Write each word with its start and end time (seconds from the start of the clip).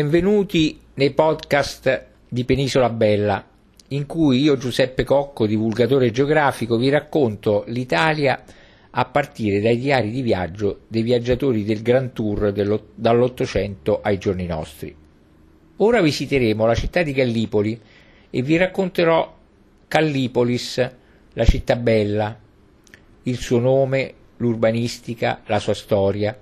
Benvenuti 0.00 0.80
nei 0.94 1.10
podcast 1.10 2.06
di 2.26 2.46
Penisola 2.46 2.88
Bella, 2.88 3.46
in 3.88 4.06
cui 4.06 4.40
io 4.40 4.56
Giuseppe 4.56 5.04
Cocco, 5.04 5.44
divulgatore 5.44 6.10
geografico, 6.10 6.78
vi 6.78 6.88
racconto 6.88 7.64
l'Italia 7.66 8.42
a 8.92 9.04
partire 9.04 9.60
dai 9.60 9.76
diari 9.78 10.10
di 10.10 10.22
viaggio 10.22 10.84
dei 10.88 11.02
viaggiatori 11.02 11.64
del 11.64 11.82
Grand 11.82 12.12
Tour 12.14 12.50
dall'Ottocento 12.94 14.00
ai 14.00 14.16
giorni 14.16 14.46
nostri. 14.46 14.96
Ora 15.76 16.00
visiteremo 16.00 16.64
la 16.64 16.74
città 16.74 17.02
di 17.02 17.12
Gallipoli 17.12 17.78
e 18.30 18.40
vi 18.40 18.56
racconterò 18.56 19.36
Callipolis, 19.86 20.90
la 21.34 21.44
città 21.44 21.76
bella, 21.76 22.38
il 23.24 23.36
suo 23.36 23.58
nome, 23.58 24.14
l'urbanistica, 24.38 25.42
la 25.44 25.58
sua 25.58 25.74
storia, 25.74 26.34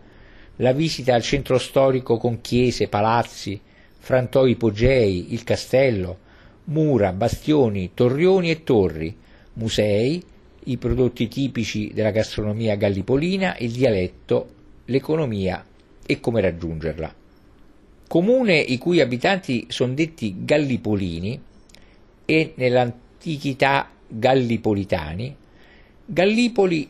la 0.59 0.73
visita 0.73 1.15
al 1.15 1.23
centro 1.23 1.59
storico 1.59 2.17
con 2.17 2.41
chiese, 2.41 2.89
palazzi, 2.89 3.61
frantoi 3.99 4.53
ipogei, 4.53 5.33
il 5.33 5.45
castello, 5.45 6.19
mura, 6.65 7.13
bastioni, 7.13 7.91
torrioni 7.95 8.51
e 8.51 8.65
torri, 8.65 9.17
musei, 9.55 10.23
i 10.65 10.77
prodotti 10.77 11.29
tipici 11.29 11.93
della 11.95 12.11
gastronomia 12.11 12.77
gallipolina, 12.77 13.57
il 13.59 13.73
dialetto, 13.73 14.55
l'economia 14.87 15.65
e 16.05 16.21
come 16.21 16.41
raggiungerla. 16.41 17.15
Comune 18.09 18.59
i 18.59 18.79
cui 18.79 19.01
abitanti 19.01 19.67
sono 19.69 19.93
detti 19.93 20.45
gallipolini 20.45 21.41
e 22.25 22.53
nell'antichità 22.57 23.91
gallipolitani, 24.09 25.37
Gallipoli 26.11 26.89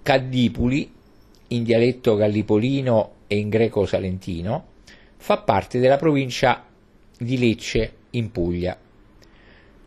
Caddipuli 0.00 0.92
in 1.48 1.62
dialetto 1.62 2.16
gallipolino 2.16 3.12
e 3.26 3.36
in 3.36 3.48
greco 3.48 3.86
salentino, 3.86 4.66
fa 5.16 5.38
parte 5.38 5.78
della 5.78 5.96
provincia 5.96 6.64
di 7.18 7.38
Lecce 7.38 7.92
in 8.10 8.30
Puglia. 8.30 8.78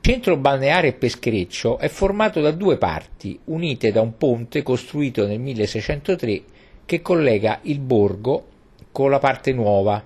Centro 0.02 0.38
balneare 0.38 0.88
e 0.88 0.94
peschereccio 0.94 1.78
è 1.78 1.88
formato 1.88 2.42
da 2.42 2.52
due 2.52 2.78
parti, 2.78 3.40
unite 3.46 3.92
da 3.92 4.02
un 4.02 4.18
ponte 4.18 4.64
costruito 4.64 5.28
nel 5.28 5.40
1603 5.40 6.44
che 6.86 7.02
collega 7.02 7.60
il 7.64 7.80
borgo 7.80 8.48
con 8.92 9.10
la 9.10 9.20
parte 9.20 9.54
nuova, 9.54 10.04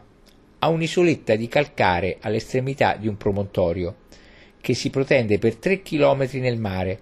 a 0.60 0.68
un'isoletta 0.68 1.36
di 1.36 1.48
calcare 1.48 2.18
all'estremità 2.20 2.96
di 2.96 3.08
un 3.08 3.18
promontorio, 3.18 3.96
che 4.60 4.74
si 4.74 4.90
protende 4.90 5.38
per 5.40 5.56
3 5.56 5.82
km 5.82 6.28
nel 6.34 6.60
mare 6.60 7.00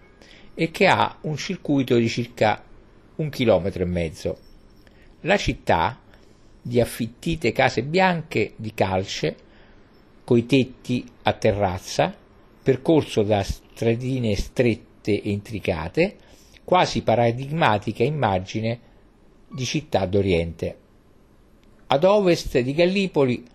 e 0.54 0.70
che 0.70 0.86
ha 0.86 1.17
un 1.22 1.36
circuito 1.36 1.95
di 1.95 2.08
circa 2.08 2.64
un 3.24 3.30
chilometro 3.30 3.84
e 3.84 3.88
mezzo. 3.88 4.38
La 5.22 5.38
città, 5.38 6.00
di 6.62 6.80
affittite 6.80 7.52
case 7.52 7.84
bianche 7.84 8.54
di 8.56 8.74
calce, 8.74 9.36
coi 10.24 10.46
tetti 10.46 11.06
a 11.24 11.34
terrazza, 11.34 12.16
percorso 12.62 13.24
da 13.24 13.44
stradine 13.44 14.36
strette 14.36 15.22
e 15.22 15.32
intricate, 15.32 16.16
quasi 16.64 17.02
paradigmatica 17.02 18.04
immagine 18.04 18.80
di 19.50 19.66
città 19.66 20.06
d'Oriente. 20.06 20.78
Ad 21.88 22.04
ovest 22.06 22.58
di 22.60 22.74
Gallipoli 22.74 23.46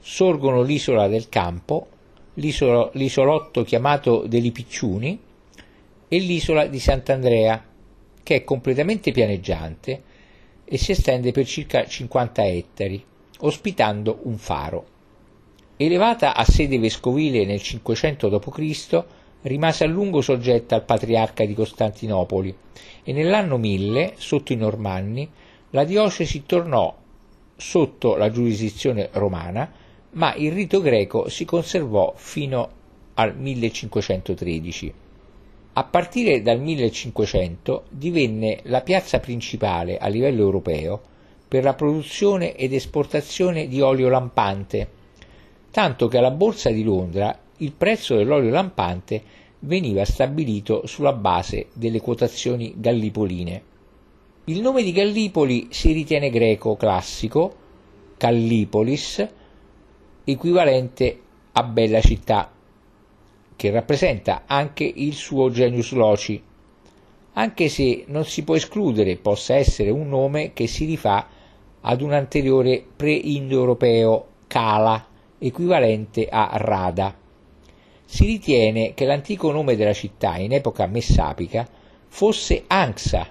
sorgono 0.00 0.62
l'isola 0.62 1.06
del 1.08 1.28
Campo, 1.28 1.88
l'isolotto 2.34 3.62
chiamato 3.62 4.26
degli 4.26 4.52
Picciuni 4.52 5.18
e 6.08 6.18
l'isola 6.18 6.66
di 6.66 6.78
Sant'Andrea, 6.78 7.64
che 8.26 8.34
è 8.34 8.42
completamente 8.42 9.12
pianeggiante 9.12 10.02
e 10.64 10.76
si 10.78 10.90
estende 10.90 11.30
per 11.30 11.46
circa 11.46 11.86
50 11.86 12.44
ettari, 12.44 13.04
ospitando 13.38 14.18
un 14.24 14.36
faro. 14.36 14.86
Elevata 15.76 16.34
a 16.34 16.44
sede 16.44 16.76
vescovile 16.80 17.44
nel 17.44 17.62
500 17.62 18.28
d.C., 18.28 19.04
rimase 19.42 19.84
a 19.84 19.86
lungo 19.86 20.22
soggetta 20.22 20.74
al 20.74 20.84
patriarca 20.84 21.44
di 21.44 21.54
Costantinopoli 21.54 22.52
e 23.04 23.12
nell'anno 23.12 23.58
1000, 23.58 24.14
sotto 24.16 24.52
i 24.52 24.56
Normanni, 24.56 25.30
la 25.70 25.84
diocesi 25.84 26.42
tornò 26.44 26.92
sotto 27.54 28.16
la 28.16 28.32
giurisdizione 28.32 29.08
romana, 29.12 29.70
ma 30.14 30.34
il 30.34 30.50
rito 30.50 30.80
greco 30.80 31.28
si 31.28 31.44
conservò 31.44 32.12
fino 32.16 32.70
al 33.14 33.36
1513. 33.36 35.04
A 35.78 35.84
partire 35.84 36.40
dal 36.40 36.58
1500 36.58 37.84
divenne 37.90 38.60
la 38.62 38.80
piazza 38.80 39.20
principale 39.20 39.98
a 39.98 40.06
livello 40.08 40.40
europeo 40.40 41.02
per 41.46 41.64
la 41.64 41.74
produzione 41.74 42.54
ed 42.56 42.72
esportazione 42.72 43.68
di 43.68 43.82
olio 43.82 44.08
lampante, 44.08 44.88
tanto 45.70 46.08
che 46.08 46.16
alla 46.16 46.30
Borsa 46.30 46.70
di 46.70 46.82
Londra 46.82 47.38
il 47.58 47.72
prezzo 47.72 48.16
dell'olio 48.16 48.48
lampante 48.48 49.22
veniva 49.58 50.06
stabilito 50.06 50.86
sulla 50.86 51.12
base 51.12 51.66
delle 51.74 52.00
quotazioni 52.00 52.72
gallipoline. 52.78 53.62
Il 54.44 54.62
nome 54.62 54.82
di 54.82 54.92
Gallipoli 54.92 55.66
si 55.72 55.92
ritiene 55.92 56.30
greco 56.30 56.74
classico, 56.76 57.54
Callipolis, 58.16 59.28
equivalente 60.24 61.20
a 61.52 61.62
bella 61.64 62.00
città 62.00 62.50
che 63.56 63.70
rappresenta 63.70 64.42
anche 64.46 64.84
il 64.84 65.14
suo 65.14 65.50
genius 65.50 65.92
loci, 65.92 66.40
anche 67.32 67.68
se 67.68 68.04
non 68.06 68.24
si 68.24 68.44
può 68.44 68.54
escludere 68.54 69.16
possa 69.16 69.54
essere 69.54 69.90
un 69.90 70.08
nome 70.08 70.52
che 70.52 70.66
si 70.66 70.84
rifà 70.84 71.26
ad 71.80 72.00
un 72.00 72.12
anteriore 72.12 72.84
pre-indoeuropeo 72.96 74.26
Kala, 74.46 75.06
equivalente 75.38 76.28
a 76.28 76.50
Rada. 76.54 77.14
Si 78.04 78.24
ritiene 78.24 78.94
che 78.94 79.04
l'antico 79.04 79.50
nome 79.50 79.76
della 79.76 79.92
città 79.92 80.36
in 80.36 80.52
epoca 80.52 80.86
messapica 80.86 81.68
fosse 82.08 82.64
Anxa, 82.66 83.26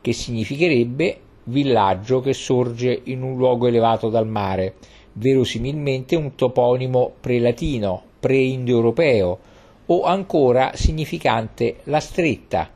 che 0.00 0.12
significherebbe 0.12 1.20
villaggio 1.44 2.20
che 2.20 2.32
sorge 2.32 3.00
in 3.04 3.22
un 3.22 3.36
luogo 3.36 3.66
elevato 3.66 4.08
dal 4.08 4.26
mare, 4.26 4.76
verosimilmente 5.12 6.16
un 6.16 6.34
toponimo 6.34 7.12
prelatino, 7.20 8.02
pre-indoeuropeo 8.18 9.38
o 9.86 10.02
ancora 10.04 10.72
significante 10.74 11.78
la 11.84 12.00
stretta, 12.00 12.70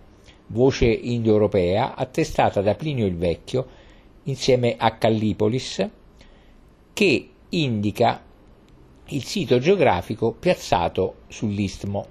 voce 0.46 0.86
indoeuropea 0.86 1.94
attestata 1.94 2.60
da 2.60 2.74
Plinio 2.74 3.06
il 3.06 3.16
Vecchio 3.16 3.66
insieme 4.24 4.76
a 4.78 4.92
Callipolis, 4.96 5.88
che 6.92 7.28
indica 7.50 8.22
il 9.06 9.24
sito 9.24 9.58
geografico 9.58 10.32
piazzato 10.32 11.16
sull'istmo. 11.28 12.06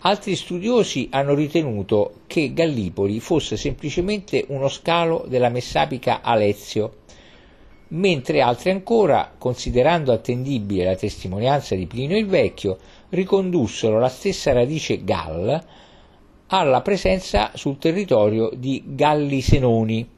Altri 0.00 0.36
studiosi 0.36 1.08
hanno 1.10 1.34
ritenuto 1.34 2.20
che 2.26 2.52
Gallipoli 2.52 3.18
fosse 3.18 3.56
semplicemente 3.56 4.44
uno 4.48 4.68
scalo 4.68 5.24
della 5.26 5.48
messapica 5.48 6.20
Alezio, 6.20 6.98
mentre 7.88 8.40
altri 8.40 8.70
ancora, 8.70 9.32
considerando 9.36 10.12
attendibile 10.12 10.84
la 10.84 10.96
testimonianza 10.96 11.74
di 11.74 11.86
Plinio 11.86 12.18
il 12.18 12.26
Vecchio, 12.26 12.78
ricondussero 13.10 13.98
la 13.98 14.08
stessa 14.08 14.52
radice 14.52 15.04
Gall 15.04 15.64
alla 16.48 16.80
presenza 16.80 17.50
sul 17.54 17.78
territorio 17.78 18.50
di 18.54 18.82
Galli 18.86 19.40
Senoni. 19.40 20.08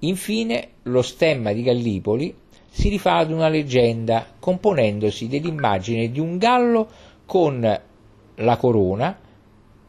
Infine, 0.00 0.68
lo 0.84 1.02
stemma 1.02 1.52
di 1.52 1.62
Gallipoli 1.62 2.34
si 2.70 2.88
rifà 2.88 3.16
ad 3.16 3.30
una 3.30 3.48
leggenda 3.48 4.26
componendosi 4.38 5.28
dell'immagine 5.28 6.10
di 6.10 6.20
un 6.20 6.38
gallo 6.38 6.88
con 7.26 7.80
la 8.36 8.56
corona, 8.56 9.18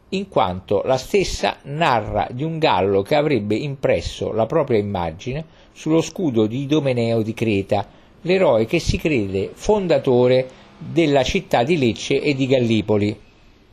in 0.10 0.28
quanto 0.28 0.82
la 0.84 0.98
stessa 0.98 1.58
narra 1.64 2.28
di 2.30 2.44
un 2.44 2.60
gallo 2.60 3.02
che 3.02 3.16
avrebbe 3.16 3.56
impresso 3.56 4.32
la 4.32 4.46
propria 4.46 4.78
immagine 4.78 5.46
sullo 5.74 6.02
scudo 6.02 6.46
di 6.46 6.62
Idomeneo 6.62 7.22
di 7.22 7.34
Creta, 7.34 7.88
l'eroe 8.22 8.66
che 8.66 8.80
si 8.80 8.98
crede 8.98 9.52
fondatore 9.54 10.48
della 10.78 11.24
città 11.24 11.64
di 11.64 11.78
Lecce 11.78 12.22
e 12.22 12.34
di 12.36 12.48
Gallipoli. 12.48 13.20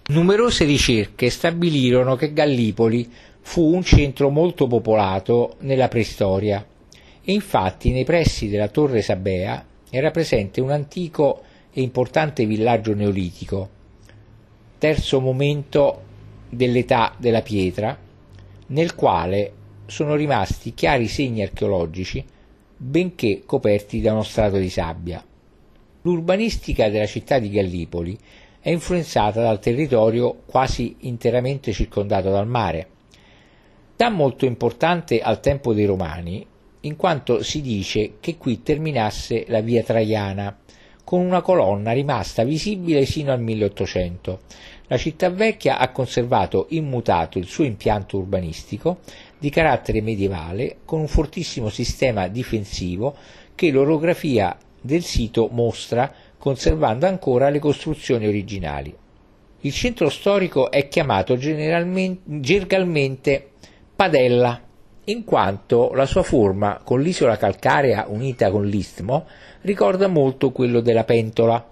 Numerose 0.08 0.64
ricerche 0.64 1.30
stabilirono 1.30 2.16
che 2.16 2.32
Gallipoli 2.32 3.08
fu 3.40 3.74
un 3.74 3.82
centro 3.82 4.28
molto 4.30 4.66
popolato 4.66 5.54
nella 5.60 5.88
preistoria 5.88 6.64
e 7.22 7.32
infatti 7.32 7.90
nei 7.90 8.04
pressi 8.04 8.48
della 8.48 8.68
torre 8.68 9.02
Sabea 9.02 9.64
era 9.90 10.10
presente 10.10 10.60
un 10.60 10.70
antico 10.70 11.42
e 11.72 11.82
importante 11.82 12.46
villaggio 12.46 12.94
neolitico, 12.94 13.68
terzo 14.78 15.20
momento 15.20 16.02
dell'età 16.48 17.14
della 17.16 17.42
pietra, 17.42 17.96
nel 18.66 18.94
quale 18.94 19.52
sono 19.90 20.14
rimasti 20.14 20.72
chiari 20.72 21.08
segni 21.08 21.42
archeologici, 21.42 22.24
benché 22.76 23.42
coperti 23.44 24.00
da 24.00 24.12
uno 24.12 24.22
strato 24.22 24.56
di 24.56 24.70
sabbia. 24.70 25.22
L'urbanistica 26.02 26.88
della 26.88 27.06
città 27.06 27.38
di 27.38 27.50
Gallipoli 27.50 28.16
è 28.60 28.70
influenzata 28.70 29.42
dal 29.42 29.58
territorio 29.58 30.42
quasi 30.46 30.96
interamente 31.00 31.72
circondato 31.72 32.30
dal 32.30 32.46
mare. 32.46 32.88
Da 33.96 34.08
molto 34.08 34.46
importante 34.46 35.20
al 35.20 35.40
tempo 35.40 35.74
dei 35.74 35.84
Romani 35.84 36.46
in 36.82 36.96
quanto 36.96 37.42
si 37.42 37.60
dice 37.60 38.14
che 38.20 38.36
qui 38.38 38.62
terminasse 38.62 39.44
la 39.48 39.60
via 39.60 39.82
Traiana, 39.82 40.56
con 41.04 41.20
una 41.20 41.42
colonna 41.42 41.92
rimasta 41.92 42.44
visibile 42.44 43.04
sino 43.04 43.32
al 43.32 43.40
1800. 43.40 44.40
La 44.86 44.96
città 44.96 45.28
vecchia 45.28 45.78
ha 45.78 45.90
conservato 45.90 46.66
immutato 46.70 47.38
il 47.38 47.46
suo 47.46 47.64
impianto 47.64 48.16
urbanistico 48.16 49.00
di 49.40 49.50
carattere 49.50 50.02
medievale 50.02 50.76
con 50.84 51.00
un 51.00 51.08
fortissimo 51.08 51.70
sistema 51.70 52.28
difensivo 52.28 53.16
che 53.54 53.70
l'orografia 53.70 54.56
del 54.80 55.02
sito 55.02 55.48
mostra 55.50 56.12
conservando 56.38 57.06
ancora 57.06 57.48
le 57.48 57.58
costruzioni 57.58 58.26
originali. 58.26 58.94
Il 59.62 59.72
centro 59.72 60.08
storico 60.08 60.70
è 60.70 60.88
chiamato 60.88 61.36
gergalmente 61.36 63.50
Padella, 63.96 64.60
in 65.04 65.24
quanto 65.24 65.92
la 65.94 66.06
sua 66.06 66.22
forma 66.22 66.80
con 66.84 67.00
l'isola 67.00 67.36
calcarea 67.36 68.06
unita 68.08 68.50
con 68.50 68.66
l'istmo 68.66 69.26
ricorda 69.62 70.06
molto 70.06 70.52
quello 70.52 70.80
della 70.80 71.04
pentola 71.04 71.66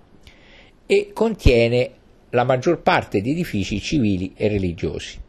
e 0.86 1.10
contiene 1.12 1.90
la 2.30 2.44
maggior 2.44 2.82
parte 2.82 3.20
di 3.20 3.30
edifici 3.30 3.80
civili 3.80 4.32
e 4.36 4.48
religiosi. 4.48 5.26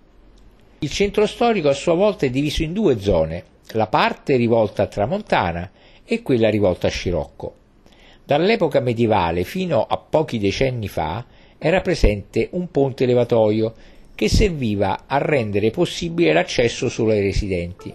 Il 0.81 0.89
centro 0.91 1.25
storico 1.25 1.67
a 1.67 1.73
sua 1.73 1.93
volta 1.93 2.25
è 2.25 2.29
diviso 2.29 2.63
in 2.63 2.71
due 2.71 3.01
zone, 3.01 3.43
la 3.71 3.87
parte 3.87 4.37
rivolta 4.37 4.83
a 4.83 4.87
Tramontana 4.87 5.69
e 6.05 6.21
quella 6.21 6.49
rivolta 6.49 6.87
a 6.87 6.89
Scirocco. 6.89 7.53
Dall'epoca 8.23 8.79
medievale 8.79 9.43
fino 9.43 9.83
a 9.83 9.97
pochi 9.97 10.39
decenni 10.39 10.87
fa 10.87 11.25
era 11.57 11.81
presente 11.81 12.47
un 12.51 12.71
ponte 12.71 13.05
levatoio 13.05 13.73
che 14.15 14.29
serviva 14.29 15.03
a 15.05 15.17
rendere 15.17 15.69
possibile 15.69 16.31
l'accesso 16.31 16.87
solo 16.87 17.11
ai 17.11 17.19
residenti. 17.19 17.93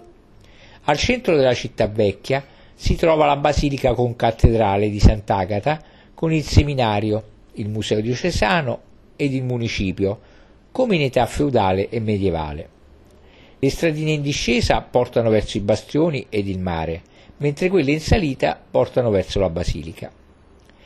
Al 0.83 0.97
centro 0.97 1.35
della 1.35 1.55
città 1.55 1.87
vecchia 1.87 2.45
si 2.75 2.95
trova 2.95 3.25
la 3.25 3.37
basilica 3.37 3.95
concattedrale 3.95 4.91
di 4.91 4.99
Sant'Agata 4.99 5.81
con 6.13 6.31
il 6.31 6.43
seminario, 6.43 7.23
il 7.53 7.67
museo 7.67 7.99
diocesano 7.99 8.79
ed 9.15 9.33
il 9.33 9.43
municipio, 9.43 10.19
come 10.71 10.97
in 10.97 11.01
età 11.01 11.25
feudale 11.25 11.89
e 11.89 11.99
medievale. 11.99 12.73
Le 13.65 13.71
stradine 13.71 14.11
in 14.11 14.21
discesa 14.21 14.79
portano 14.81 15.31
verso 15.31 15.57
i 15.57 15.61
bastioni 15.61 16.27
ed 16.29 16.47
il 16.47 16.59
mare, 16.59 17.01
mentre 17.37 17.67
quelle 17.67 17.93
in 17.93 17.99
salita 17.99 18.61
portano 18.69 19.09
verso 19.09 19.39
la 19.39 19.49
basilica. 19.49 20.11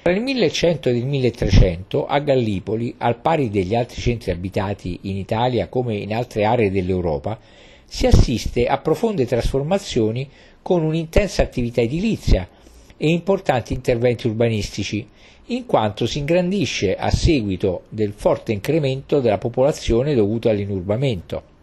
Tra 0.02 0.14
il 0.14 0.22
1100 0.22 0.88
ed 0.88 0.96
il 0.96 1.06
1300 1.06 2.08
a 2.08 2.20
Gallipoli, 2.20 2.96
al 3.00 3.20
pari 3.20 3.50
degli 3.50 3.76
altri 3.76 4.00
centri 4.00 4.32
abitati 4.32 4.98
in 5.02 5.18
Italia 5.18 5.68
come 5.68 5.98
in 5.98 6.16
altre 6.16 6.46
aree 6.46 6.72
dell'Europa, 6.72 7.38
si 7.84 8.08
assiste 8.08 8.66
a 8.66 8.78
profonde 8.78 9.26
trasformazioni 9.26 10.30
con 10.62 10.82
un'intensa 10.82 11.42
attività 11.42 11.82
edilizia 11.82 12.48
e 12.96 13.10
importanti 13.10 13.74
interventi 13.74 14.28
urbanistici, 14.28 15.06
in 15.48 15.66
quanto 15.66 16.06
si 16.06 16.20
ingrandisce 16.20 16.96
a 16.96 17.12
seguito 17.12 17.82
del 17.90 18.14
forte 18.14 18.54
incremento 18.54 19.20
della 19.20 19.38
popolazione 19.38 20.16
dovuto 20.16 20.48
all'inurbamento. 20.48 21.58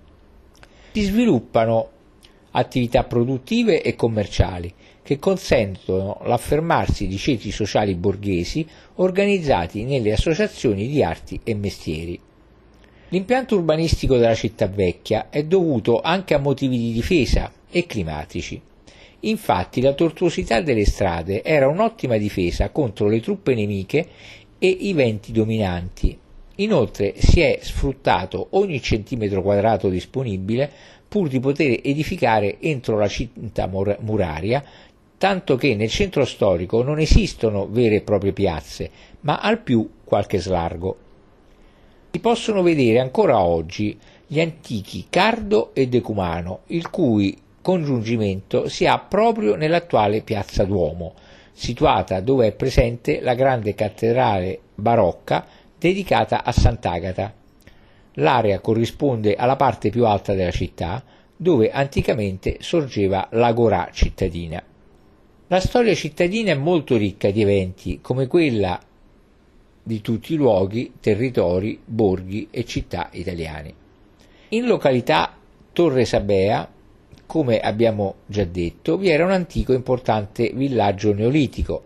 Si 0.96 1.02
sviluppano 1.02 1.90
attività 2.52 3.04
produttive 3.04 3.82
e 3.82 3.94
commerciali 3.94 4.72
che 5.02 5.18
consentono 5.18 6.22
l'affermarsi 6.24 7.06
di 7.06 7.18
ceti 7.18 7.50
sociali 7.50 7.94
borghesi 7.94 8.66
organizzati 8.94 9.84
nelle 9.84 10.12
associazioni 10.12 10.88
di 10.88 11.02
arti 11.02 11.38
e 11.44 11.54
mestieri. 11.54 12.18
L'impianto 13.10 13.56
urbanistico 13.56 14.16
della 14.16 14.34
città 14.34 14.68
vecchia 14.68 15.28
è 15.28 15.44
dovuto 15.44 16.00
anche 16.00 16.32
a 16.32 16.38
motivi 16.38 16.78
di 16.78 16.92
difesa 16.92 17.52
e 17.70 17.84
climatici. 17.84 18.58
Infatti 19.20 19.82
la 19.82 19.92
tortuosità 19.92 20.62
delle 20.62 20.86
strade 20.86 21.44
era 21.44 21.68
un'ottima 21.68 22.16
difesa 22.16 22.70
contro 22.70 23.06
le 23.08 23.20
truppe 23.20 23.54
nemiche 23.54 24.08
e 24.58 24.66
i 24.66 24.94
venti 24.94 25.30
dominanti. 25.30 26.18
Inoltre 26.56 27.14
si 27.18 27.40
è 27.40 27.58
sfruttato 27.60 28.48
ogni 28.50 28.80
centimetro 28.80 29.42
quadrato 29.42 29.88
disponibile 29.88 30.70
pur 31.06 31.28
di 31.28 31.38
poter 31.38 31.80
edificare 31.82 32.58
entro 32.60 32.98
la 32.98 33.08
cinta 33.08 33.66
muraria 33.66 34.64
tanto 35.18 35.56
che 35.56 35.74
nel 35.74 35.88
centro 35.88 36.24
storico 36.24 36.82
non 36.82 36.98
esistono 36.98 37.66
vere 37.68 37.96
e 37.96 38.00
proprie 38.02 38.32
piazze, 38.32 38.90
ma 39.20 39.38
al 39.38 39.60
più 39.60 39.88
qualche 40.04 40.38
slargo. 40.38 40.96
Si 42.10 42.20
possono 42.20 42.62
vedere 42.62 43.00
ancora 43.00 43.40
oggi 43.40 43.98
gli 44.26 44.40
antichi 44.40 45.06
Cardo 45.08 45.74
e 45.74 45.88
Decumano, 45.88 46.60
il 46.66 46.90
cui 46.90 47.36
congiungimento 47.62 48.68
si 48.68 48.86
ha 48.86 48.98
proprio 48.98 49.54
nell'attuale 49.54 50.22
piazza 50.22 50.64
Duomo, 50.64 51.14
situata 51.52 52.20
dove 52.20 52.48
è 52.48 52.52
presente 52.52 53.20
la 53.20 53.34
grande 53.34 53.74
cattedrale 53.74 54.60
barocca 54.74 55.46
dedicata 55.78 56.44
a 56.44 56.52
Sant'Agata. 56.52 57.34
L'area 58.14 58.60
corrisponde 58.60 59.34
alla 59.34 59.56
parte 59.56 59.90
più 59.90 60.06
alta 60.06 60.34
della 60.34 60.50
città, 60.50 61.02
dove 61.36 61.70
anticamente 61.70 62.58
sorgeva 62.60 63.28
l'agorà 63.32 63.90
cittadina. 63.92 64.62
La 65.48 65.60
storia 65.60 65.94
cittadina 65.94 66.52
è 66.52 66.56
molto 66.56 66.96
ricca 66.96 67.30
di 67.30 67.42
eventi 67.42 68.00
come 68.00 68.26
quella 68.26 68.80
di 69.82 70.00
tutti 70.00 70.32
i 70.32 70.36
luoghi, 70.36 70.94
territori, 70.98 71.78
borghi 71.84 72.48
e 72.50 72.64
città 72.64 73.10
italiani. 73.12 73.72
In 74.48 74.66
località 74.66 75.36
Torre 75.72 76.04
Sabea, 76.04 76.68
come 77.26 77.60
abbiamo 77.60 78.16
già 78.26 78.44
detto, 78.44 78.96
vi 78.96 79.08
era 79.08 79.24
un 79.24 79.30
antico 79.30 79.72
e 79.72 79.76
importante 79.76 80.50
villaggio 80.54 81.12
neolitico 81.12 81.85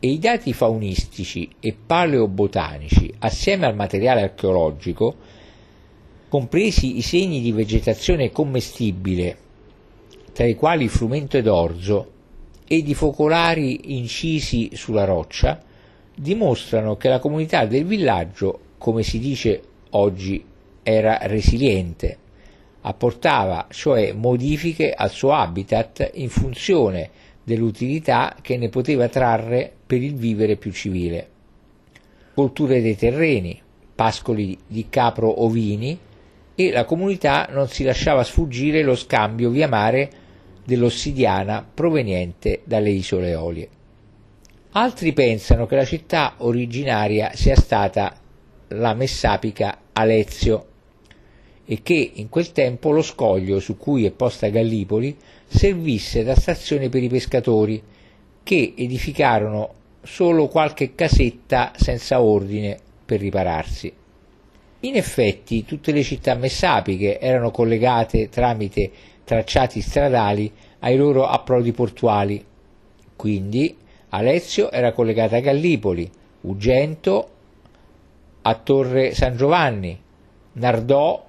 e 0.00 0.08
i 0.08 0.18
dati 0.18 0.54
faunistici 0.54 1.48
e 1.60 1.76
paleobotanici, 1.86 3.12
assieme 3.18 3.66
al 3.66 3.74
materiale 3.74 4.22
archeologico, 4.22 5.14
compresi 6.28 6.96
i 6.96 7.02
segni 7.02 7.42
di 7.42 7.52
vegetazione 7.52 8.30
commestibile, 8.30 9.36
tra 10.32 10.46
i 10.46 10.54
quali 10.54 10.88
frumento 10.88 11.36
ed 11.36 11.46
orzo, 11.46 12.12
e 12.66 12.82
di 12.82 12.94
focolari 12.94 13.96
incisi 13.96 14.70
sulla 14.74 15.04
roccia 15.04 15.60
dimostrano 16.14 16.96
che 16.96 17.08
la 17.08 17.18
comunità 17.18 17.66
del 17.66 17.84
villaggio, 17.84 18.60
come 18.78 19.02
si 19.02 19.18
dice 19.18 19.60
oggi, 19.90 20.42
era 20.82 21.18
resiliente, 21.22 22.16
apportava 22.82 23.66
cioè 23.70 24.12
modifiche 24.12 24.92
al 24.92 25.10
suo 25.10 25.32
habitat 25.32 26.10
in 26.14 26.30
funzione 26.30 27.10
dell'utilità 27.50 28.36
che 28.40 28.56
ne 28.56 28.68
poteva 28.68 29.08
trarre 29.08 29.72
per 29.84 30.00
il 30.00 30.14
vivere 30.14 30.54
più 30.54 30.70
civile. 30.70 31.28
Colture 32.32 32.80
dei 32.80 32.96
terreni, 32.96 33.60
pascoli 33.92 34.56
di 34.66 34.86
capro 34.88 35.42
ovini 35.42 35.98
e 36.54 36.70
la 36.70 36.84
comunità 36.84 37.48
non 37.50 37.68
si 37.68 37.82
lasciava 37.82 38.22
sfuggire 38.22 38.82
lo 38.82 38.94
scambio 38.94 39.50
via 39.50 39.66
mare 39.66 40.10
dell'ossidiana 40.64 41.66
proveniente 41.74 42.62
dalle 42.64 42.90
isole 42.90 43.30
Eolie. 43.30 43.68
Altri 44.72 45.12
pensano 45.12 45.66
che 45.66 45.74
la 45.74 45.84
città 45.84 46.34
originaria 46.38 47.32
sia 47.34 47.56
stata 47.56 48.16
la 48.68 48.94
messapica 48.94 49.78
Alezio 49.92 50.66
e 51.64 51.82
che 51.82 52.12
in 52.14 52.28
quel 52.28 52.52
tempo 52.52 52.92
lo 52.92 53.02
scoglio 53.02 53.58
su 53.58 53.76
cui 53.76 54.04
è 54.04 54.12
posta 54.12 54.48
Gallipoli 54.48 55.16
servisse 55.52 56.22
da 56.22 56.36
stazione 56.36 56.88
per 56.88 57.02
i 57.02 57.08
pescatori 57.08 57.82
che 58.44 58.74
edificarono 58.76 59.74
solo 60.02 60.46
qualche 60.46 60.94
casetta 60.94 61.72
senza 61.74 62.20
ordine 62.22 62.78
per 63.04 63.18
ripararsi. 63.18 63.92
In 64.80 64.96
effetti 64.96 65.64
tutte 65.64 65.90
le 65.90 66.04
città 66.04 66.36
messapiche 66.36 67.18
erano 67.18 67.50
collegate 67.50 68.28
tramite 68.28 68.90
tracciati 69.24 69.80
stradali 69.80 70.50
ai 70.78 70.96
loro 70.96 71.26
approdi 71.26 71.72
portuali. 71.72 72.42
Quindi 73.16 73.76
Alezio 74.10 74.70
era 74.70 74.92
collegata 74.92 75.36
a 75.36 75.40
Gallipoli, 75.40 76.08
Ugento 76.42 77.28
a 78.42 78.54
Torre 78.54 79.14
San 79.14 79.36
Giovanni, 79.36 80.00
Nardò 80.52 81.26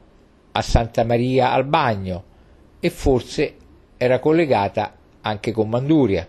a 0.52 0.62
Santa 0.62 1.04
Maria 1.04 1.52
al 1.52 1.66
Bagno 1.66 2.24
e 2.80 2.90
forse 2.90 3.56
era 4.04 4.18
collegata 4.18 4.96
anche 5.22 5.52
con 5.52 5.70
Manduria. 5.70 6.28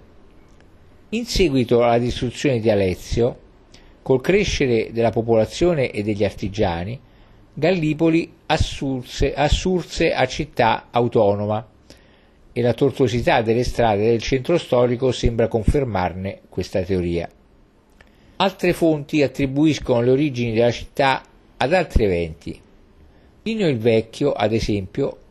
In 1.08 1.24
seguito 1.24 1.82
alla 1.82 1.96
distruzione 1.96 2.60
di 2.60 2.68
Alezio, 2.68 3.38
col 4.02 4.20
crescere 4.20 4.90
della 4.92 5.08
popolazione 5.08 5.90
e 5.90 6.02
degli 6.02 6.22
artigiani, 6.22 7.00
Gallipoli 7.54 8.30
assurse, 8.44 9.32
assurse 9.32 10.12
a 10.12 10.26
città 10.26 10.88
autonoma 10.90 11.66
e 12.52 12.60
la 12.60 12.74
tortuosità 12.74 13.40
delle 13.40 13.64
strade 13.64 14.04
del 14.04 14.20
centro 14.20 14.58
storico 14.58 15.10
sembra 15.10 15.48
confermarne 15.48 16.40
questa 16.50 16.82
teoria. 16.82 17.26
Altre 18.36 18.74
fonti 18.74 19.22
attribuiscono 19.22 20.02
le 20.02 20.10
origini 20.10 20.52
della 20.52 20.70
città 20.70 21.22
ad 21.56 21.72
altri 21.72 22.04
eventi. 22.04 22.60
Plinio 23.40 23.66
il 23.66 23.78
Vecchio, 23.78 24.32
ad 24.32 24.52
esempio, 24.52 25.21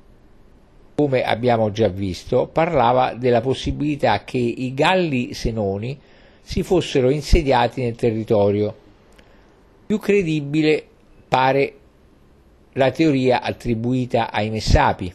come 1.01 1.23
abbiamo 1.23 1.71
già 1.71 1.87
visto, 1.87 2.45
parlava 2.45 3.15
della 3.15 3.41
possibilità 3.41 4.23
che 4.23 4.37
i 4.37 4.71
Galli 4.75 5.33
Senoni 5.33 5.99
si 6.41 6.61
fossero 6.61 7.09
insediati 7.09 7.81
nel 7.81 7.95
territorio. 7.95 8.75
Più 9.87 9.97
credibile 9.97 10.85
pare 11.27 11.73
la 12.73 12.91
teoria 12.91 13.41
attribuita 13.41 14.31
ai 14.31 14.51
Messapi. 14.51 15.11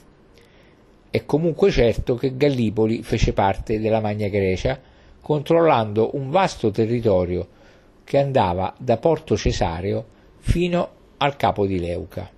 È 1.09 1.25
comunque 1.25 1.71
certo 1.71 2.16
che 2.16 2.37
Gallipoli 2.37 3.05
fece 3.05 3.33
parte 3.33 3.78
della 3.78 4.00
Magna 4.00 4.26
Grecia, 4.26 4.81
controllando 5.21 6.16
un 6.16 6.31
vasto 6.31 6.73
territorio 6.73 7.47
che 8.02 8.19
andava 8.19 8.75
da 8.76 8.97
Porto 8.97 9.37
Cesareo 9.37 10.05
fino 10.38 10.88
al 11.19 11.37
capo 11.37 11.64
di 11.64 11.78
Leuca 11.78 12.35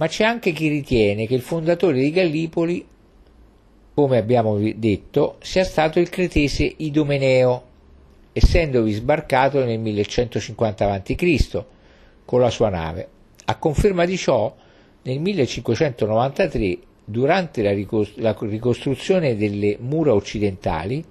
ma 0.00 0.06
c'è 0.06 0.24
anche 0.24 0.52
chi 0.52 0.68
ritiene 0.68 1.26
che 1.26 1.34
il 1.34 1.42
fondatore 1.42 2.00
di 2.00 2.10
Gallipoli, 2.10 2.86
come 3.92 4.16
abbiamo 4.16 4.56
detto, 4.56 5.36
sia 5.42 5.62
stato 5.62 6.00
il 6.00 6.08
cretese 6.08 6.72
Idomeneo, 6.78 7.62
essendovi 8.32 8.92
sbarcato 8.92 9.62
nel 9.62 9.78
1150 9.78 10.90
a.C. 10.90 11.64
con 12.24 12.40
la 12.40 12.48
sua 12.48 12.70
nave. 12.70 13.08
A 13.44 13.58
conferma 13.58 14.06
di 14.06 14.16
ciò, 14.16 14.56
nel 15.02 15.20
1593, 15.20 16.78
durante 17.04 17.62
la, 17.62 18.34
ricostruzione 18.38 19.36
delle 19.36 19.76
mura 19.80 20.14
occidentali 20.14 21.04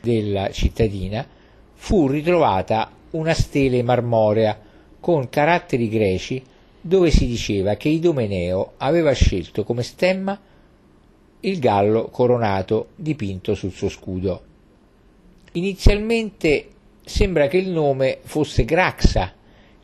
della 0.00 0.50
cittadina, 0.50 1.24
fu 1.72 2.08
ritrovata 2.08 2.90
una 3.10 3.32
stele 3.32 3.84
marmorea 3.84 4.58
con 4.98 5.28
caratteri 5.28 5.88
greci 5.88 6.42
dove 6.86 7.10
si 7.10 7.26
diceva 7.26 7.74
che 7.74 7.88
Idomeneo 7.88 8.74
aveva 8.76 9.10
scelto 9.10 9.64
come 9.64 9.82
stemma 9.82 10.40
il 11.40 11.58
gallo 11.58 12.08
coronato 12.10 12.90
dipinto 12.94 13.56
sul 13.56 13.72
suo 13.72 13.88
scudo. 13.88 14.42
Inizialmente 15.52 16.68
sembra 17.04 17.48
che 17.48 17.56
il 17.56 17.70
nome 17.70 18.18
fosse 18.22 18.64
Graxa, 18.64 19.32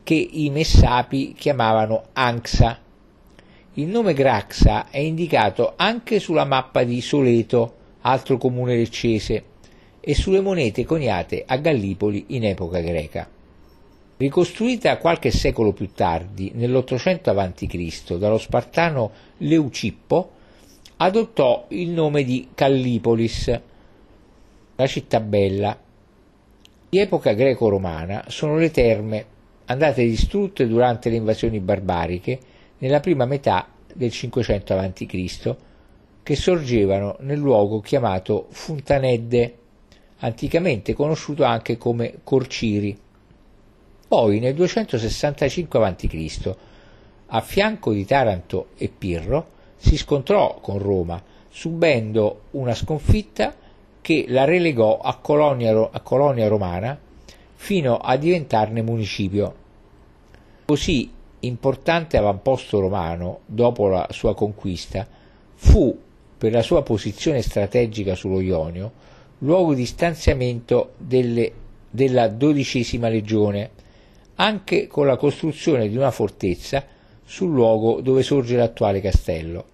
che 0.01 0.13
i 0.13 0.49
Messapi 0.49 1.33
chiamavano 1.33 2.05
Anxa. 2.13 2.79
Il 3.73 3.87
nome 3.87 4.13
Graxa 4.13 4.89
è 4.89 4.99
indicato 4.99 5.73
anche 5.75 6.19
sulla 6.19 6.45
mappa 6.45 6.85
di 6.85 7.01
Soleto, 7.01 7.75
altro 8.01 8.37
comune 8.37 8.77
leccese, 8.77 9.43
e 9.99 10.15
sulle 10.15 10.39
monete 10.39 10.85
coniate 10.85 11.43
a 11.45 11.57
Gallipoli 11.57 12.25
in 12.27 12.45
epoca 12.45 12.79
greca. 12.79 13.32
Ricostruita 14.15 14.97
qualche 14.97 15.31
secolo 15.31 15.73
più 15.73 15.91
tardi, 15.91 16.51
nell'800 16.53 17.35
a.C., 17.35 18.17
dallo 18.17 18.37
spartano 18.37 19.11
Leucippo, 19.37 20.31
adottò 20.97 21.65
il 21.69 21.89
nome 21.89 22.23
di 22.23 22.49
Callipolis, 22.53 23.59
la 24.75 24.87
città 24.87 25.19
bella. 25.19 25.77
Di 26.89 26.99
epoca 26.99 27.33
greco-romana 27.33 28.25
sono 28.27 28.57
le 28.57 28.69
terme 28.69 29.25
andate 29.65 30.03
distrutte 30.05 30.67
durante 30.67 31.09
le 31.09 31.15
invasioni 31.15 31.59
barbariche 31.59 32.39
nella 32.77 32.99
prima 32.99 33.25
metà 33.25 33.67
del 33.93 34.11
500 34.11 34.77
a.C., 34.77 35.55
che 36.23 36.35
sorgevano 36.35 37.17
nel 37.21 37.39
luogo 37.39 37.81
chiamato 37.81 38.47
Funtanedde, 38.49 39.57
anticamente 40.19 40.93
conosciuto 40.93 41.43
anche 41.43 41.77
come 41.77 42.19
Corciri. 42.23 42.97
Poi 44.13 44.37
nel 44.37 44.53
265 44.53 45.83
a.C., 45.83 46.55
a 47.25 47.41
fianco 47.41 47.91
di 47.91 48.05
Taranto 48.05 48.67
e 48.77 48.87
Pirro, 48.87 49.47
si 49.75 49.97
scontrò 49.97 50.59
con 50.61 50.77
Roma, 50.77 51.19
subendo 51.49 52.41
una 52.51 52.75
sconfitta 52.75 53.55
che 54.01 54.25
la 54.27 54.43
relegò 54.43 54.99
a 54.99 55.15
colonia, 55.15 55.89
a 55.91 55.99
colonia 56.01 56.47
romana 56.47 56.95
fino 57.55 57.97
a 57.97 58.15
diventarne 58.15 58.83
municipio. 58.83 59.55
Così 60.65 61.11
importante 61.39 62.15
avamposto 62.15 62.79
romano, 62.79 63.39
dopo 63.47 63.87
la 63.87 64.05
sua 64.11 64.35
conquista, 64.35 65.07
fu, 65.55 65.97
per 66.37 66.51
la 66.51 66.61
sua 66.61 66.83
posizione 66.83 67.41
strategica 67.41 68.13
sullo 68.13 68.41
Ionio, 68.41 68.91
luogo 69.39 69.73
di 69.73 69.87
stanziamento 69.87 70.91
delle, 70.97 71.51
della 71.89 72.27
dodicesima 72.27 73.07
legione, 73.07 73.81
anche 74.35 74.87
con 74.87 75.05
la 75.05 75.17
costruzione 75.17 75.87
di 75.87 75.97
una 75.97 76.11
fortezza 76.11 76.85
sul 77.23 77.51
luogo 77.51 78.01
dove 78.01 78.23
sorge 78.23 78.55
l'attuale 78.55 79.01
castello. 79.01 79.65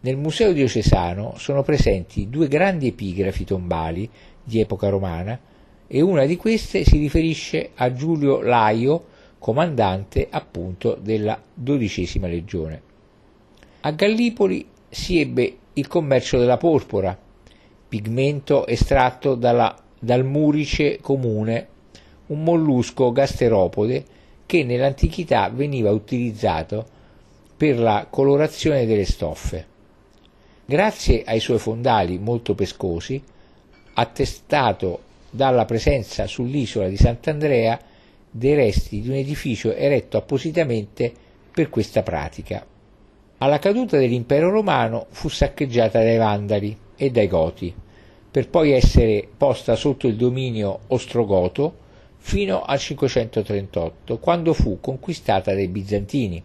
Nel 0.00 0.16
Museo 0.16 0.52
diocesano 0.52 1.34
sono 1.36 1.62
presenti 1.62 2.28
due 2.28 2.48
grandi 2.48 2.88
epigrafi 2.88 3.44
tombali 3.44 4.08
di 4.42 4.60
epoca 4.60 4.88
romana 4.88 5.38
e 5.86 6.00
una 6.00 6.24
di 6.24 6.36
queste 6.36 6.84
si 6.84 6.98
riferisce 6.98 7.70
a 7.74 7.92
Giulio 7.92 8.40
Laio, 8.40 9.06
comandante 9.38 10.28
appunto 10.30 10.96
della 11.00 11.42
dodicesima 11.52 12.26
legione. 12.28 12.82
A 13.80 13.90
Gallipoli 13.92 14.66
si 14.88 15.20
ebbe 15.20 15.56
il 15.74 15.86
commercio 15.86 16.38
della 16.38 16.56
porpora, 16.56 17.18
pigmento 17.88 18.66
estratto 18.66 19.34
dalla, 19.34 19.74
dal 19.98 20.24
murice 20.24 20.98
comune 21.00 21.68
un 22.30 22.42
mollusco 22.42 23.12
gasteropode 23.12 24.04
che 24.46 24.64
nell'antichità 24.64 25.48
veniva 25.48 25.90
utilizzato 25.90 26.84
per 27.56 27.78
la 27.78 28.06
colorazione 28.08 28.86
delle 28.86 29.04
stoffe. 29.04 29.66
Grazie 30.64 31.22
ai 31.24 31.40
suoi 31.40 31.58
fondali 31.58 32.18
molto 32.18 32.54
pescosi, 32.54 33.22
attestato 33.94 35.00
dalla 35.30 35.64
presenza 35.64 36.26
sull'isola 36.26 36.88
di 36.88 36.96
Sant'Andrea 36.96 37.78
dei 38.30 38.54
resti 38.54 39.00
di 39.00 39.08
un 39.08 39.16
edificio 39.16 39.74
eretto 39.74 40.16
appositamente 40.16 41.12
per 41.52 41.68
questa 41.68 42.02
pratica. 42.02 42.64
Alla 43.38 43.58
caduta 43.58 43.96
dell'impero 43.98 44.50
romano 44.50 45.06
fu 45.10 45.28
saccheggiata 45.28 46.02
dai 46.02 46.16
Vandali 46.16 46.76
e 46.96 47.10
dai 47.10 47.26
Goti, 47.26 47.74
per 48.30 48.48
poi 48.48 48.70
essere 48.70 49.26
posta 49.36 49.74
sotto 49.74 50.06
il 50.06 50.14
dominio 50.14 50.80
ostrogoto 50.88 51.79
fino 52.22 52.62
al 52.62 52.78
538, 52.78 54.18
quando 54.18 54.52
fu 54.52 54.78
conquistata 54.78 55.52
dai 55.54 55.68
bizantini. 55.68 56.42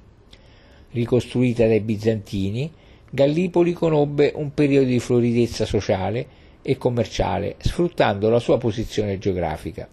Ricostruita 0.91 1.67
dai 1.67 1.82
bizantini, 1.82 2.72
Gallipoli 3.10 3.74
conobbe 3.74 4.32
un 4.36 4.53
periodo 4.53 4.88
di 4.88 5.00
floridezza 5.00 5.65
sociale 5.65 6.27
e 6.62 6.77
commerciale, 6.77 7.55
sfruttando 7.60 8.29
la 8.29 8.39
sua 8.39 8.58
posizione 8.58 9.20
geografica. 9.20 9.88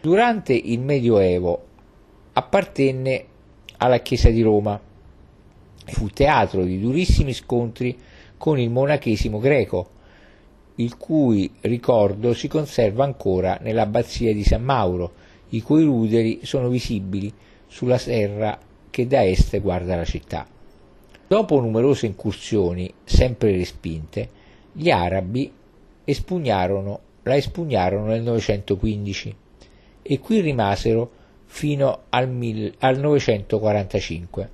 Durante 0.00 0.54
il 0.54 0.78
Medioevo 0.78 1.66
appartenne 2.32 3.24
alla 3.78 3.98
Chiesa 3.98 4.30
di 4.30 4.40
Roma. 4.40 4.80
Fu 5.84 6.08
teatro 6.08 6.62
di 6.62 6.80
durissimi 6.80 7.32
scontri 7.32 7.98
con 8.38 8.58
il 8.58 8.70
monachesimo 8.70 9.38
greco, 9.38 9.90
il 10.80 10.96
cui 10.96 11.50
ricordo 11.60 12.32
si 12.32 12.48
conserva 12.48 13.04
ancora 13.04 13.58
nell'abbazia 13.60 14.32
di 14.32 14.42
San 14.42 14.62
Mauro, 14.62 15.12
i 15.50 15.60
cui 15.60 15.84
ruderi 15.84 16.40
sono 16.42 16.68
visibili 16.68 17.32
sulla 17.66 17.98
serra 17.98 18.58
che 18.88 19.06
da 19.06 19.24
est 19.24 19.60
guarda 19.60 19.96
la 19.96 20.04
città. 20.04 20.46
Dopo 21.26 21.60
numerose 21.60 22.06
incursioni, 22.06 22.92
sempre 23.04 23.52
respinte, 23.52 24.28
gli 24.72 24.90
arabi 24.90 25.52
espugnarono, 26.04 27.00
la 27.22 27.36
espugnarono 27.36 28.06
nel 28.06 28.22
915 28.22 29.36
e 30.02 30.18
qui 30.18 30.40
rimasero 30.40 31.10
fino 31.44 32.04
al, 32.08 32.28
mil, 32.30 32.72
al 32.78 32.98
945. 32.98 34.50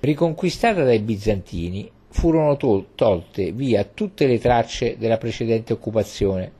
Riconquistata 0.00 0.82
dai 0.82 0.98
bizantini, 0.98 1.88
furono 2.12 2.56
tolte 2.94 3.52
via 3.52 3.84
tutte 3.84 4.26
le 4.26 4.38
tracce 4.38 4.96
della 4.98 5.18
precedente 5.18 5.72
occupazione 5.72 6.52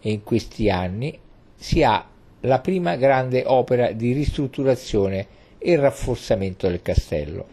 e 0.00 0.10
in 0.10 0.24
questi 0.24 0.70
anni 0.70 1.16
si 1.54 1.82
ha 1.82 2.04
la 2.40 2.60
prima 2.60 2.96
grande 2.96 3.44
opera 3.46 3.92
di 3.92 4.12
ristrutturazione 4.12 5.26
e 5.58 5.76
rafforzamento 5.76 6.68
del 6.68 6.82
castello. 6.82 7.46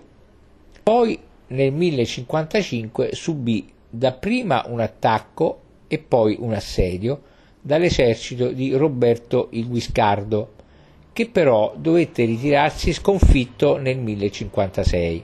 Poi 0.81 1.19
nel 1.47 1.71
1055 1.71 3.09
subì 3.13 3.67
dapprima 3.89 4.65
un 4.67 4.79
attacco 4.79 5.59
e 5.87 5.99
poi 5.99 6.37
un 6.39 6.53
assedio 6.53 7.21
dall'esercito 7.61 8.49
di 8.49 8.73
Roberto 8.75 9.49
il 9.51 9.67
Guiscardo, 9.67 10.53
che 11.11 11.27
però 11.29 11.73
dovette 11.75 12.23
ritirarsi 12.25 12.93
sconfitto 12.93 13.77
nel 13.77 13.97
1056. 13.97 15.23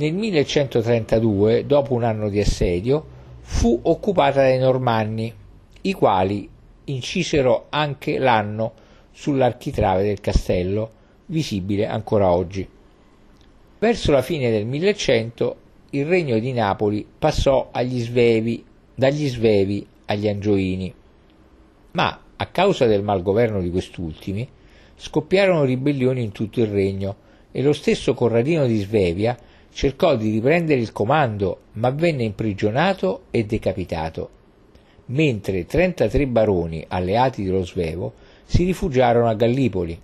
Nel 0.00 0.14
1132, 0.14 1.66
dopo 1.66 1.92
un 1.92 2.04
anno 2.04 2.30
di 2.30 2.40
assedio, 2.40 3.04
fu 3.42 3.78
occupata 3.82 4.40
dai 4.40 4.58
Normanni, 4.58 5.30
i 5.82 5.92
quali 5.92 6.48
incisero 6.84 7.66
anche 7.68 8.16
l'anno 8.16 8.72
sull'architrave 9.10 10.02
del 10.02 10.22
castello, 10.22 10.90
visibile 11.26 11.86
ancora 11.86 12.32
oggi. 12.32 12.66
Verso 13.78 14.10
la 14.10 14.22
fine 14.22 14.50
del 14.50 14.64
1100 14.64 15.56
il 15.90 16.06
regno 16.06 16.38
di 16.38 16.52
Napoli 16.52 17.06
passò 17.18 17.68
Svevi, 17.74 18.64
dagli 18.94 19.28
Svevi 19.28 19.86
agli 20.06 20.28
Angioini. 20.28 20.94
Ma 21.90 22.20
a 22.36 22.46
causa 22.46 22.86
del 22.86 23.02
malgoverno 23.02 23.60
di 23.60 23.70
quest'ultimi 23.70 24.48
scoppiarono 24.96 25.64
ribellioni 25.64 26.22
in 26.22 26.32
tutto 26.32 26.60
il 26.60 26.68
regno 26.68 27.16
e 27.52 27.60
lo 27.60 27.74
stesso 27.74 28.14
Corradino 28.14 28.64
di 28.64 28.78
Svevia 28.78 29.36
cercò 29.72 30.16
di 30.16 30.30
riprendere 30.30 30.80
il 30.80 30.92
comando 30.92 31.60
ma 31.72 31.90
venne 31.90 32.24
imprigionato 32.24 33.24
e 33.30 33.44
decapitato, 33.44 34.30
mentre 35.06 35.66
33 35.66 36.26
baroni 36.26 36.84
alleati 36.88 37.44
dello 37.44 37.64
Svevo 37.64 38.14
si 38.44 38.64
rifugiarono 38.64 39.28
a 39.28 39.34
Gallipoli 39.34 39.98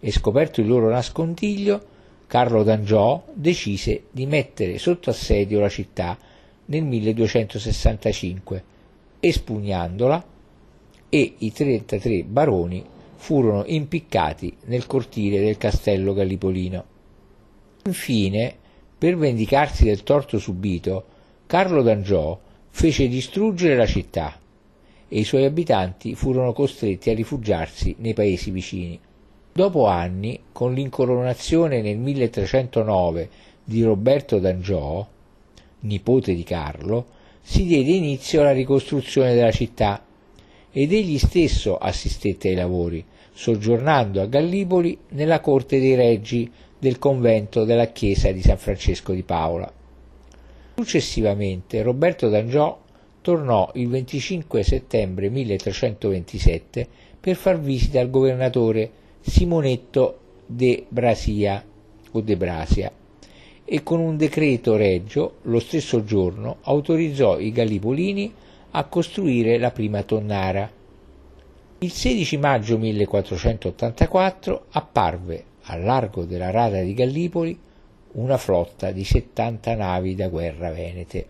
e 0.00 0.10
scoperto 0.10 0.60
il 0.60 0.66
loro 0.66 0.90
nascondiglio 0.90 1.90
Carlo 2.32 2.62
d'Angiò 2.62 3.22
decise 3.34 4.04
di 4.10 4.24
mettere 4.24 4.78
sotto 4.78 5.10
assedio 5.10 5.60
la 5.60 5.68
città 5.68 6.16
nel 6.64 6.82
1265, 6.82 8.64
espugnandola 9.20 10.24
e 11.10 11.34
i 11.36 11.52
33 11.52 12.24
baroni 12.24 12.82
furono 13.16 13.64
impiccati 13.66 14.56
nel 14.64 14.86
cortile 14.86 15.40
del 15.40 15.58
castello 15.58 16.14
gallipolino. 16.14 16.84
Infine, 17.84 18.56
per 19.02 19.16
vendicarsi 19.16 19.82
del 19.82 20.04
torto 20.04 20.38
subito, 20.38 21.04
Carlo 21.48 21.82
d'Angiò 21.82 22.38
fece 22.68 23.08
distruggere 23.08 23.74
la 23.74 23.84
città 23.84 24.38
e 25.08 25.18
i 25.18 25.24
suoi 25.24 25.44
abitanti 25.44 26.14
furono 26.14 26.52
costretti 26.52 27.10
a 27.10 27.14
rifugiarsi 27.14 27.96
nei 27.98 28.14
paesi 28.14 28.52
vicini. 28.52 28.96
Dopo 29.52 29.86
anni, 29.86 30.38
con 30.52 30.72
l'incoronazione 30.72 31.82
nel 31.82 31.98
1309 31.98 33.28
di 33.64 33.82
Roberto 33.82 34.38
d'Angiò, 34.38 35.04
nipote 35.80 36.32
di 36.32 36.44
Carlo, 36.44 37.06
si 37.42 37.64
diede 37.64 37.90
inizio 37.90 38.42
alla 38.42 38.52
ricostruzione 38.52 39.34
della 39.34 39.50
città 39.50 40.00
ed 40.70 40.92
egli 40.92 41.18
stesso 41.18 41.76
assistette 41.76 42.50
ai 42.50 42.54
lavori, 42.54 43.04
soggiornando 43.32 44.20
a 44.20 44.26
Gallipoli 44.26 44.96
nella 45.08 45.40
corte 45.40 45.80
dei 45.80 45.96
reggi 45.96 46.48
del 46.82 46.98
convento 46.98 47.62
della 47.62 47.92
chiesa 47.92 48.32
di 48.32 48.42
San 48.42 48.58
Francesco 48.58 49.12
di 49.12 49.22
Paola. 49.22 49.72
Successivamente 50.74 51.80
Roberto 51.80 52.28
d'Angiò 52.28 52.76
tornò 53.20 53.70
il 53.74 53.86
25 53.88 54.64
settembre 54.64 55.30
1327 55.30 56.88
per 57.20 57.36
far 57.36 57.60
visita 57.60 58.00
al 58.00 58.10
governatore 58.10 58.90
Simonetto 59.20 60.18
de 60.44 60.84
Brasia 60.88 61.64
o 62.10 62.20
de 62.20 62.36
Brasia 62.36 62.90
e 63.64 63.82
con 63.84 64.00
un 64.00 64.16
decreto 64.16 64.74
regio 64.74 65.36
lo 65.42 65.60
stesso 65.60 66.02
giorno 66.02 66.56
autorizzò 66.62 67.38
i 67.38 67.52
Gallipolini 67.52 68.34
a 68.72 68.84
costruire 68.86 69.56
la 69.56 69.70
prima 69.70 70.02
tonnara. 70.02 70.68
Il 71.78 71.92
16 71.92 72.36
maggio 72.38 72.76
1484 72.76 74.64
apparve 74.70 75.50
al 75.72 75.82
largo 75.82 76.24
della 76.24 76.50
rada 76.50 76.80
di 76.82 76.92
Gallipoli 76.92 77.58
una 78.12 78.36
flotta 78.36 78.90
di 78.90 79.04
70 79.04 79.74
navi 79.74 80.14
da 80.14 80.28
guerra 80.28 80.70
venete. 80.70 81.26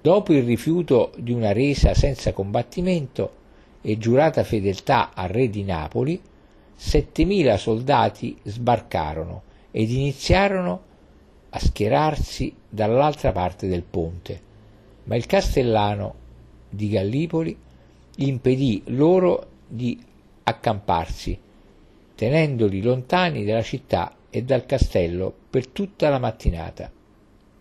Dopo 0.00 0.32
il 0.32 0.42
rifiuto 0.42 1.12
di 1.18 1.32
una 1.32 1.52
resa 1.52 1.92
senza 1.92 2.32
combattimento 2.32 3.44
e 3.82 3.98
giurata 3.98 4.42
fedeltà 4.42 5.10
al 5.12 5.28
re 5.28 5.50
di 5.50 5.64
Napoli, 5.64 6.20
7.000 6.78 7.56
soldati 7.56 8.36
sbarcarono 8.42 9.42
ed 9.70 9.90
iniziarono 9.90 10.82
a 11.50 11.58
schierarsi 11.58 12.54
dall'altra 12.68 13.32
parte 13.32 13.66
del 13.66 13.82
ponte, 13.82 14.40
ma 15.04 15.16
il 15.16 15.26
castellano 15.26 16.14
di 16.70 16.88
Gallipoli 16.88 17.56
impedì 18.16 18.82
loro 18.86 19.46
di 19.66 20.02
accamparsi, 20.44 21.38
tenendoli 22.16 22.82
lontani 22.82 23.44
dalla 23.44 23.62
città 23.62 24.16
e 24.30 24.42
dal 24.42 24.66
castello 24.66 25.32
per 25.50 25.68
tutta 25.68 26.08
la 26.08 26.18
mattinata. 26.18 26.90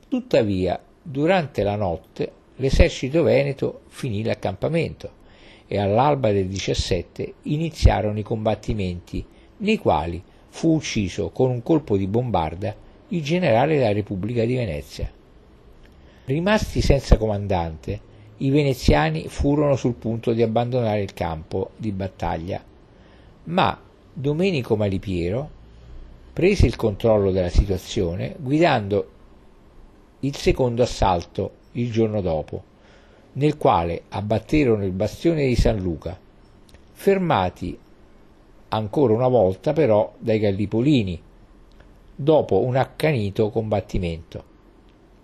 Tuttavia, 0.08 0.82
durante 1.02 1.62
la 1.62 1.76
notte, 1.76 2.32
l'esercito 2.56 3.22
veneto 3.22 3.82
finì 3.88 4.24
l'accampamento 4.24 5.24
e 5.68 5.78
all'alba 5.78 6.32
del 6.32 6.48
17 6.48 7.34
iniziarono 7.44 8.18
i 8.18 8.24
combattimenti, 8.24 9.24
nei 9.58 9.78
quali 9.78 10.24
fu 10.48 10.76
ucciso 10.76 11.32
con 11.32 11.50
un 11.50 11.62
colpo 11.62 11.98
di 11.98 12.08
bombarda 12.08 12.74
il 13.10 13.22
generale 13.22 13.78
della 13.78 13.92
Repubblica 13.92 14.46
di 14.46 14.56
Venezia. 14.56 15.12
Rimasti 16.26 16.82
senza 16.82 17.18
comandante, 17.18 18.14
i 18.38 18.50
veneziani 18.50 19.28
furono 19.28 19.76
sul 19.76 19.96
punto 19.96 20.32
di 20.32 20.42
abbandonare 20.42 21.02
il 21.02 21.14
campo 21.14 21.72
di 21.76 21.92
battaglia, 21.92 22.64
ma 23.46 23.80
Domenico 24.18 24.78
Malipiero 24.78 25.50
prese 26.32 26.66
il 26.68 26.78
controllo 26.78 27.32
della 27.32 27.50
situazione 27.50 28.34
guidando 28.40 29.10
il 30.22 30.34
secondo 30.38 30.84
assalto 30.84 31.52
il 31.74 31.92
giorno 31.92 32.22
dopo 32.22 32.64
nel 33.34 33.58
quale 33.58 34.04
abbatterono 34.08 34.86
il 34.86 34.94
bastione 34.94 35.46
di 35.46 35.56
San 35.56 35.80
Luca, 35.80 36.18
fermati 36.94 37.78
ancora 38.70 39.12
una 39.12 39.28
volta 39.28 39.74
però 39.74 40.14
dai 40.18 40.40
Gallipolini, 40.40 41.22
dopo 42.16 42.62
un 42.62 42.78
accanito 42.78 43.50
combattimento. 43.50 44.44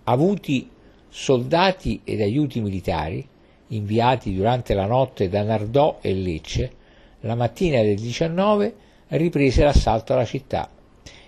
Avuti 0.04 0.68
soldati 1.08 2.02
ed 2.04 2.20
aiuti 2.20 2.60
militari, 2.60 3.26
inviati 3.68 4.34
durante 4.34 4.74
la 4.74 4.84
notte 4.84 5.30
da 5.30 5.42
Nardò 5.42 5.96
e 6.02 6.12
Lecce, 6.12 6.80
la 7.22 7.34
mattina 7.34 7.82
del 7.82 7.96
19 7.96 8.74
riprese 9.08 9.64
l'assalto 9.64 10.12
alla 10.12 10.24
città 10.24 10.68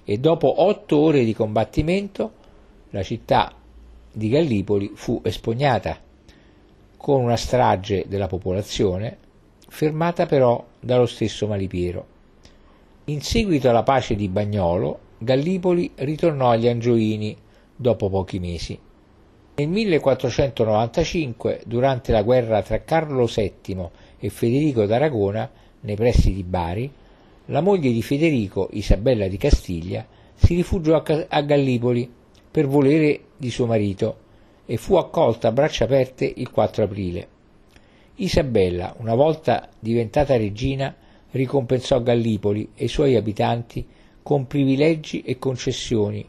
e 0.04 0.18
dopo 0.18 0.62
otto 0.62 0.98
ore 0.98 1.24
di 1.24 1.34
combattimento 1.34 2.32
la 2.90 3.02
città 3.02 3.52
di 4.12 4.28
Gallipoli 4.28 4.92
fu 4.94 5.20
espugnata 5.24 5.98
con 6.96 7.22
una 7.22 7.36
strage 7.36 8.04
della 8.06 8.28
popolazione, 8.28 9.18
fermata 9.68 10.26
però 10.26 10.64
dallo 10.80 11.06
stesso 11.06 11.46
Malipiero. 11.46 12.06
In 13.06 13.20
seguito 13.20 13.68
alla 13.68 13.82
pace 13.82 14.14
di 14.14 14.28
Bagnolo, 14.28 15.00
Gallipoli 15.18 15.90
ritornò 15.96 16.50
agli 16.50 16.68
Angioini 16.68 17.36
dopo 17.76 18.08
pochi 18.08 18.38
mesi. 18.38 18.78
Nel 19.56 19.68
1495, 19.68 21.62
durante 21.66 22.12
la 22.12 22.22
guerra 22.22 22.62
tra 22.62 22.82
Carlo 22.82 23.26
VII 23.26 23.88
e 24.18 24.28
Federico 24.30 24.86
d'Aragona, 24.86 25.50
nei 25.84 25.96
pressi 25.96 26.32
di 26.32 26.42
Bari, 26.42 26.90
la 27.46 27.60
moglie 27.60 27.92
di 27.92 28.02
Federico, 28.02 28.68
Isabella 28.72 29.28
di 29.28 29.36
Castiglia, 29.36 30.06
si 30.34 30.54
rifugiò 30.54 31.02
a 31.28 31.40
Gallipoli 31.42 32.10
per 32.50 32.66
volere 32.66 33.20
di 33.36 33.50
suo 33.50 33.66
marito 33.66 34.18
e 34.66 34.76
fu 34.76 34.96
accolta 34.96 35.48
a 35.48 35.52
braccia 35.52 35.84
aperte 35.84 36.30
il 36.36 36.50
4 36.50 36.84
aprile. 36.84 37.28
Isabella, 38.16 38.94
una 38.98 39.14
volta 39.14 39.68
diventata 39.78 40.36
regina, 40.36 40.94
ricompensò 41.32 42.00
Gallipoli 42.02 42.70
e 42.74 42.84
i 42.84 42.88
suoi 42.88 43.16
abitanti 43.16 43.84
con 44.22 44.46
privilegi 44.46 45.22
e 45.22 45.38
concessioni 45.38 46.26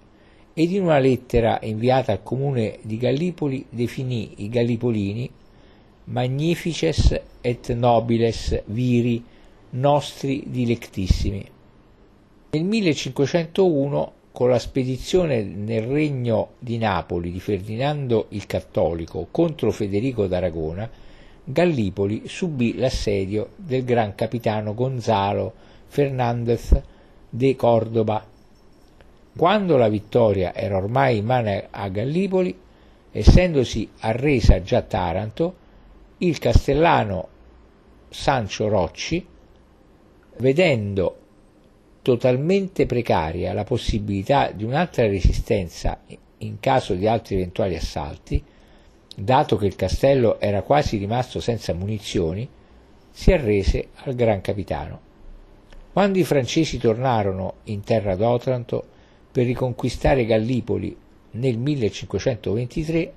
ed 0.53 0.71
in 0.71 0.83
una 0.83 0.99
lettera 0.99 1.59
inviata 1.61 2.11
al 2.11 2.23
comune 2.23 2.79
di 2.81 2.97
Gallipoli 2.97 3.65
definì 3.69 4.33
i 4.37 4.49
Gallipolini 4.49 5.29
magnifices 6.05 7.21
et 7.41 7.73
nobiles 7.73 8.63
viri 8.67 9.23
nostri 9.75 10.43
dilectissimi. 10.47 11.45
Nel 12.51 12.63
1501 12.63 14.13
con 14.31 14.49
la 14.49 14.59
spedizione 14.59 15.43
nel 15.43 15.83
regno 15.83 16.51
di 16.59 16.77
Napoli 16.77 17.31
di 17.31 17.39
Ferdinando 17.39 18.27
il 18.29 18.45
Cattolico 18.45 19.27
contro 19.31 19.71
Federico 19.71 20.27
d'Aragona, 20.27 20.89
Gallipoli 21.43 22.23
subì 22.27 22.75
l'assedio 22.75 23.51
del 23.55 23.83
gran 23.83 24.15
capitano 24.15 24.73
Gonzalo 24.73 25.53
Fernández 25.87 26.81
de 27.29 27.55
Córdoba. 27.55 28.25
Quando 29.37 29.77
la 29.77 29.89
vittoria 29.89 30.53
era 30.53 30.77
ormai 30.77 31.17
in 31.17 31.25
mano 31.25 31.63
a 31.69 31.87
Gallipoli, 31.89 32.57
essendosi 33.11 33.89
arresa 33.99 34.61
già 34.61 34.81
Taranto, 34.81 35.55
il 36.19 36.39
castellano 36.39 37.27
Sancio 38.09 38.67
Rocci, 38.67 39.25
vedendo 40.37 41.17
totalmente 42.01 42.85
precaria 42.85 43.53
la 43.53 43.63
possibilità 43.63 44.51
di 44.51 44.63
un'altra 44.63 45.07
resistenza 45.07 45.99
in 46.39 46.59
caso 46.59 46.93
di 46.93 47.07
altri 47.07 47.35
eventuali 47.35 47.75
assalti, 47.75 48.43
dato 49.15 49.55
che 49.57 49.65
il 49.65 49.75
castello 49.75 50.39
era 50.39 50.61
quasi 50.61 50.97
rimasto 50.97 51.39
senza 51.39 51.73
munizioni, 51.73 52.47
si 53.09 53.31
arrese 53.31 53.87
al 54.03 54.13
gran 54.13 54.41
capitano. 54.41 54.99
Quando 55.93 56.19
i 56.19 56.25
francesi 56.25 56.77
tornarono 56.77 57.55
in 57.65 57.81
terra 57.81 58.15
d'Otranto 58.15 58.83
per 59.31 59.45
riconquistare 59.45 60.25
Gallipoli 60.25 60.95
nel 61.31 61.57
1523 61.57 63.13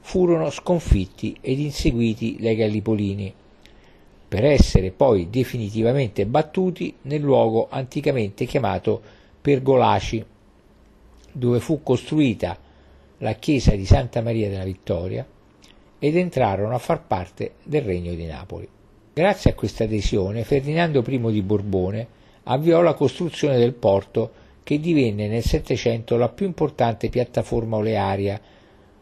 furono 0.00 0.50
sconfitti 0.50 1.36
ed 1.40 1.58
inseguiti 1.60 2.36
dai 2.40 2.56
Gallipolini, 2.56 3.32
per 4.28 4.44
essere 4.44 4.90
poi 4.90 5.30
definitivamente 5.30 6.26
battuti 6.26 6.94
nel 7.02 7.22
luogo 7.22 7.68
anticamente 7.70 8.44
chiamato 8.44 9.00
Pergolaci, 9.40 10.24
dove 11.32 11.60
fu 11.60 11.82
costruita 11.82 12.58
la 13.18 13.32
chiesa 13.32 13.74
di 13.74 13.86
Santa 13.86 14.20
Maria 14.20 14.50
della 14.50 14.64
Vittoria 14.64 15.26
ed 15.98 16.16
entrarono 16.16 16.74
a 16.74 16.78
far 16.78 17.06
parte 17.06 17.54
del 17.62 17.82
Regno 17.82 18.12
di 18.12 18.26
Napoli. 18.26 18.68
Grazie 19.14 19.50
a 19.50 19.54
questa 19.54 19.84
adesione 19.84 20.44
Ferdinando 20.44 21.02
I 21.06 21.32
di 21.32 21.42
Borbone 21.42 22.06
avviò 22.44 22.82
la 22.82 22.94
costruzione 22.94 23.56
del 23.56 23.72
porto 23.72 24.30
che 24.62 24.78
divenne 24.78 25.26
nel 25.26 25.42
Settecento 25.42 26.16
la 26.16 26.28
più 26.28 26.46
importante 26.46 27.08
piattaforma 27.08 27.76
olearia 27.76 28.38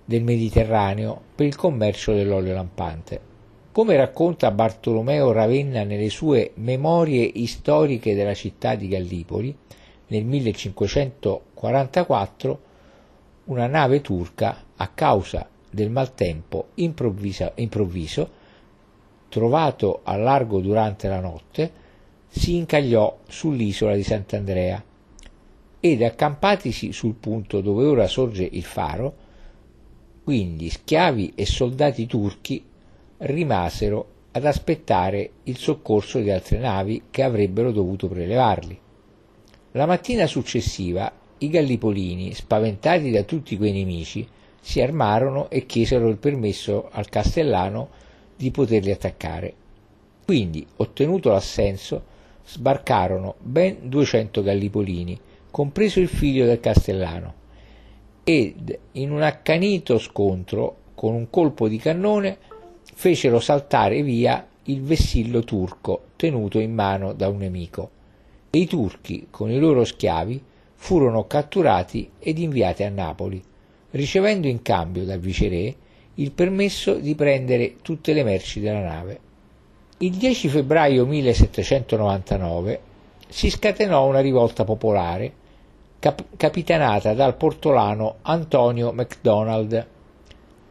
del 0.04 0.22
Mediterraneo 0.22 1.20
per 1.34 1.46
il 1.46 1.56
commercio 1.56 2.12
dell'olio 2.12 2.54
lampante. 2.54 3.34
Come 3.76 3.94
racconta 3.94 4.50
Bartolomeo 4.52 5.32
Ravenna 5.32 5.84
nelle 5.84 6.08
sue 6.08 6.52
Memorie 6.54 7.30
storiche 7.46 8.14
della 8.14 8.32
città 8.32 8.74
di 8.74 8.88
Gallipoli, 8.88 9.54
nel 10.06 10.24
1544 10.24 12.60
una 13.44 13.66
nave 13.66 14.00
turca, 14.00 14.64
a 14.76 14.88
causa 14.88 15.46
del 15.70 15.90
maltempo 15.90 16.68
improvviso, 16.76 18.30
trovato 19.28 20.00
a 20.04 20.16
largo 20.16 20.60
durante 20.60 21.08
la 21.08 21.20
notte, 21.20 21.70
si 22.28 22.56
incagliò 22.56 23.18
sull'isola 23.28 23.94
di 23.94 24.02
Sant'Andrea 24.02 24.82
ed 25.80 26.02
accampatisi 26.02 26.92
sul 26.92 27.12
punto 27.12 27.60
dove 27.60 27.84
ora 27.84 28.06
sorge 28.06 28.48
il 28.50 28.64
faro, 28.64 29.14
quindi 30.24 30.70
schiavi 30.70 31.34
e 31.34 31.44
soldati 31.44 32.06
turchi 32.06 32.64
rimasero 33.18 34.14
ad 34.32 34.44
aspettare 34.44 35.30
il 35.44 35.56
soccorso 35.56 36.18
di 36.20 36.30
altre 36.30 36.58
navi 36.58 37.04
che 37.10 37.22
avrebbero 37.22 37.72
dovuto 37.72 38.08
prelevarli. 38.08 38.78
La 39.72 39.86
mattina 39.86 40.26
successiva 40.26 41.10
i 41.38 41.48
Gallipolini, 41.48 42.32
spaventati 42.32 43.10
da 43.10 43.22
tutti 43.22 43.56
quei 43.56 43.72
nemici, 43.72 44.26
si 44.60 44.80
armarono 44.80 45.50
e 45.50 45.66
chiesero 45.66 46.08
il 46.08 46.16
permesso 46.16 46.88
al 46.90 47.08
castellano 47.08 47.90
di 48.34 48.50
poterli 48.50 48.90
attaccare. 48.90 49.54
Quindi, 50.24 50.66
ottenuto 50.76 51.30
l'assenso, 51.30 52.04
sbarcarono 52.44 53.34
ben 53.38 53.78
200 53.82 54.42
Gallipolini, 54.42 55.18
compreso 55.50 56.00
il 56.00 56.08
figlio 56.08 56.46
del 56.46 56.60
castellano, 56.60 57.34
ed 58.24 58.78
in 58.92 59.12
un 59.12 59.22
accanito 59.22 59.98
scontro 59.98 60.76
con 60.94 61.14
un 61.14 61.30
colpo 61.30 61.68
di 61.68 61.76
cannone 61.76 62.38
fecero 62.98 63.40
saltare 63.40 64.02
via 64.02 64.46
il 64.64 64.80
vessillo 64.80 65.44
turco 65.44 66.04
tenuto 66.16 66.58
in 66.58 66.72
mano 66.72 67.12
da 67.12 67.28
un 67.28 67.36
nemico 67.36 67.90
e 68.48 68.60
i 68.60 68.66
turchi 68.66 69.26
con 69.28 69.50
i 69.50 69.58
loro 69.58 69.84
schiavi 69.84 70.42
furono 70.74 71.26
catturati 71.26 72.08
ed 72.18 72.38
inviati 72.38 72.84
a 72.84 72.88
Napoli, 72.88 73.42
ricevendo 73.90 74.46
in 74.46 74.62
cambio 74.62 75.04
dal 75.04 75.20
viceré 75.20 75.74
il 76.14 76.32
permesso 76.32 76.94
di 76.94 77.14
prendere 77.14 77.76
tutte 77.82 78.14
le 78.14 78.24
merci 78.24 78.60
della 78.60 78.82
nave. 78.82 79.20
Il 79.98 80.12
10 80.12 80.48
febbraio 80.48 81.04
1799 81.04 82.80
si 83.28 83.50
scatenò 83.50 84.06
una 84.06 84.20
rivolta 84.20 84.64
popolare 84.64 85.30
cap- 85.98 86.24
capitanata 86.34 87.12
dal 87.12 87.36
portolano 87.36 88.16
Antonio 88.22 88.90
MacDonald 88.92 89.86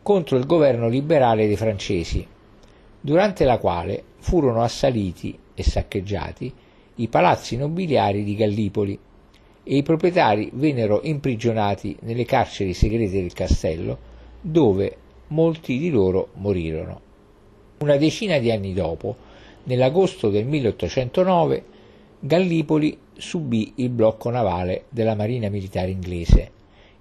contro 0.05 0.37
il 0.37 0.45
governo 0.45 0.87
liberale 0.87 1.47
dei 1.47 1.55
francesi, 1.55 2.23
durante 3.01 3.43
la 3.43 3.57
quale 3.57 4.03
furono 4.19 4.61
assaliti 4.61 5.35
e 5.55 5.63
saccheggiati 5.63 6.53
i 6.97 7.07
palazzi 7.07 7.57
nobiliari 7.57 8.23
di 8.23 8.35
Gallipoli 8.35 8.99
e 9.63 9.75
i 9.75 9.81
proprietari 9.81 10.51
vennero 10.53 11.01
imprigionati 11.01 11.97
nelle 12.01 12.23
carceri 12.23 12.75
segrete 12.75 13.19
del 13.19 13.33
castello, 13.33 13.97
dove 14.41 14.95
molti 15.29 15.79
di 15.79 15.89
loro 15.89 16.27
morirono. 16.33 17.01
Una 17.79 17.97
decina 17.97 18.37
di 18.37 18.51
anni 18.51 18.73
dopo, 18.73 19.15
nell'agosto 19.63 20.29
del 20.29 20.45
1809, 20.45 21.63
Gallipoli 22.19 22.95
subì 23.15 23.73
il 23.77 23.89
blocco 23.89 24.29
navale 24.29 24.83
della 24.89 25.15
marina 25.15 25.49
militare 25.49 25.89
inglese, 25.89 26.51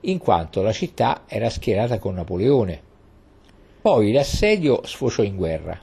in 0.01 0.17
quanto 0.17 0.63
la 0.63 0.73
città 0.73 1.25
era 1.27 1.51
schierata 1.51 1.99
con 1.99 2.15
Napoleone. 2.15 2.84
Poi 3.85 4.13
l'assedio 4.13 4.81
sfociò 4.87 5.23
in 5.23 5.37
guerra, 5.37 5.79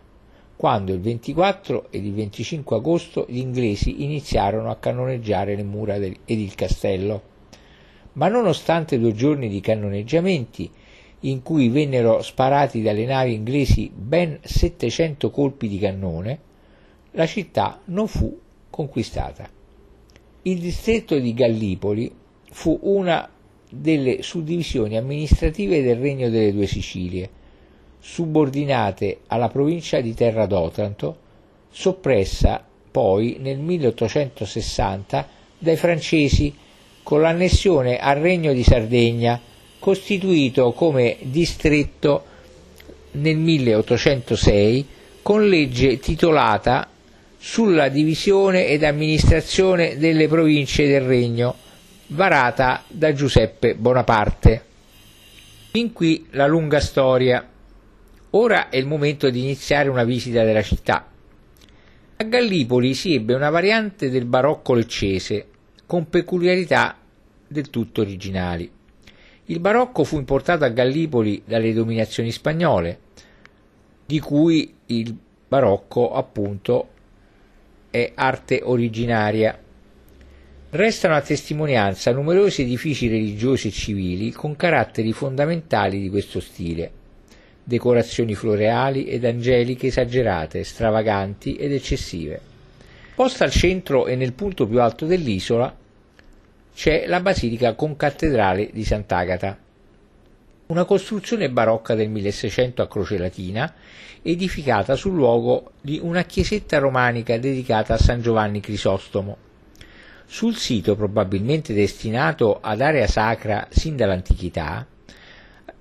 quando 0.56 0.92
il 0.92 1.02
24 1.02 1.92
ed 1.92 2.04
il 2.04 2.16
25 2.16 2.78
agosto 2.78 3.28
gli 3.30 3.38
inglesi 3.38 4.02
iniziarono 4.04 4.72
a 4.72 4.78
cannoneggiare 4.78 5.56
le 5.56 5.62
mura 5.62 6.00
del, 6.00 6.18
ed 6.26 6.40
il 6.40 6.56
castello. 6.56 7.22
Ma 8.14 8.28
nonostante 8.28 8.98
due 8.98 9.14
giorni 9.14 9.50
di 9.50 9.60
cannoneggiamenti, 9.60 10.68
in 11.20 11.44
cui 11.44 11.70
vennero 11.70 12.24
sparati 12.24 12.82
dalle 12.82 13.06
navi 13.06 13.36
inglesi 13.36 13.92
ben 13.94 14.40
700 14.42 15.30
colpi 15.30 15.68
di 15.68 15.78
cannone, 15.78 16.40
la 17.12 17.28
città 17.28 17.82
non 17.86 18.08
fu 18.08 18.36
conquistata. 18.72 19.48
Il 20.42 20.58
distretto 20.58 21.20
di 21.20 21.36
Gallipoli 21.36 22.12
fu 22.50 22.80
una 22.82 23.30
delle 23.70 24.24
suddivisioni 24.24 24.98
amministrative 24.98 25.84
del 25.84 25.98
Regno 25.98 26.32
delle 26.32 26.52
Due 26.52 26.66
Sicilie, 26.66 27.30
subordinate 28.02 29.20
alla 29.28 29.48
provincia 29.48 30.02
di 30.02 30.14
Terra 30.14 30.48
d'Otranto, 30.48 31.16
soppressa 31.70 32.66
poi 32.92 33.38
nel 33.40 33.60
1860 33.60 35.28
dai 35.58 35.78
francesi 35.78 36.54
con 37.04 37.22
l'annessione 37.22 37.98
al 37.98 38.18
Regno 38.18 38.52
di 38.52 38.64
Sardegna, 38.64 39.40
costituito 39.80 40.74
come 40.74 41.18
distretto 41.22 42.26
nel 43.12 43.38
1806 43.38 44.88
con 45.22 45.48
legge 45.48 46.00
titolata 46.00 46.90
sulla 47.38 47.90
divisione 47.90 48.68
ed 48.68 48.84
amministrazione 48.84 49.98
delle 49.98 50.28
province 50.28 50.88
del 50.88 51.02
Regno, 51.02 51.56
varata 52.08 52.84
da 52.88 53.14
Giuseppe 53.14 53.76
Bonaparte. 53.76 54.64
Fin 55.72 55.94
qui 55.94 56.28
la 56.32 56.46
lunga 56.48 56.80
storia. 56.80 57.51
Ora 58.34 58.70
è 58.70 58.78
il 58.78 58.88
momento 58.88 59.30
di 59.30 59.42
iniziare 59.42 59.90
una 59.90 60.06
visita 60.06 60.46
della 60.46 60.62
città. 60.62 61.06
A 62.16 62.24
Gallipoli 62.24 62.94
si 62.94 63.14
ebbe 63.14 63.34
una 63.34 63.50
variante 63.50 64.10
del 64.10 64.24
barocco 64.24 64.74
leccese, 64.74 65.48
con 65.86 66.08
peculiarità 66.08 66.98
del 67.46 67.70
tutto 67.70 68.00
originali. 68.00 68.72
Il 69.46 69.60
barocco 69.60 70.06
fu 70.06 70.16
importato 70.16 70.64
a 70.64 70.70
Gallipoli 70.70 71.44
dalle 71.46 71.74
dominazioni 71.74 72.32
spagnole, 72.32 73.00
di 74.06 74.20
cui 74.20 74.76
il 74.86 75.14
barocco 75.46 76.14
appunto 76.14 76.88
è 77.90 78.14
arte 78.16 78.62
originaria. 78.64 79.60
Restano 80.70 81.16
a 81.16 81.22
testimonianza 81.22 82.14
numerosi 82.14 82.62
edifici 82.62 83.10
religiosi 83.10 83.68
e 83.68 83.72
civili 83.72 84.32
con 84.32 84.56
caratteri 84.56 85.12
fondamentali 85.12 86.00
di 86.00 86.10
questo 86.10 86.40
stile, 86.40 87.01
decorazioni 87.64 88.36
floreali 88.36 89.06
ed 89.06 89.26
angeliche 89.26 89.88
esagerate, 89.88 90.64
stravaganti 90.64 91.56
ed 91.56 91.72
eccessive. 91.72 92.40
Posta 93.16 93.44
al 93.44 93.52
centro 93.52 94.08
e 94.08 94.16
nel 94.16 94.34
punto 94.34 94.68
più 94.68 94.82
alto 94.82 95.06
dell'isola 95.06 95.76
c'è 96.74 97.06
la 97.06 97.20
basilica 97.20 97.74
concattedrale 97.74 98.70
di 98.72 98.84
Sant'Agata, 98.84 99.58
una 100.68 100.86
costruzione 100.86 101.50
barocca 101.50 101.96
del 101.96 102.10
1600 102.10 102.82
a 102.82 102.88
croce 102.88 103.18
latina, 103.18 103.74
edificata 104.22 104.96
sul 104.96 105.14
luogo 105.14 105.72
di 105.82 106.00
una 106.02 106.24
chiesetta 106.24 106.78
romanica 106.78 107.38
dedicata 107.38 107.96
a 107.96 107.98
San 107.98 108.22
Giovanni 108.22 108.62
Crisostomo. 108.62 109.38
Sul 110.26 110.56
sito, 110.56 110.96
probabilmente 110.96 111.74
destinato 111.74 112.60
ad 112.62 112.80
area 112.80 113.06
sacra 113.06 113.68
sin 113.70 113.98
dall'antichità, 113.98 114.88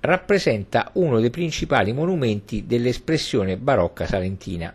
rappresenta 0.00 0.90
uno 0.94 1.20
dei 1.20 1.30
principali 1.30 1.92
monumenti 1.92 2.66
dell'espressione 2.66 3.56
barocca 3.56 4.06
salentina. 4.06 4.74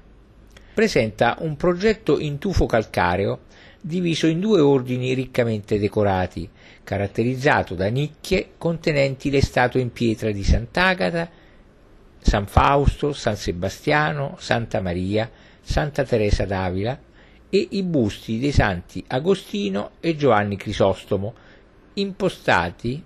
Presenta 0.73 1.37
un 1.39 1.55
progetto 1.55 2.19
in 2.19 2.37
tufo 2.37 2.65
calcareo 2.65 3.41
diviso 3.81 4.27
in 4.27 4.39
due 4.39 4.59
ordini 4.59 5.13
riccamente 5.13 5.77
decorati, 5.77 6.49
caratterizzato 6.83 7.75
da 7.75 7.87
nicchie 7.87 8.53
contenenti 8.57 9.29
le 9.29 9.41
statue 9.41 9.81
in 9.81 9.91
pietra 9.91 10.31
di 10.31 10.43
Sant'Agata, 10.43 11.29
San 12.19 12.47
Fausto, 12.47 13.13
San 13.13 13.35
Sebastiano, 13.35 14.35
Santa 14.39 14.81
Maria, 14.81 15.29
Santa 15.61 16.03
Teresa 16.03 16.45
d'Avila 16.45 16.99
e 17.49 17.67
i 17.71 17.83
busti 17.83 18.39
dei 18.39 18.51
santi 18.51 19.03
Agostino 19.07 19.91
e 19.99 20.15
Giovanni 20.15 20.57
Crisostomo, 20.57 21.33
impostati 21.93 23.03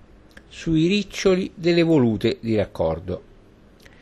sui 0.59 0.87
riccioli 0.87 1.53
delle 1.55 1.83
volute 1.83 2.37
di 2.41 2.53
raccordo. 2.57 3.21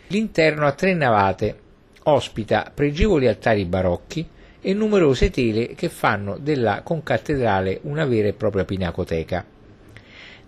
L'interno 0.07 0.65
a 0.65 0.71
tre 0.71 0.95
navate 0.95 1.55
ospita 2.01 2.71
pregevoli 2.73 3.27
altari 3.27 3.63
barocchi 3.65 4.27
e 4.59 4.73
numerose 4.73 5.29
tele 5.29 5.75
che 5.75 5.87
fanno 5.87 6.35
della 6.39 6.81
concattedrale 6.81 7.81
una 7.83 8.05
vera 8.05 8.29
e 8.29 8.33
propria 8.33 8.65
pinacoteca. 8.65 9.45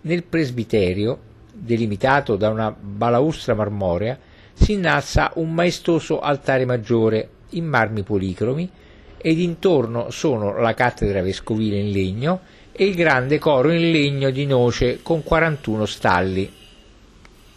Nel 0.00 0.24
presbiterio, 0.24 1.16
delimitato 1.52 2.34
da 2.34 2.48
una 2.48 2.74
balaustra 2.76 3.54
marmorea, 3.54 4.18
si 4.52 4.72
innalza 4.72 5.30
un 5.36 5.54
maestoso 5.54 6.18
altare 6.18 6.64
maggiore 6.64 7.28
in 7.50 7.66
marmi 7.66 8.02
policromi 8.02 8.68
ed 9.16 9.38
intorno 9.38 10.10
sono 10.10 10.58
la 10.58 10.74
cattedra 10.74 11.22
vescovile 11.22 11.78
in 11.78 11.92
legno 11.92 12.40
e 12.72 12.84
il 12.84 12.94
grande 12.94 13.38
coro 13.38 13.72
in 13.72 13.90
legno 13.90 14.30
di 14.30 14.46
noce 14.46 15.00
con 15.02 15.22
41 15.22 15.86
stalli. 15.86 16.50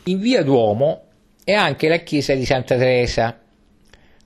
In 0.06 0.20
via 0.20 0.44
Duomo 0.44 1.04
è 1.44 1.54
anche 1.54 1.88
la 1.88 1.98
chiesa 1.98 2.34
di 2.34 2.46
Santa 2.46 2.78
Teresa, 2.78 3.40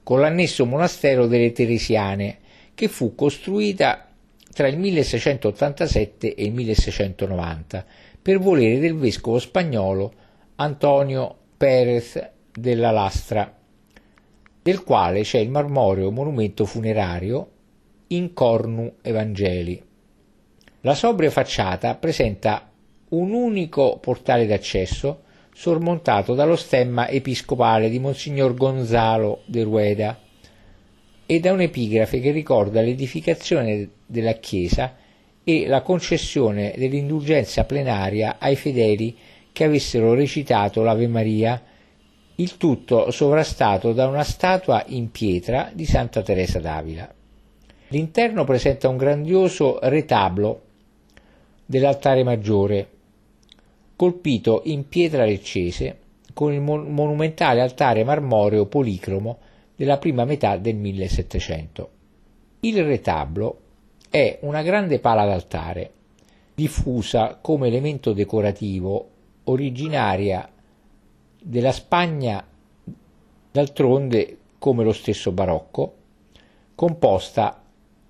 con 0.03 0.19
l'annesso 0.19 0.65
monastero 0.65 1.27
delle 1.27 1.51
Teresiane, 1.51 2.37
che 2.73 2.87
fu 2.87 3.15
costruita 3.15 4.07
tra 4.53 4.67
il 4.67 4.77
1687 4.77 6.33
e 6.33 6.43
il 6.45 6.53
1690 6.53 7.85
per 8.21 8.39
volere 8.39 8.79
del 8.79 8.95
vescovo 8.95 9.39
spagnolo 9.39 10.13
Antonio 10.55 11.35
Pérez 11.57 12.29
della 12.51 12.91
Lastra, 12.91 13.55
del 14.61 14.83
quale 14.83 15.21
c'è 15.21 15.39
il 15.39 15.49
marmoreo 15.49 16.11
monumento 16.11 16.65
funerario 16.65 17.49
in 18.07 18.33
cornu 18.33 18.95
Evangeli. 19.01 19.86
La 20.87 20.95
sobria 20.95 21.29
facciata 21.29 21.95
presenta 21.95 22.71
un 23.09 23.33
unico 23.33 23.97
portale 23.99 24.47
d'accesso 24.47 25.23
sormontato 25.53 26.33
dallo 26.33 26.55
stemma 26.55 27.09
episcopale 27.09 27.89
di 27.89 27.99
Monsignor 27.99 28.53
Gonzalo 28.53 29.41
de 29.47 29.63
Rueda 29.63 30.17
e 31.25 31.39
da 31.41 31.51
un'epigrafe 31.51 32.21
che 32.21 32.31
ricorda 32.31 32.79
l'edificazione 32.79 33.89
della 34.05 34.35
chiesa 34.35 34.95
e 35.43 35.67
la 35.67 35.81
concessione 35.81 36.73
dell'indulgenza 36.77 37.65
plenaria 37.65 38.37
ai 38.39 38.55
fedeli 38.55 39.13
che 39.51 39.65
avessero 39.65 40.13
recitato 40.13 40.83
l'Ave 40.83 41.07
Maria, 41.07 41.61
il 42.35 42.55
tutto 42.55 43.11
sovrastato 43.11 43.91
da 43.91 44.07
una 44.07 44.23
statua 44.23 44.85
in 44.87 45.11
pietra 45.11 45.69
di 45.73 45.83
Santa 45.83 46.21
Teresa 46.21 46.59
d'Avila. 46.59 47.13
L'interno 47.89 48.45
presenta 48.45 48.87
un 48.87 48.95
grandioso 48.95 49.79
retablo 49.81 50.61
dell'altare 51.67 52.23
maggiore, 52.23 52.89
colpito 53.95 54.61
in 54.65 54.87
pietra 54.87 55.25
leccese 55.25 55.99
con 56.33 56.53
il 56.53 56.61
monumentale 56.61 57.61
altare 57.61 58.03
marmoreo 58.03 58.67
policromo 58.67 59.39
della 59.75 59.97
prima 59.97 60.23
metà 60.23 60.55
del 60.57 60.75
1700. 60.75 61.89
Il 62.61 62.83
retablo 62.83 63.59
è 64.09 64.39
una 64.41 64.61
grande 64.61 64.99
pala 64.99 65.25
d'altare, 65.25 65.91
diffusa 66.55 67.37
come 67.41 67.67
elemento 67.67 68.13
decorativo 68.13 69.09
originaria 69.43 70.49
della 71.41 71.71
Spagna, 71.71 72.45
d'altronde 73.51 74.37
come 74.57 74.83
lo 74.83 74.93
stesso 74.93 75.31
barocco, 75.31 75.95
composta 76.75 77.61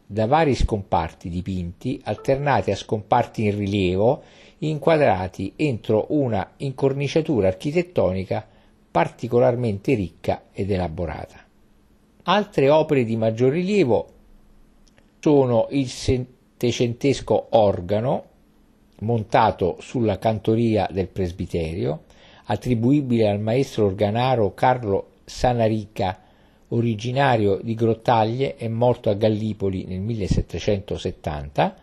da 0.09 0.25
vari 0.25 0.55
scomparti 0.55 1.27
dipinti 1.27 1.99
alternati 2.05 2.71
a 2.71 2.75
scomparti 2.77 3.43
in 3.43 3.57
rilievo 3.57 4.23
inquadrati 4.59 5.53
entro 5.57 6.05
una 6.09 6.53
incorniciatura 6.57 7.49
architettonica 7.49 8.47
particolarmente 8.89 9.93
ricca 9.93 10.45
ed 10.53 10.71
elaborata. 10.71 11.43
Altre 12.23 12.69
opere 12.69 13.03
di 13.03 13.17
maggior 13.17 13.51
rilievo 13.51 14.07
sono 15.19 15.67
il 15.71 15.87
settecentesco 15.87 17.47
organo 17.51 18.23
montato 18.99 19.77
sulla 19.81 20.17
cantoria 20.17 20.87
del 20.89 21.09
presbiterio, 21.09 22.05
attribuibile 22.45 23.29
al 23.29 23.39
maestro 23.39 23.85
organaro 23.85 24.53
Carlo 24.53 25.15
Sanarica, 25.25 26.21
originario 26.69 27.59
di 27.61 27.75
Grottaglie 27.75 28.57
e 28.57 28.67
morto 28.67 29.09
a 29.09 29.13
Gallipoli 29.13 29.85
nel 29.85 29.99
1770, 29.99 31.75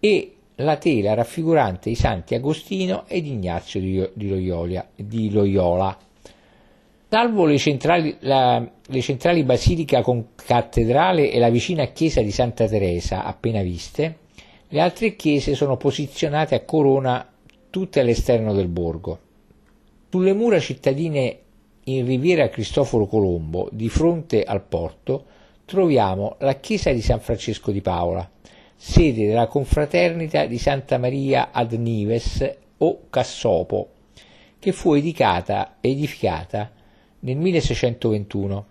e 0.00 0.32
la 0.56 0.76
tela 0.76 1.14
raffigurante 1.14 1.90
i 1.90 1.94
santi 1.94 2.34
Agostino 2.34 3.04
ed 3.06 3.26
Ignazio 3.26 3.80
di, 3.80 4.28
Loyola. 4.28 4.86
Di 4.94 5.30
Loyola. 5.30 5.96
Salvo 7.10 7.46
le 7.46 7.58
centrali, 7.58 8.16
la, 8.20 8.68
le 8.86 9.00
centrali 9.00 9.42
basilica 9.44 10.02
con 10.02 10.28
cattedrale 10.34 11.30
e 11.30 11.38
la 11.38 11.48
vicina 11.48 11.86
chiesa 11.86 12.20
di 12.20 12.30
Santa 12.30 12.66
Teresa, 12.66 13.24
appena 13.24 13.62
viste, 13.62 14.18
le 14.68 14.80
altre 14.80 15.16
chiese 15.16 15.54
sono 15.54 15.78
posizionate 15.78 16.54
a 16.54 16.64
corona 16.64 17.26
tutte 17.70 18.00
all'esterno 18.00 18.52
del 18.52 18.68
borgo. 18.68 19.18
Sulle 20.10 20.34
mura 20.34 20.58
cittadine 20.58 21.38
in 21.96 22.06
riviera 22.06 22.48
Cristoforo 22.48 23.06
Colombo, 23.06 23.68
di 23.72 23.88
fronte 23.88 24.42
al 24.42 24.62
porto, 24.62 25.24
troviamo 25.64 26.36
la 26.40 26.56
chiesa 26.56 26.92
di 26.92 27.00
San 27.00 27.20
Francesco 27.20 27.70
di 27.70 27.80
Paola, 27.80 28.28
sede 28.74 29.26
della 29.26 29.46
confraternita 29.46 30.46
di 30.46 30.58
Santa 30.58 30.98
Maria 30.98 31.50
ad 31.50 31.72
Nives 31.72 32.56
o 32.78 33.00
Cassopo, 33.08 33.88
che 34.58 34.72
fu 34.72 34.94
edificata, 34.94 35.76
edificata 35.80 36.70
nel 37.20 37.36
1621 37.36 38.66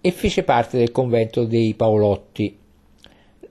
e 0.00 0.10
fece 0.10 0.42
parte 0.42 0.78
del 0.78 0.92
convento 0.92 1.44
dei 1.44 1.74
Paolotti. 1.74 2.58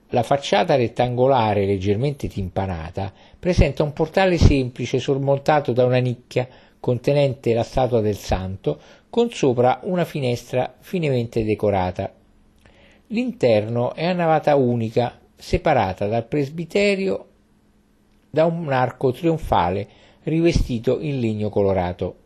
La 0.08 0.22
facciata 0.22 0.76
rettangolare 0.76 1.64
leggermente 1.64 2.28
timpanata 2.28 3.12
presenta 3.38 3.82
un 3.82 3.92
portale 3.92 4.36
semplice 4.36 4.98
sormontato 4.98 5.72
da 5.72 5.84
una 5.86 5.98
nicchia 5.98 6.46
contenente 6.82 7.54
la 7.54 7.62
statua 7.62 8.00
del 8.00 8.16
santo 8.16 8.80
con 9.08 9.30
sopra 9.30 9.78
una 9.84 10.04
finestra 10.04 10.74
finemente 10.80 11.44
decorata. 11.44 12.12
L'interno 13.06 13.94
è 13.94 14.04
a 14.04 14.12
navata 14.12 14.56
unica 14.56 15.16
separata 15.36 16.08
dal 16.08 16.26
presbiterio 16.26 17.26
da 18.28 18.46
un 18.46 18.72
arco 18.72 19.12
trionfale 19.12 19.88
rivestito 20.24 20.98
in 20.98 21.20
legno 21.20 21.50
colorato. 21.50 22.16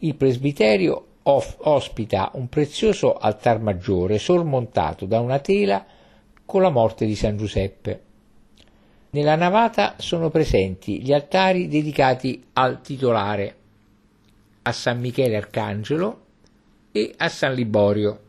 Il 0.00 0.14
presbiterio 0.14 1.06
ospita 1.22 2.32
un 2.34 2.50
prezioso 2.50 3.16
altar 3.16 3.60
maggiore 3.60 4.18
sormontato 4.18 5.06
da 5.06 5.20
una 5.20 5.38
tela 5.38 5.86
con 6.44 6.60
la 6.60 6.68
morte 6.68 7.06
di 7.06 7.14
San 7.14 7.38
Giuseppe. 7.38 8.03
Nella 9.14 9.36
navata 9.36 9.94
sono 9.98 10.28
presenti 10.28 11.00
gli 11.00 11.12
altari 11.12 11.68
dedicati 11.68 12.46
al 12.54 12.80
titolare, 12.80 13.56
a 14.62 14.72
San 14.72 14.98
Michele 14.98 15.36
Arcangelo 15.36 16.24
e 16.90 17.14
a 17.18 17.28
San 17.28 17.54
Liborio. 17.54 18.20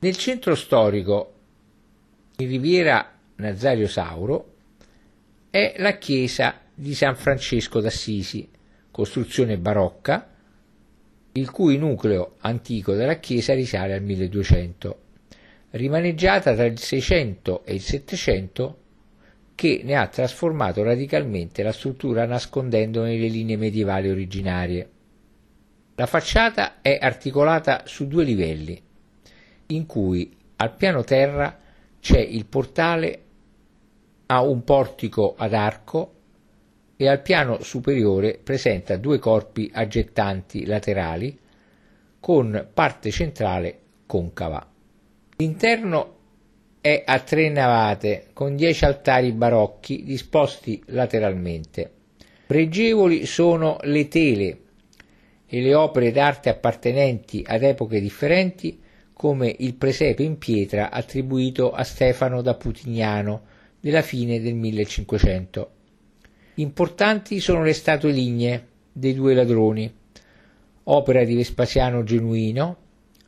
Nel 0.00 0.16
centro 0.16 0.56
storico 0.56 1.34
in 2.38 2.48
riviera 2.48 3.12
Nazario 3.36 3.86
Sauro 3.86 4.54
è 5.50 5.76
la 5.78 5.98
chiesa 5.98 6.62
di 6.74 6.92
San 6.92 7.14
Francesco 7.14 7.78
d'Assisi, 7.78 8.50
costruzione 8.90 9.56
barocca, 9.56 10.34
il 11.30 11.48
cui 11.52 11.78
nucleo 11.78 12.34
antico 12.40 12.94
della 12.94 13.20
chiesa 13.20 13.54
risale 13.54 13.94
al 13.94 14.02
1200, 14.02 14.98
rimaneggiata 15.70 16.56
tra 16.56 16.64
il 16.64 16.76
600 16.76 17.64
e 17.64 17.74
il 17.74 17.80
700 17.82 18.78
che 19.56 19.80
ne 19.82 19.96
ha 19.96 20.06
trasformato 20.06 20.84
radicalmente 20.84 21.62
la 21.64 21.72
struttura 21.72 22.26
nascondendone 22.26 23.16
le 23.16 23.28
linee 23.28 23.56
medievali 23.56 24.10
originarie. 24.10 24.90
La 25.96 26.06
facciata 26.06 26.82
è 26.82 26.98
articolata 27.00 27.82
su 27.86 28.06
due 28.06 28.22
livelli, 28.22 28.80
in 29.68 29.86
cui 29.86 30.36
al 30.56 30.76
piano 30.76 31.02
terra 31.04 31.58
c'è 31.98 32.20
il 32.20 32.44
portale 32.44 33.22
ha 34.26 34.42
un 34.42 34.62
portico 34.62 35.34
ad 35.36 35.54
arco 35.54 36.12
e 36.96 37.08
al 37.08 37.22
piano 37.22 37.62
superiore 37.62 38.38
presenta 38.42 38.96
due 38.96 39.18
corpi 39.18 39.70
aggettanti 39.72 40.66
laterali 40.66 41.38
con 42.20 42.68
parte 42.74 43.10
centrale 43.10 43.80
concava. 44.04 44.66
L'interno 45.36 46.15
è 46.86 47.02
a 47.04 47.18
tre 47.18 47.48
navate 47.48 48.26
con 48.32 48.54
dieci 48.54 48.84
altari 48.84 49.32
barocchi 49.32 50.04
disposti 50.04 50.80
lateralmente. 50.86 51.90
Pregevoli 52.46 53.26
sono 53.26 53.78
le 53.82 54.06
tele 54.06 54.58
e 55.48 55.62
le 55.62 55.74
opere 55.74 56.12
d'arte 56.12 56.48
appartenenti 56.48 57.42
ad 57.44 57.64
epoche 57.64 58.00
differenti 58.00 58.80
come 59.12 59.52
il 59.58 59.74
presepe 59.74 60.22
in 60.22 60.38
pietra 60.38 60.92
attribuito 60.92 61.72
a 61.72 61.82
Stefano 61.82 62.40
da 62.40 62.54
Putignano 62.54 63.42
della 63.80 64.02
fine 64.02 64.40
del 64.40 64.54
1500. 64.54 65.70
Importanti 66.54 67.40
sono 67.40 67.64
le 67.64 67.72
statue 67.72 68.12
lignee 68.12 68.64
dei 68.92 69.12
due 69.12 69.34
ladroni, 69.34 69.92
opera 70.84 71.24
di 71.24 71.34
Vespasiano 71.34 72.04
Genuino, 72.04 72.76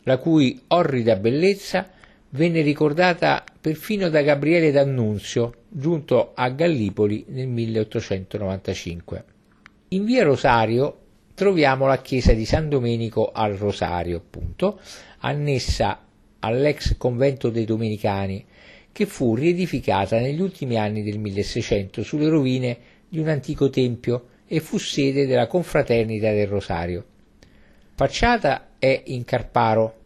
la 0.04 0.18
cui 0.18 0.62
orrida 0.68 1.16
bellezza 1.16 1.96
venne 2.30 2.60
ricordata 2.60 3.44
perfino 3.60 4.08
da 4.08 4.22
Gabriele 4.22 4.70
D'Annunzio, 4.70 5.54
giunto 5.68 6.32
a 6.34 6.48
Gallipoli 6.50 7.24
nel 7.28 7.48
1895. 7.48 9.24
In 9.88 10.04
via 10.04 10.24
Rosario 10.24 10.98
troviamo 11.34 11.86
la 11.86 12.00
chiesa 12.00 12.32
di 12.32 12.44
San 12.44 12.68
Domenico 12.68 13.30
al 13.32 13.54
Rosario, 13.54 14.18
appunto, 14.18 14.80
annessa 15.20 16.04
all'ex 16.40 16.96
convento 16.96 17.48
dei 17.48 17.64
Domenicani, 17.64 18.44
che 18.92 19.06
fu 19.06 19.34
riedificata 19.34 20.18
negli 20.18 20.40
ultimi 20.40 20.76
anni 20.76 21.02
del 21.02 21.18
1600 21.18 22.02
sulle 22.02 22.28
rovine 22.28 22.76
di 23.08 23.18
un 23.18 23.28
antico 23.28 23.70
tempio 23.70 24.26
e 24.46 24.60
fu 24.60 24.78
sede 24.78 25.26
della 25.26 25.46
confraternita 25.46 26.32
del 26.32 26.48
Rosario. 26.48 27.04
Facciata 27.94 28.70
è 28.78 29.02
in 29.06 29.24
Carparo, 29.24 29.97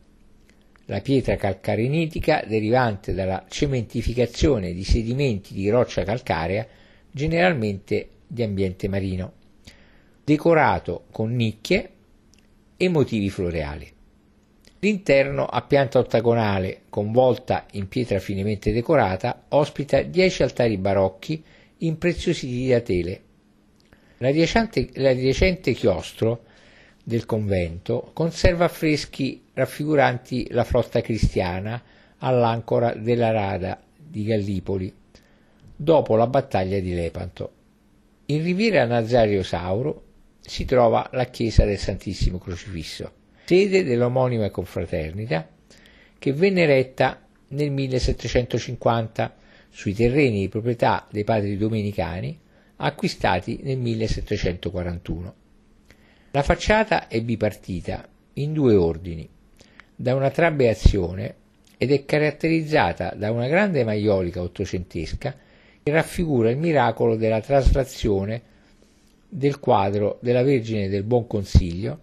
la 0.86 1.00
pietra 1.00 1.36
calcarenitica 1.36 2.44
derivante 2.46 3.14
dalla 3.14 3.44
cementificazione 3.48 4.72
di 4.72 4.84
sedimenti 4.84 5.54
di 5.54 5.68
roccia 5.68 6.04
calcarea, 6.04 6.66
generalmente 7.10 8.08
di 8.26 8.42
ambiente 8.42 8.88
marino, 8.88 9.32
decorato 10.24 11.04
con 11.10 11.34
nicchie 11.34 11.90
e 12.76 12.88
motivi 12.88 13.30
floreali. 13.30 13.90
L'interno 14.80 15.46
a 15.46 15.62
pianta 15.62 16.00
ottagonale, 16.00 16.82
con 16.88 17.12
volta 17.12 17.66
in 17.72 17.86
pietra 17.86 18.18
finemente 18.18 18.72
decorata, 18.72 19.44
ospita 19.50 20.02
dieci 20.02 20.42
altari 20.42 20.76
barocchi 20.76 21.42
impreziositi 21.78 22.68
da 22.68 22.80
tele. 22.80 23.22
L'adiacente 24.18 25.72
chiostro 25.72 26.44
del 27.02 27.26
convento 27.26 28.10
conserva 28.12 28.66
affreschi 28.66 29.42
raffiguranti 29.54 30.48
la 30.50 30.64
flotta 30.64 31.00
cristiana 31.00 31.82
all'ancora 32.18 32.94
della 32.94 33.30
rada 33.30 33.82
di 33.96 34.24
Gallipoli 34.24 34.94
dopo 35.74 36.14
la 36.16 36.28
battaglia 36.28 36.78
di 36.78 36.94
Lepanto. 36.94 37.52
In 38.26 38.42
riviera 38.44 38.84
Nazario 38.84 39.42
Sauro 39.42 40.04
si 40.40 40.64
trova 40.64 41.08
la 41.12 41.24
chiesa 41.26 41.64
del 41.64 41.78
Santissimo 41.78 42.38
Crocifisso, 42.38 43.12
sede 43.44 43.82
dell'omonima 43.82 44.50
confraternita 44.50 45.48
che 46.18 46.32
venne 46.32 46.62
eretta 46.62 47.26
nel 47.48 47.70
1750 47.70 49.34
sui 49.70 49.92
terreni 49.92 50.40
di 50.40 50.48
proprietà 50.48 51.06
dei 51.10 51.24
padri 51.24 51.56
domenicani 51.56 52.38
acquistati 52.76 53.60
nel 53.62 53.78
1741. 53.78 55.34
La 56.34 56.42
facciata 56.42 57.08
è 57.08 57.20
bipartita 57.20 58.08
in 58.34 58.54
due 58.54 58.74
ordini, 58.74 59.28
da 59.94 60.14
una 60.14 60.30
trabeazione 60.30 61.34
ed 61.76 61.92
è 61.92 62.06
caratterizzata 62.06 63.12
da 63.14 63.30
una 63.30 63.46
grande 63.48 63.84
maiolica 63.84 64.40
ottocentesca 64.40 65.36
che 65.82 65.92
raffigura 65.92 66.48
il 66.48 66.56
miracolo 66.56 67.16
della 67.16 67.42
traslazione 67.42 68.40
del 69.28 69.60
quadro 69.60 70.16
della 70.22 70.42
Vergine 70.42 70.88
del 70.88 71.02
Buon 71.02 71.26
Consiglio 71.26 72.00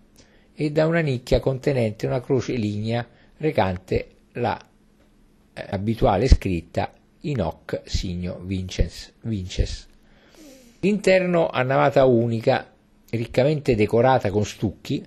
e 0.54 0.72
da 0.72 0.86
una 0.86 1.00
nicchia 1.00 1.40
contenente 1.40 2.06
una 2.06 2.22
croce 2.22 2.54
lignea 2.54 3.08
recante 3.38 4.10
la 4.34 4.64
eh, 5.54 5.66
abituale 5.72 6.28
scritta 6.28 6.94
in 7.22 7.42
hoc 7.42 7.82
signo 7.84 8.40
vinces. 8.44 9.12
vinces. 9.22 9.88
L'interno 10.82 11.48
a 11.48 11.64
navata 11.64 12.06
unica 12.06 12.74
riccamente 13.12 13.76
decorata 13.76 14.30
con 14.30 14.46
stucchi, 14.46 15.04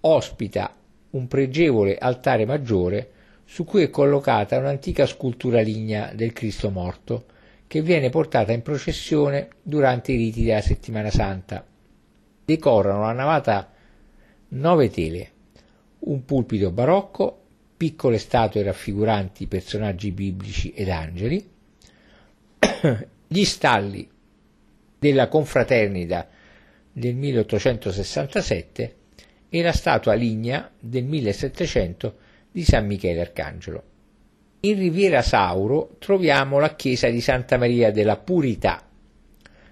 ospita 0.00 0.74
un 1.10 1.26
pregevole 1.28 1.96
altare 1.96 2.44
maggiore 2.44 3.10
su 3.44 3.64
cui 3.64 3.82
è 3.82 3.90
collocata 3.90 4.58
un'antica 4.58 5.06
scultura 5.06 5.60
lignea 5.60 6.12
del 6.12 6.32
Cristo 6.32 6.70
morto 6.70 7.26
che 7.66 7.80
viene 7.82 8.10
portata 8.10 8.52
in 8.52 8.62
processione 8.62 9.48
durante 9.62 10.12
i 10.12 10.16
riti 10.16 10.44
della 10.44 10.60
settimana 10.60 11.10
santa. 11.10 11.64
Decorano 12.44 13.00
la 13.00 13.12
navata 13.12 13.72
nove 14.48 14.90
tele, 14.90 15.30
un 16.00 16.24
pulpito 16.24 16.70
barocco, 16.70 17.42
piccole 17.76 18.18
statue 18.18 18.62
raffiguranti 18.62 19.46
personaggi 19.46 20.12
biblici 20.12 20.72
ed 20.72 20.88
angeli, 20.88 21.44
gli 23.26 23.44
stalli 23.44 24.08
della 24.98 25.28
confraternita 25.28 26.28
del 26.98 27.14
1867 27.14 28.94
e 29.50 29.62
la 29.62 29.72
statua 29.72 30.14
lignea 30.14 30.70
del 30.80 31.04
1700 31.04 32.16
di 32.50 32.64
San 32.64 32.86
Michele 32.86 33.20
Arcangelo. 33.20 33.82
In 34.60 34.78
Riviera 34.78 35.20
Sauro 35.20 35.96
troviamo 35.98 36.58
la 36.58 36.74
chiesa 36.74 37.10
di 37.10 37.20
Santa 37.20 37.58
Maria 37.58 37.90
della 37.90 38.16
Purità, 38.16 38.82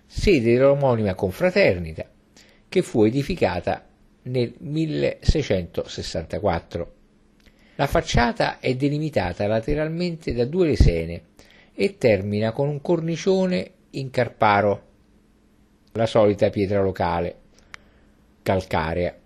sede 0.04 0.52
dell'omonima 0.52 1.14
confraternita, 1.14 2.06
che 2.68 2.82
fu 2.82 3.04
edificata 3.04 3.88
nel 4.24 4.52
1664. 4.58 6.92
La 7.76 7.86
facciata 7.86 8.58
è 8.58 8.76
delimitata 8.76 9.46
lateralmente 9.46 10.34
da 10.34 10.44
due 10.44 10.66
lesene 10.66 11.22
e 11.74 11.96
termina 11.96 12.52
con 12.52 12.68
un 12.68 12.82
cornicione 12.82 13.70
in 13.92 14.10
carparo 14.10 14.92
la 15.96 16.06
solita 16.06 16.50
pietra 16.50 16.82
locale, 16.82 17.36
calcarea, 18.42 19.16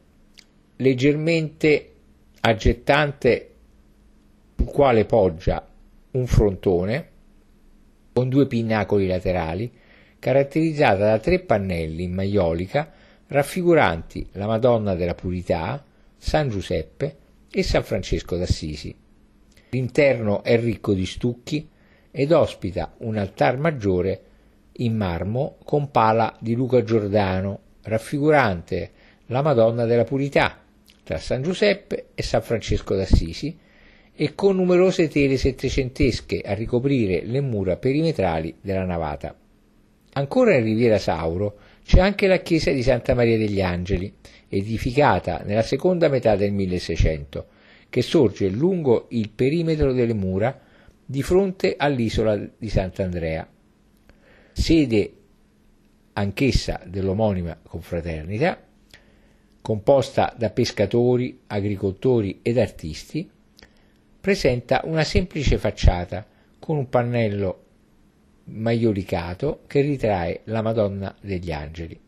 leggermente 0.77 1.95
aggettante 2.41 3.55
sul 4.55 4.67
quale 4.67 5.07
poggia 5.07 5.67
un 6.11 6.27
frontone 6.27 7.09
con 8.13 8.29
due 8.29 8.47
pinnacoli 8.47 9.07
laterali, 9.07 9.73
caratterizzata 10.19 11.07
da 11.07 11.19
tre 11.19 11.41
pannelli 11.41 12.03
in 12.03 12.13
maiolica 12.13 12.93
raffiguranti 13.29 14.29
la 14.33 14.47
Madonna 14.47 14.95
della 14.95 15.15
Purità, 15.15 15.83
San 16.17 16.51
Giuseppe 16.51 17.17
e 17.51 17.63
San 17.63 17.83
Francesco 17.83 18.37
d'Assisi. 18.37 18.95
L'interno 19.71 20.43
è 20.43 20.61
ricco 20.61 20.93
di 20.93 21.07
stucchi 21.07 21.67
ed 22.11 22.33
ospita 22.33 22.95
un 22.99 23.17
altar 23.17 23.59
maggiore 23.59 24.23
in 24.81 24.97
marmo 24.97 25.57
con 25.65 25.91
pala 25.91 26.37
di 26.41 26.55
Luca 26.55 26.83
Giordano, 26.83 27.61
raffigurante 27.83 28.91
la 29.27 29.43
Madonna 29.43 29.85
della 29.85 30.05
Purità 30.05 30.59
tra 31.03 31.19
San 31.19 31.43
Giuseppe 31.43 32.09
e 32.15 32.23
San 32.23 32.43
Francesco 32.43 32.95
d'Assisi 32.95 33.57
e 34.15 34.35
con 34.35 34.57
numerose 34.57 35.09
tele 35.09 35.37
settecentesche 35.37 36.41
a 36.41 36.55
ricoprire 36.55 37.23
le 37.25 37.41
mura 37.41 37.77
perimetrali 37.77 38.55
della 38.61 38.85
navata. 38.85 39.35
Ancora 40.15 40.57
in 40.57 40.65
Riviera 40.65 40.99
Sauro 40.99 41.59
c'è 41.85 42.01
anche 42.01 42.27
la 42.27 42.39
chiesa 42.39 42.71
di 42.71 42.83
Santa 42.83 43.15
Maria 43.15 43.39
degli 43.39 43.61
Angeli, 43.61 44.13
edificata 44.49 45.43
nella 45.45 45.63
seconda 45.63 46.09
metà 46.09 46.37
del 46.37 46.53
1600, 46.53 47.47
che 47.89 48.03
sorge 48.03 48.49
lungo 48.49 49.07
il 49.11 49.31
perimetro 49.31 49.93
delle 49.93 50.15
mura 50.15 50.61
di 51.05 51.23
fronte 51.23 51.75
all'isola 51.79 52.37
di 52.37 52.69
Sant'Andrea 52.69 53.49
sede 54.59 55.13
anch'essa 56.15 56.81
dell'omonima 56.85 57.57
confraternita, 57.63 58.61
composta 59.63 60.35
da 60.37 60.51
pescatori, 60.51 61.43
agricoltori 61.47 62.41
ed 62.43 62.59
artisti, 62.59 63.31
presenta 64.21 64.81
una 64.85 65.05
semplice 65.05 65.59
facciata 65.59 66.27
con 66.59 66.77
un 66.77 66.89
pannello 66.89 67.65
maiolicato 68.45 69.61
che 69.69 69.81
ritrae 69.81 70.41
la 70.45 70.61
Madonna 70.61 71.15
degli 71.21 71.53
Angeli. 71.53 71.99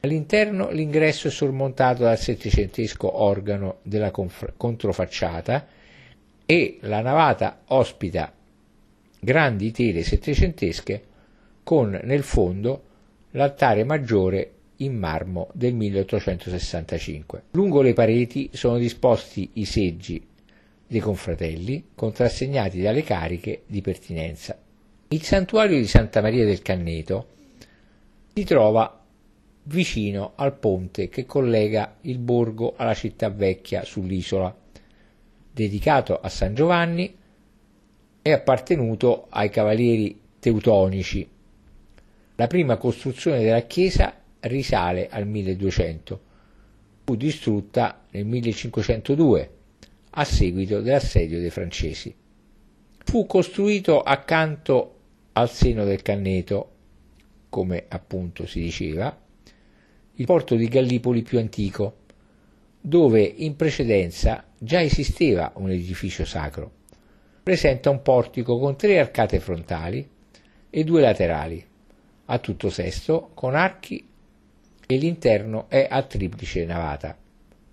All'interno 0.00 0.70
l'ingresso 0.70 1.28
è 1.28 1.30
sormontato 1.30 2.02
dal 2.02 2.18
settecentesco 2.18 3.22
organo 3.22 3.78
della 3.82 4.10
controfacciata 4.10 5.66
e 6.44 6.78
la 6.82 7.00
navata 7.00 7.62
ospita 7.68 8.30
grandi 9.18 9.70
tele 9.70 10.02
settecentesche 10.02 11.12
con 11.64 11.98
nel 12.04 12.22
fondo 12.22 12.82
l'altare 13.30 13.82
maggiore 13.82 14.52
in 14.76 14.96
marmo 14.96 15.48
del 15.54 15.74
1865. 15.74 17.44
Lungo 17.52 17.80
le 17.80 17.94
pareti 17.94 18.50
sono 18.52 18.76
disposti 18.76 19.50
i 19.54 19.64
seggi 19.64 20.24
dei 20.86 21.00
confratelli, 21.00 21.88
contrassegnati 21.94 22.80
dalle 22.80 23.02
cariche 23.02 23.62
di 23.66 23.80
pertinenza. 23.80 24.56
Il 25.08 25.22
santuario 25.22 25.78
di 25.78 25.86
Santa 25.86 26.20
Maria 26.20 26.44
del 26.44 26.62
Canneto 26.62 27.28
si 28.32 28.44
trova 28.44 29.00
vicino 29.64 30.32
al 30.34 30.54
ponte 30.56 31.08
che 31.08 31.24
collega 31.24 31.96
il 32.02 32.18
borgo 32.18 32.74
alla 32.76 32.94
città 32.94 33.30
vecchia 33.30 33.84
sull'isola. 33.84 34.54
Dedicato 35.52 36.20
a 36.20 36.28
San 36.28 36.54
Giovanni, 36.54 37.16
è 38.20 38.30
appartenuto 38.30 39.26
ai 39.30 39.50
cavalieri 39.50 40.20
teutonici 40.40 41.28
la 42.36 42.46
prima 42.46 42.76
costruzione 42.76 43.42
della 43.42 43.62
chiesa 43.62 44.20
risale 44.40 45.08
al 45.08 45.26
1200. 45.26 46.20
Fu 47.04 47.16
distrutta 47.16 48.04
nel 48.10 48.24
1502 48.26 49.50
a 50.10 50.24
seguito 50.24 50.80
dell'assedio 50.80 51.38
dei 51.40 51.50
francesi. 51.50 52.14
Fu 53.04 53.26
costruito 53.26 54.00
accanto 54.00 54.90
al 55.32 55.50
seno 55.50 55.84
del 55.84 56.02
Canneto, 56.02 56.70
come 57.48 57.84
appunto 57.88 58.46
si 58.46 58.60
diceva, 58.60 59.16
il 60.16 60.26
porto 60.26 60.54
di 60.54 60.68
Gallipoli 60.68 61.22
più 61.22 61.38
antico, 61.38 61.98
dove 62.80 63.22
in 63.22 63.56
precedenza 63.56 64.44
già 64.58 64.80
esisteva 64.82 65.52
un 65.56 65.70
edificio 65.70 66.24
sacro. 66.24 66.70
Presenta 67.42 67.90
un 67.90 68.02
portico 68.02 68.58
con 68.58 68.76
tre 68.76 68.98
arcate 68.98 69.40
frontali 69.40 70.08
e 70.70 70.84
due 70.84 71.00
laterali, 71.00 71.64
a 72.26 72.38
tutto 72.38 72.70
sesto, 72.70 73.30
con 73.34 73.54
archi 73.54 74.06
e 74.86 74.96
l'interno 74.96 75.68
è 75.68 75.86
a 75.88 76.02
triplice 76.02 76.64
navata. 76.64 77.16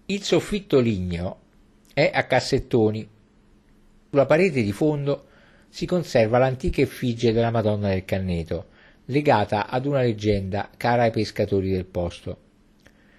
Il 0.08 0.24
soffitto 0.24 0.80
ligneo 0.80 1.40
è 1.94 2.10
a 2.14 2.26
cassettoni. 2.26 3.08
Sulla 4.10 4.26
parete 4.26 4.62
di 4.62 4.72
fondo 4.72 5.28
si 5.70 5.86
conserva 5.86 6.38
l'antica 6.38 6.82
effigie 6.82 7.32
della 7.32 7.52
Madonna 7.52 7.90
del 7.90 8.06
Canneto, 8.06 8.68
legata 9.06 9.68
ad 9.68 9.86
una 9.86 10.02
leggenda 10.02 10.70
cara 10.76 11.04
ai 11.04 11.12
pescatori 11.12 11.72
del 11.72 11.86
posto. 11.86 12.38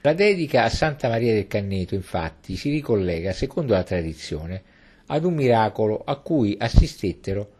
La 0.03 0.12
dedica 0.14 0.64
a 0.64 0.68
Santa 0.68 1.09
Maria 1.09 1.33
del 1.33 1.47
Canneto, 1.47 1.95
infatti, 1.95 2.57
si 2.57 2.70
ricollega, 2.70 3.33
secondo 3.33 3.72
la 3.72 3.85
tradizione, 3.85 4.62
ad 5.07 5.24
un 5.24 5.35
miracolo 5.35 6.03
a 6.05 6.16
cui 6.16 6.57
assistettero 6.59 7.51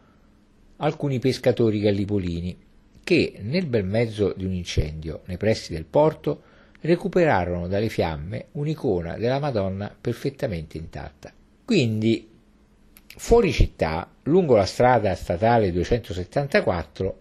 alcuni 0.77 1.19
pescatori 1.19 1.79
gallipolini 1.79 2.57
che, 3.03 3.35
nel 3.41 3.65
bel 3.65 3.85
mezzo 3.85 4.33
di 4.35 4.45
un 4.45 4.53
incendio 4.53 5.21
nei 5.25 5.37
pressi 5.37 5.73
del 5.73 5.85
porto, 5.85 6.43
recuperarono 6.81 7.67
dalle 7.67 7.89
fiamme 7.89 8.47
un'icona 8.53 9.17
della 9.17 9.39
Madonna 9.39 9.93
perfettamente 9.99 10.77
intatta. 10.77 11.31
Quindi, 11.65 12.29
fuori 13.15 13.51
città, 13.51 14.09
lungo 14.23 14.55
la 14.55 14.65
strada 14.65 15.15
statale 15.15 15.71
274, 15.71 17.19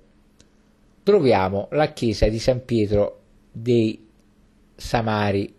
troviamo 1.02 1.68
la 1.72 1.92
chiesa 1.92 2.28
di 2.28 2.38
San 2.38 2.64
Pietro 2.64 3.20
dei 3.52 4.08
Samari, 4.74 5.54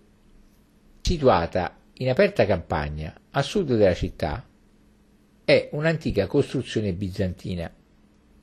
situata 1.02 1.78
in 1.96 2.10
aperta 2.10 2.46
campagna 2.46 3.14
a 3.32 3.42
sud 3.42 3.76
della 3.76 3.94
città, 3.94 4.46
è 5.46 5.70
un'antica 5.72 6.28
costruzione 6.28 6.94
bizantina. 6.94 7.72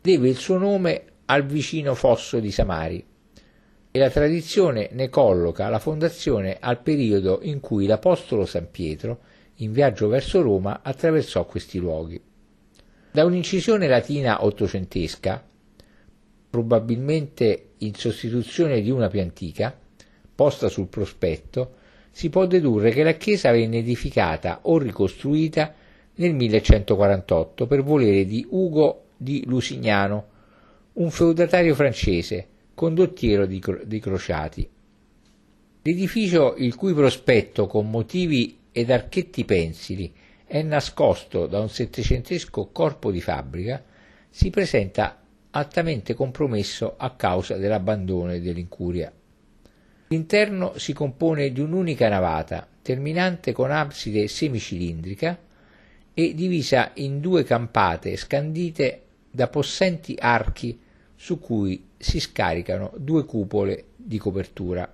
Deve 0.03 0.29
il 0.29 0.37
suo 0.37 0.59
nome 0.59 1.05
al 1.31 1.47
vicino 1.47 1.95
fosso 1.95 2.41
di 2.41 2.51
Samari 2.51 3.05
e 3.93 3.99
la 4.01 4.11
tradizione 4.11 4.89
ne 4.93 5.09
colloca 5.09 5.69
la 5.69 5.79
fondazione 5.79 6.57
al 6.59 6.81
periodo 6.83 7.39
in 7.43 7.61
cui 7.61 7.87
l'Apostolo 7.87 8.45
San 8.47 8.69
Pietro, 8.69 9.21
in 9.57 9.71
viaggio 9.71 10.09
verso 10.09 10.43
Roma, 10.43 10.81
attraversò 10.83 11.45
questi 11.45 11.79
luoghi. 11.79 12.21
Da 13.13 13.25
un'incisione 13.25 13.87
latina 13.87 14.45
ottocentesca, 14.45 15.45
probabilmente 16.51 17.71
in 17.79 17.95
sostituzione 17.95 18.81
di 18.81 18.91
una 18.91 19.07
più 19.07 19.21
antica, 19.21 19.77
posta 20.35 20.69
sul 20.69 20.89
prospetto, 20.89 21.75
si 22.11 22.29
può 22.29 22.47
dedurre 22.47 22.91
che 22.91 23.05
la 23.05 23.13
chiesa 23.13 23.53
venne 23.53 23.79
edificata 23.79 24.61
o 24.63 24.79
ricostruita 24.79 25.75
nel 26.17 26.35
1148 26.35 27.67
per 27.69 27.85
volere 27.85 28.25
di 28.25 28.45
Ugo 28.51 29.05
di 29.17 29.45
Lusignano, 29.47 30.30
un 31.01 31.11
feudatario 31.11 31.75
francese, 31.75 32.47
condottiero 32.75 33.47
di, 33.47 33.63
di 33.85 33.99
crociati. 34.01 34.69
L'edificio, 35.83 36.57
il 36.57 36.75
cui 36.75 36.93
prospetto 36.93 37.67
con 37.67 37.89
motivi 37.89 38.59
ed 38.71 38.91
archetti 38.91 39.47
pensili 39.47 40.13
è 40.45 40.61
nascosto 40.61 41.47
da 41.47 41.59
un 41.59 41.71
settecentesco 41.71 42.69
corpo 42.71 43.11
di 43.11 43.23
fabbrica, 43.23 43.83
si 44.29 44.51
presenta 44.51 45.23
altamente 45.53 46.13
compromesso 46.13 46.95
a 46.99 47.15
causa 47.15 47.57
dell'abbandono 47.57 48.35
e 48.35 48.41
dell'incuria. 48.43 49.11
L'interno 50.09 50.77
si 50.77 50.93
compone 50.93 51.51
di 51.51 51.61
un'unica 51.61 52.11
navata, 52.11 52.69
terminante 52.83 53.53
con 53.53 53.71
abside 53.71 54.29
semicilindrica 54.29 55.39
e 56.13 56.35
divisa 56.35 56.91
in 56.95 57.21
due 57.21 57.43
campate 57.43 58.17
scandite 58.17 59.03
da 59.31 59.49
possenti 59.49 60.15
archi 60.19 60.89
su 61.21 61.39
cui 61.39 61.89
si 61.99 62.19
scaricano 62.19 62.93
due 62.97 63.27
cupole 63.27 63.89
di 63.95 64.17
copertura. 64.17 64.91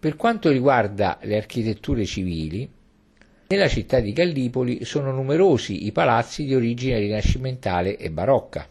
Per 0.00 0.16
quanto 0.16 0.48
riguarda 0.48 1.18
le 1.22 1.36
architetture 1.36 2.06
civili, 2.06 2.66
nella 3.48 3.68
città 3.68 4.00
di 4.00 4.14
Gallipoli 4.14 4.84
sono 4.84 5.12
numerosi 5.12 5.84
i 5.84 5.92
palazzi 5.92 6.44
di 6.44 6.54
origine 6.54 6.98
rinascimentale 6.98 7.98
e 7.98 8.10
barocca 8.10 8.66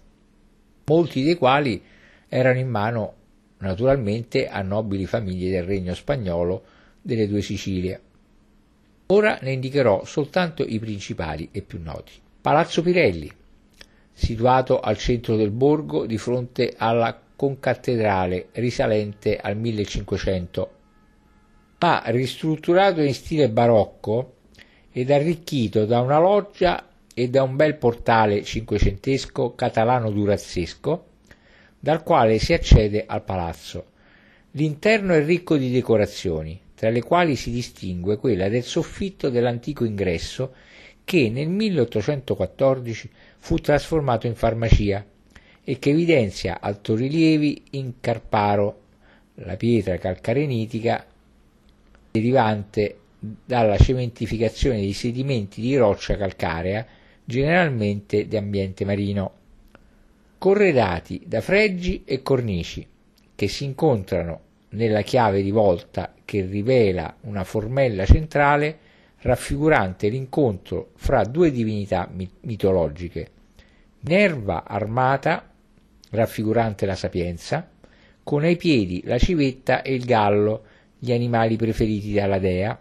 molti 0.89 1.23
dei 1.23 1.35
quali 1.35 1.81
erano 2.27 2.59
in 2.59 2.67
mano 2.67 3.13
naturalmente 3.59 4.47
a 4.47 4.61
nobili 4.61 5.05
famiglie 5.05 5.51
del 5.51 5.63
regno 5.63 5.93
spagnolo 5.93 6.63
delle 7.01 7.27
due 7.27 7.41
Sicilie. 7.41 8.01
Ora 9.07 9.37
ne 9.41 9.51
indicherò 9.51 10.03
soltanto 10.05 10.63
i 10.63 10.79
principali 10.79 11.49
e 11.51 11.61
più 11.61 11.79
noti. 11.81 12.13
Palazzo 12.41 12.81
Pirelli, 12.81 13.31
situato 14.19 14.81
al 14.81 14.97
centro 14.97 15.37
del 15.37 15.49
borgo 15.49 16.05
di 16.05 16.17
fronte 16.17 16.73
alla 16.75 17.17
concattedrale 17.35 18.49
risalente 18.53 19.37
al 19.37 19.55
1500, 19.55 20.71
ma 21.79 22.03
ristrutturato 22.07 23.01
in 23.01 23.13
stile 23.13 23.49
barocco 23.49 24.33
ed 24.91 25.09
arricchito 25.09 25.85
da 25.85 26.01
una 26.01 26.19
loggia 26.19 26.85
e 27.13 27.29
da 27.29 27.43
un 27.43 27.55
bel 27.55 27.75
portale 27.75 28.43
cinquecentesco 28.43 29.55
catalano 29.55 30.11
durazzesco 30.11 31.05
dal 31.79 32.03
quale 32.03 32.39
si 32.39 32.51
accede 32.51 33.05
al 33.07 33.23
palazzo. 33.23 33.85
L'interno 34.51 35.13
è 35.13 35.23
ricco 35.23 35.55
di 35.55 35.71
decorazioni, 35.71 36.59
tra 36.75 36.89
le 36.89 37.01
quali 37.01 37.37
si 37.37 37.51
distingue 37.51 38.17
quella 38.17 38.49
del 38.49 38.63
soffitto 38.63 39.29
dell'antico 39.29 39.85
ingresso 39.85 40.53
che 41.09 41.31
nel 41.31 41.49
1814 41.49 43.09
fu 43.39 43.57
trasformato 43.57 44.27
in 44.27 44.35
farmacia 44.35 45.03
e 45.63 45.79
che 45.79 45.89
evidenzia 45.89 46.59
altorilievi 46.61 47.63
in 47.71 47.93
carparo, 47.99 48.81
la 49.33 49.55
pietra 49.55 49.97
calcarenitica 49.97 51.03
derivante 52.11 52.97
dalla 53.17 53.79
cementificazione 53.79 54.77
dei 54.77 54.93
sedimenti 54.93 55.61
di 55.61 55.75
roccia 55.75 56.15
calcarea 56.15 56.85
generalmente 57.25 58.27
di 58.27 58.37
ambiente 58.37 58.85
marino, 58.85 59.31
corredati 60.37 61.23
da 61.25 61.41
freggi 61.41 62.03
e 62.05 62.21
cornici 62.21 62.85
che 63.33 63.47
si 63.47 63.63
incontrano 63.63 64.41
nella 64.69 65.01
chiave 65.01 65.41
di 65.41 65.49
volta 65.49 66.13
che 66.23 66.45
rivela 66.45 67.15
una 67.21 67.43
formella 67.43 68.05
centrale 68.05 68.88
raffigurante 69.21 70.09
l'incontro 70.09 70.91
fra 70.95 71.23
due 71.23 71.51
divinità 71.51 72.09
mitologiche, 72.41 73.31
Nerva 74.01 74.63
armata, 74.65 75.51
raffigurante 76.11 76.85
la 76.85 76.95
sapienza, 76.95 77.69
con 78.23 78.43
ai 78.43 78.55
piedi 78.55 79.01
la 79.03 79.17
civetta 79.17 79.81
e 79.81 79.93
il 79.93 80.05
gallo, 80.05 80.63
gli 80.97 81.11
animali 81.11 81.57
preferiti 81.57 82.13
dalla 82.13 82.39
dea, 82.39 82.79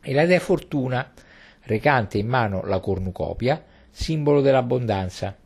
e 0.00 0.12
la 0.12 0.26
dea 0.26 0.40
Fortuna, 0.40 1.12
recante 1.62 2.18
in 2.18 2.26
mano 2.26 2.64
la 2.64 2.80
cornucopia, 2.80 3.64
simbolo 3.90 4.40
dell'abbondanza, 4.40 5.36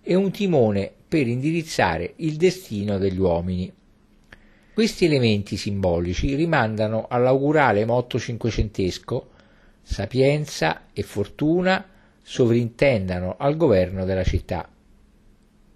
e 0.00 0.14
un 0.14 0.30
timone 0.30 0.90
per 1.08 1.26
indirizzare 1.26 2.14
il 2.16 2.36
destino 2.36 2.96
degli 2.96 3.18
uomini. 3.18 3.72
Questi 4.76 5.06
elementi 5.06 5.56
simbolici 5.56 6.34
rimandano 6.34 7.06
all'augurale 7.08 7.86
motto 7.86 8.18
cinquecentesco 8.18 9.28
Sapienza 9.80 10.88
e 10.92 11.02
fortuna 11.02 11.82
sovrintendano 12.20 13.36
al 13.38 13.56
governo 13.56 14.04
della 14.04 14.22
città. 14.22 14.68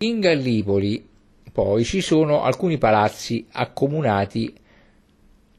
In 0.00 0.20
Gallipoli 0.20 1.08
poi 1.50 1.82
ci 1.82 2.02
sono 2.02 2.42
alcuni 2.42 2.76
palazzi 2.76 3.46
accomunati 3.52 4.52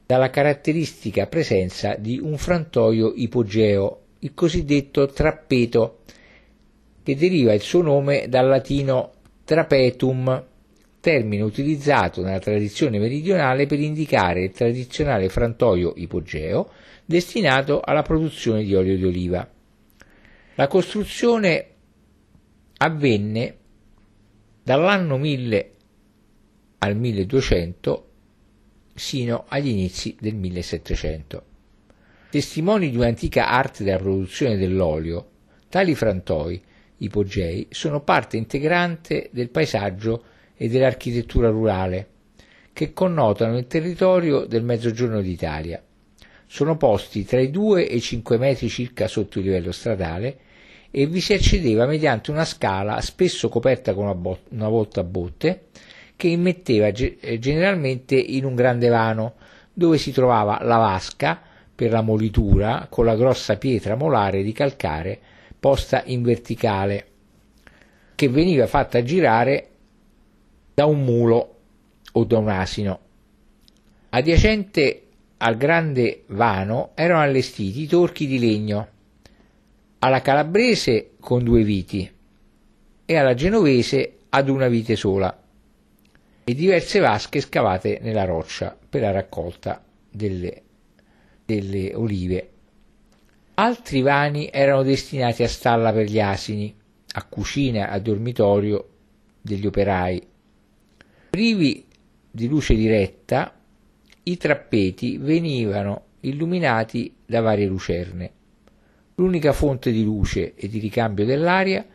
dalla 0.06 0.30
caratteristica 0.30 1.26
presenza 1.26 1.96
di 1.96 2.20
un 2.22 2.38
frantoio 2.38 3.12
ipogeo 3.12 4.02
il 4.20 4.34
cosiddetto 4.34 5.08
trappeto, 5.08 6.02
che 7.02 7.16
deriva 7.16 7.52
il 7.52 7.60
suo 7.60 7.82
nome 7.82 8.28
dal 8.28 8.46
latino 8.46 9.14
trapetum, 9.44 10.50
termine 11.02 11.42
utilizzato 11.42 12.22
nella 12.22 12.38
tradizione 12.38 13.00
meridionale 13.00 13.66
per 13.66 13.80
indicare 13.80 14.44
il 14.44 14.52
tradizionale 14.52 15.28
frantoio 15.28 15.94
ipogeo 15.96 16.70
destinato 17.04 17.80
alla 17.80 18.02
produzione 18.02 18.62
di 18.62 18.72
olio 18.72 18.96
di 18.96 19.04
oliva. 19.04 19.50
La 20.54 20.68
costruzione 20.68 21.66
avvenne 22.76 23.56
dall'anno 24.62 25.18
1000 25.18 25.72
al 26.78 26.96
1200 26.96 28.08
sino 28.94 29.44
agli 29.48 29.68
inizi 29.68 30.16
del 30.20 30.36
1700. 30.36 31.44
Testimoni 32.30 32.90
di 32.90 32.96
un'antica 32.96 33.48
arte 33.48 33.82
della 33.82 33.98
produzione 33.98 34.56
dell'olio, 34.56 35.30
tali 35.68 35.96
frantoi, 35.96 36.62
ipogei, 36.98 37.66
sono 37.70 38.02
parte 38.02 38.36
integrante 38.36 39.30
del 39.32 39.50
paesaggio 39.50 40.24
e 40.62 40.68
dell'architettura 40.68 41.48
rurale, 41.48 42.06
che 42.72 42.92
connotano 42.92 43.58
il 43.58 43.66
territorio 43.66 44.44
del 44.44 44.62
Mezzogiorno 44.62 45.20
d'Italia. 45.20 45.82
Sono 46.46 46.76
posti 46.76 47.24
tra 47.24 47.40
i 47.40 47.50
2 47.50 47.88
e 47.88 47.96
i 47.96 48.00
5 48.00 48.38
metri 48.38 48.68
circa 48.68 49.08
sotto 49.08 49.40
il 49.40 49.46
livello 49.46 49.72
stradale 49.72 50.36
e 50.92 51.06
vi 51.06 51.20
si 51.20 51.32
accedeva 51.32 51.84
mediante 51.84 52.30
una 52.30 52.44
scala 52.44 53.00
spesso 53.00 53.48
coperta 53.48 53.92
con 53.92 54.04
una, 54.04 54.14
bot- 54.14 54.50
una 54.50 54.68
volta 54.68 55.00
a 55.00 55.04
botte 55.04 55.64
che 56.14 56.28
immetteva 56.28 56.92
ge- 56.92 57.18
generalmente 57.40 58.14
in 58.14 58.44
un 58.44 58.54
grande 58.54 58.88
vano 58.88 59.34
dove 59.72 59.98
si 59.98 60.12
trovava 60.12 60.60
la 60.62 60.76
vasca 60.76 61.42
per 61.74 61.90
la 61.90 62.02
molitura 62.02 62.86
con 62.88 63.04
la 63.04 63.16
grossa 63.16 63.56
pietra 63.56 63.96
molare 63.96 64.44
di 64.44 64.52
calcare 64.52 65.18
posta 65.58 66.02
in 66.04 66.22
verticale 66.22 67.06
che 68.14 68.28
veniva 68.28 68.68
fatta 68.68 69.02
girare 69.02 69.71
da 70.74 70.86
un 70.86 71.04
mulo 71.04 71.56
o 72.12 72.24
da 72.24 72.38
un 72.38 72.48
asino. 72.48 73.00
Adiacente 74.10 75.06
al 75.38 75.56
grande 75.56 76.24
vano 76.28 76.90
erano 76.94 77.20
allestiti 77.20 77.82
i 77.82 77.86
torchi 77.86 78.26
di 78.26 78.38
legno, 78.38 78.88
alla 79.98 80.20
calabrese 80.20 81.12
con 81.20 81.42
due 81.42 81.62
viti 81.62 82.10
e 83.04 83.16
alla 83.16 83.34
genovese 83.34 84.18
ad 84.30 84.48
una 84.48 84.68
vite 84.68 84.96
sola 84.96 85.42
e 86.44 86.54
diverse 86.54 86.98
vasche 86.98 87.40
scavate 87.40 87.98
nella 88.02 88.24
roccia 88.24 88.76
per 88.88 89.00
la 89.02 89.10
raccolta 89.10 89.84
delle, 90.10 90.62
delle 91.44 91.94
olive. 91.94 92.50
Altri 93.54 94.02
vani 94.02 94.48
erano 94.50 94.82
destinati 94.82 95.42
a 95.42 95.48
stalla 95.48 95.92
per 95.92 96.06
gli 96.06 96.20
asini, 96.20 96.74
a 97.14 97.24
cucina, 97.24 97.90
a 97.90 97.98
dormitorio 97.98 98.88
degli 99.40 99.66
operai. 99.66 100.30
Privi 101.32 101.82
di 102.30 102.46
luce 102.46 102.74
diretta, 102.74 103.58
i 104.24 104.36
trappeti 104.36 105.16
venivano 105.16 106.02
illuminati 106.20 107.14
da 107.24 107.40
varie 107.40 107.64
lucerne. 107.64 108.30
L'unica 109.14 109.54
fonte 109.54 109.92
di 109.92 110.04
luce 110.04 110.52
e 110.54 110.68
di 110.68 110.78
ricambio 110.78 111.24
dell'aria 111.24 111.86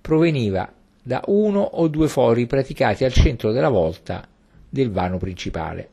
proveniva 0.00 0.72
da 1.02 1.22
uno 1.26 1.58
o 1.58 1.88
due 1.88 2.06
fori 2.06 2.46
praticati 2.46 3.02
al 3.02 3.12
centro 3.12 3.50
della 3.50 3.68
volta 3.68 4.28
del 4.68 4.92
vano 4.92 5.18
principale. 5.18 5.88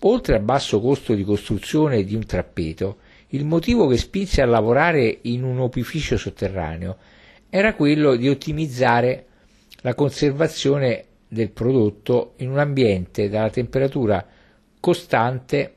Oltre 0.00 0.34
al 0.34 0.42
basso 0.42 0.80
costo 0.80 1.14
di 1.14 1.22
costruzione 1.22 2.02
di 2.02 2.16
un 2.16 2.26
trappeto, 2.26 2.96
il 3.28 3.44
motivo 3.44 3.86
che 3.86 3.96
spinse 3.96 4.42
a 4.42 4.46
lavorare 4.46 5.18
in 5.22 5.44
un 5.44 5.60
opificio 5.60 6.16
sotterraneo 6.16 6.96
era 7.48 7.74
quello 7.74 8.16
di 8.16 8.28
ottimizzare 8.28 9.26
la 9.82 9.94
conservazione 9.94 11.04
del 11.32 11.50
prodotto 11.52 12.34
in 12.38 12.50
un 12.50 12.58
ambiente 12.58 13.28
dalla 13.28 13.50
temperatura 13.50 14.26
costante, 14.80 15.74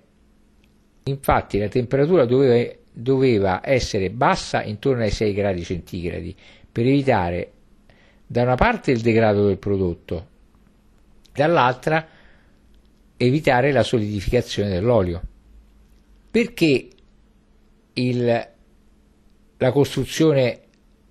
infatti 1.03 1.59
la 1.59 1.67
temperatura 1.67 2.25
doveva, 2.25 2.73
doveva 2.91 3.61
essere 3.63 4.09
bassa 4.09 4.63
intorno 4.63 5.03
ai 5.03 5.11
6 5.11 5.33
gradi 5.33 5.63
centigradi 5.63 6.35
per 6.71 6.87
evitare 6.87 7.51
da 8.25 8.41
una 8.41 8.55
parte 8.55 8.89
il 8.89 9.01
degrado 9.01 9.45
del 9.45 9.59
prodotto, 9.59 10.27
dall'altra 11.31 12.07
evitare 13.15 13.71
la 13.71 13.83
solidificazione 13.83 14.69
dell'olio. 14.69 15.21
Perché 16.31 16.87
il, 17.93 18.47
la 19.57 19.71
costruzione 19.71 20.61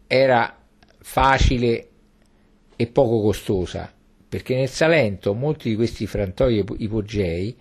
era 0.09 0.59
facile 0.99 1.88
e 2.74 2.86
poco 2.88 3.20
costosa, 3.20 3.93
perché 4.33 4.57
nel 4.57 4.70
Salento 4.70 5.35
molti 5.35 5.68
di 5.68 5.76
questi 5.76 6.07
frantoi 6.07 6.64
ipogei 6.78 7.55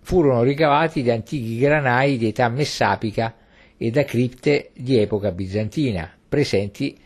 furono 0.00 0.42
ricavati 0.42 1.02
da 1.02 1.12
antichi 1.12 1.58
granai 1.58 2.16
di 2.16 2.28
età 2.28 2.48
messapica 2.48 3.36
e 3.76 3.90
da 3.90 4.02
cripte 4.02 4.70
di 4.72 4.96
epoca 4.98 5.32
bizantina, 5.32 6.10
presenti 6.26 6.96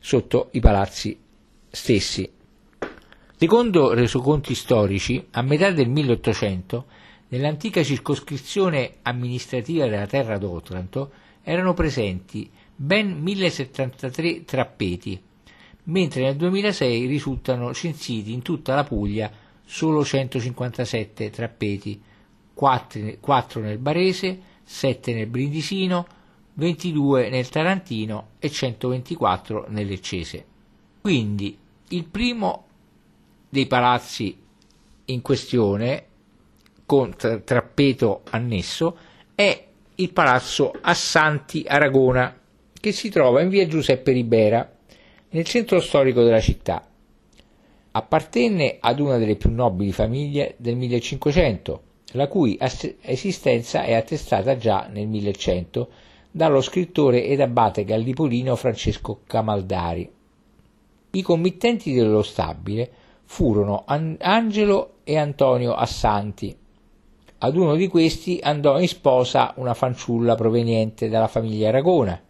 sotto 0.00 0.48
i 0.54 0.58
palazzi 0.58 1.16
stessi. 1.70 2.28
Secondo 3.36 3.94
resoconti 3.94 4.56
storici, 4.56 5.24
a 5.30 5.42
metà 5.42 5.70
del 5.70 5.88
1800, 5.88 6.86
nell'antica 7.28 7.84
circoscrizione 7.84 8.94
amministrativa 9.02 9.84
della 9.84 10.06
terra 10.06 10.36
d'Otranto 10.36 11.12
erano 11.44 11.74
presenti 11.74 12.50
ben 12.74 13.20
1073 13.20 14.44
trappeti, 14.44 15.22
mentre 15.86 16.22
nel 16.22 16.36
2006 16.36 17.06
risultano 17.06 17.72
censiti 17.74 18.32
in 18.32 18.42
tutta 18.42 18.74
la 18.74 18.84
Puglia 18.84 19.30
solo 19.64 20.04
157 20.04 21.30
trappeti, 21.30 22.00
4, 22.54 23.60
nel 23.60 23.78
Barese, 23.78 24.40
7 24.62 25.14
nel 25.14 25.26
Brindisino, 25.26 26.06
22 26.54 27.28
nel 27.28 27.48
Tarantino 27.48 28.28
e 28.38 28.48
124 28.48 29.66
nel 29.68 29.86
Leccese. 29.86 30.44
Quindi 31.00 31.58
il 31.88 32.04
primo 32.04 32.64
dei 33.48 33.66
palazzi 33.66 34.38
in 35.06 35.20
questione, 35.22 36.04
con 36.86 37.14
trappeto 37.16 38.22
annesso, 38.30 38.96
è 39.34 39.66
il 39.96 40.12
palazzo 40.12 40.72
Assanti 40.80 41.64
Aragona, 41.66 42.38
che 42.72 42.92
si 42.92 43.08
trova 43.10 43.42
in 43.42 43.48
via 43.48 43.66
Giuseppe 43.66 44.12
Ribera, 44.12 44.75
nel 45.30 45.44
centro 45.44 45.80
storico 45.80 46.22
della 46.22 46.40
città. 46.40 46.86
Appartenne 47.92 48.76
ad 48.80 49.00
una 49.00 49.16
delle 49.16 49.36
più 49.36 49.50
nobili 49.50 49.92
famiglie 49.92 50.54
del 50.58 50.76
1500, 50.76 51.82
la 52.12 52.28
cui 52.28 52.58
esistenza 53.00 53.82
è 53.82 53.94
attestata 53.94 54.56
già 54.56 54.86
nel 54.90 55.06
1100 55.06 55.88
dallo 56.30 56.60
scrittore 56.60 57.24
ed 57.24 57.40
abate 57.40 57.84
gallipolino 57.84 58.54
Francesco 58.56 59.20
Camaldari. 59.26 60.10
I 61.12 61.22
committenti 61.22 61.94
dello 61.94 62.22
stabile 62.22 62.90
furono 63.24 63.84
Angelo 63.86 64.96
e 65.02 65.16
Antonio 65.16 65.72
Assanti. 65.72 66.54
Ad 67.38 67.56
uno 67.56 67.74
di 67.74 67.88
questi 67.88 68.38
andò 68.42 68.78
in 68.78 68.88
sposa 68.88 69.54
una 69.56 69.72
fanciulla 69.72 70.34
proveniente 70.34 71.08
dalla 71.08 71.28
famiglia 71.28 71.68
Aragona, 71.68 72.20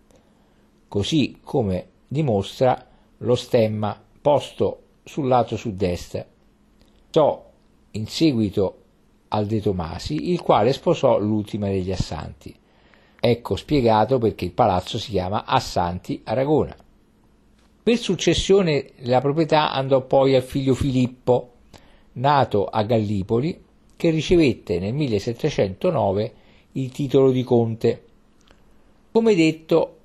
così 0.87 1.39
come 1.43 1.87
dimostra 2.07 2.87
lo 3.19 3.35
stemma 3.35 4.01
posto 4.21 4.83
sul 5.05 5.29
lato 5.29 5.57
sud-est. 5.57 6.27
Ciò 7.11 7.51
in 7.93 8.07
seguito 8.07 8.83
al 9.29 9.47
De 9.47 9.61
Tomasi, 9.61 10.31
il 10.31 10.41
quale 10.41 10.73
sposò 10.73 11.19
l'ultima 11.19 11.69
degli 11.69 11.93
Assanti. 11.93 12.55
Ecco 13.19 13.57
spiegato 13.57 14.19
perché 14.19 14.45
il 14.45 14.53
palazzo 14.53 14.99
si 14.99 15.11
chiama 15.11 15.45
Assanti 15.45 16.21
Aragona. 16.25 16.77
Per 17.83 17.97
successione 17.99 18.91
la 19.03 19.21
proprietà 19.21 19.73
andò 19.73 20.03
poi 20.03 20.35
al 20.35 20.43
figlio 20.43 20.75
Filippo, 20.75 21.53
nato 22.15 22.67
a 22.67 22.83
Gallipoli, 22.83 23.65
che 23.97 24.11
ricevette 24.11 24.79
nel 24.79 24.93
1709 24.93 26.35
il 26.73 26.91
titolo 26.91 27.31
di 27.31 27.43
conte. 27.43 28.05
Come 29.11 29.35
detto, 29.35 29.96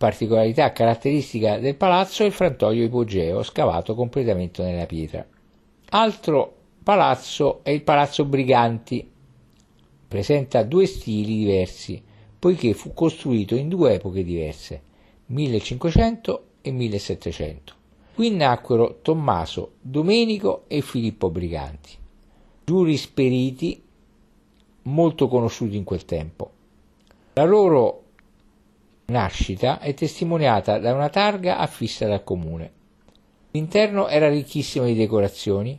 Particolarità 0.00 0.72
caratteristica 0.72 1.58
del 1.58 1.76
palazzo 1.76 2.22
è 2.22 2.26
il 2.26 2.32
frantoio 2.32 2.84
ipogeo 2.84 3.42
scavato 3.42 3.94
completamente 3.94 4.62
nella 4.62 4.86
pietra. 4.86 5.26
Altro 5.90 6.54
palazzo 6.82 7.60
è 7.62 7.68
il 7.68 7.82
palazzo 7.82 8.24
Briganti. 8.24 9.06
Presenta 10.08 10.62
due 10.62 10.86
stili 10.86 11.36
diversi, 11.36 12.02
poiché 12.38 12.72
fu 12.72 12.94
costruito 12.94 13.54
in 13.54 13.68
due 13.68 13.92
epoche 13.92 14.24
diverse, 14.24 14.82
1500 15.26 16.44
e 16.62 16.70
1700. 16.70 17.74
Qui 18.14 18.30
nacquero 18.30 19.00
Tommaso, 19.02 19.72
Domenico 19.82 20.64
e 20.68 20.80
Filippo 20.80 21.28
Briganti, 21.28 21.90
giurisperiti 22.64 23.82
molto 24.84 25.28
conosciuti 25.28 25.76
in 25.76 25.84
quel 25.84 26.06
tempo. 26.06 26.50
La 27.34 27.44
loro 27.44 28.04
nascita 29.10 29.78
è 29.80 29.92
testimoniata 29.92 30.78
da 30.78 30.94
una 30.94 31.10
targa 31.10 31.58
affissa 31.58 32.06
dal 32.06 32.24
comune. 32.24 32.72
L'interno 33.50 34.08
era 34.08 34.28
ricchissimo 34.28 34.86
di 34.86 34.94
decorazioni, 34.94 35.78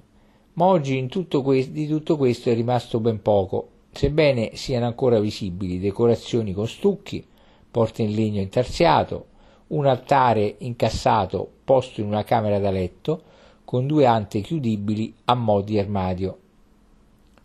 ma 0.54 0.66
oggi 0.66 1.06
tutto 1.08 1.42
que- 1.42 1.72
di 1.72 1.88
tutto 1.88 2.18
questo 2.18 2.50
è 2.50 2.54
rimasto 2.54 3.00
ben 3.00 3.22
poco, 3.22 3.70
sebbene 3.92 4.52
siano 4.56 4.86
ancora 4.86 5.20
visibili 5.20 5.80
decorazioni 5.80 6.54
con 6.54 6.68
stucchi, 6.68 7.26
porte 7.72 8.04
in 8.04 8.14
legno 8.14 8.42
intarsiato, 8.42 9.28
un 9.68 9.86
altare 9.86 10.56
incassato 10.60 11.50
posto 11.64 12.02
in 12.02 12.08
una 12.08 12.24
camera 12.24 12.60
da 12.60 12.70
letto 12.70 13.24
con 13.64 13.88
due 13.88 14.06
ante 14.06 14.42
chiudibili 14.42 15.14
a 15.26 15.36
mo' 15.36 15.62
di 15.62 15.80
armadio. 15.80 16.38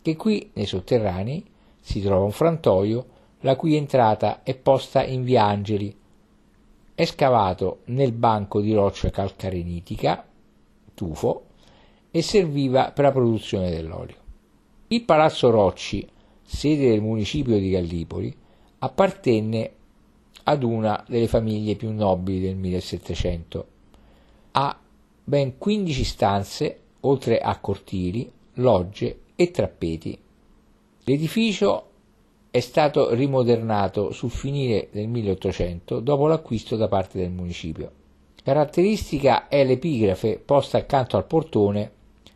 che 0.01 0.15
qui 0.15 0.49
nei 0.53 0.65
sotterranei 0.65 1.43
si 1.79 2.01
trova 2.01 2.23
un 2.23 2.31
frantoio 2.31 3.05
la 3.41 3.55
cui 3.55 3.75
entrata 3.75 4.43
è 4.43 4.55
posta 4.55 5.03
in 5.03 5.23
via 5.23 5.45
Angeli. 5.45 5.95
È 6.93 7.05
scavato 7.05 7.81
nel 7.85 8.11
banco 8.11 8.59
di 8.61 8.73
roccia 8.73 9.09
calcarenitica, 9.09 10.25
tufo, 10.93 11.43
e 12.09 12.21
serviva 12.21 12.91
per 12.91 13.05
la 13.05 13.11
produzione 13.11 13.69
dell'olio. 13.69 14.15
Il 14.87 15.03
Palazzo 15.03 15.49
Rocci, 15.49 16.07
sede 16.41 16.89
del 16.89 17.01
municipio 17.01 17.59
di 17.59 17.69
Gallipoli, 17.69 18.35
appartenne 18.79 19.71
ad 20.43 20.63
una 20.63 21.03
delle 21.07 21.27
famiglie 21.27 21.75
più 21.75 21.91
nobili 21.91 22.39
del 22.39 22.55
1700. 22.55 23.67
Ha 24.51 24.79
ben 25.23 25.57
15 25.57 26.03
stanze, 26.03 26.79
oltre 27.01 27.39
a 27.39 27.59
cortili, 27.59 28.31
logge 28.53 29.19
e 29.35 29.51
trappeti. 29.51 30.17
L'edificio 31.03 31.86
è 32.57 32.59
stato 32.59 33.13
rimodernato 33.13 34.11
sul 34.11 34.31
finire 34.31 34.87
del 34.91 35.07
1800 35.07 35.99
dopo 35.99 36.25
l'acquisto 36.25 36.75
da 36.75 36.87
parte 36.87 37.19
del 37.19 37.29
municipio. 37.29 37.91
Caratteristica 38.43 39.47
è 39.47 39.63
l'epigrafe 39.63 40.41
posta 40.43 40.79
accanto 40.79 41.17
al 41.17 41.25
portone 41.25 41.91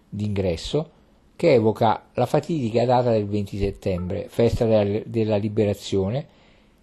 d'ingresso 0.07 0.89
che 1.35 1.53
evoca 1.53 2.03
la 2.13 2.27
fatidica 2.27 2.85
data 2.85 3.09
del 3.09 3.25
20 3.25 3.57
settembre, 3.57 4.27
festa 4.29 4.65
della 4.65 5.37
liberazione, 5.37 6.27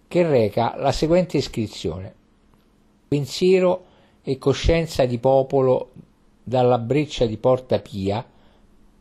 che 0.09 0.27
reca 0.27 0.75
la 0.77 0.91
seguente 0.91 1.37
iscrizione. 1.37 2.13
Pensiero 3.07 3.85
e 4.21 4.37
coscienza 4.37 5.05
di 5.05 5.17
popolo 5.17 5.91
dalla 6.43 6.77
breccia 6.77 7.25
di 7.25 7.37
Porta 7.37 7.79
Pia 7.79 8.25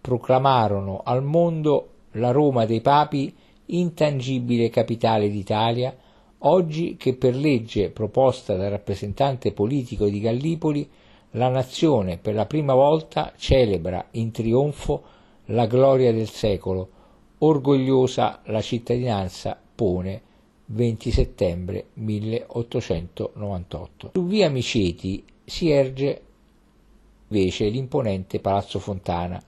proclamarono 0.00 1.00
al 1.04 1.24
mondo 1.24 1.88
la 2.12 2.30
Roma 2.30 2.66
dei 2.66 2.80
papi 2.80 3.34
intangibile 3.68 4.68
capitale 4.70 5.30
d'Italia, 5.30 5.96
oggi 6.38 6.96
che 6.96 7.14
per 7.14 7.34
legge 7.34 7.90
proposta 7.90 8.56
dal 8.56 8.70
rappresentante 8.70 9.52
politico 9.52 10.06
di 10.06 10.20
Gallipoli 10.20 10.88
la 11.32 11.48
nazione 11.48 12.18
per 12.18 12.34
la 12.34 12.46
prima 12.46 12.74
volta 12.74 13.32
celebra 13.36 14.06
in 14.12 14.30
trionfo 14.30 15.02
la 15.46 15.66
gloria 15.66 16.12
del 16.12 16.28
secolo, 16.28 16.88
orgogliosa 17.38 18.42
la 18.46 18.60
cittadinanza 18.60 19.60
pone 19.74 20.22
20 20.66 21.10
settembre 21.10 21.86
1898. 21.94 24.10
Su 24.12 24.26
via 24.26 24.48
Miceti 24.50 25.24
si 25.44 25.70
erge 25.70 26.22
invece 27.28 27.68
l'imponente 27.68 28.40
Palazzo 28.40 28.78
Fontana, 28.78 29.42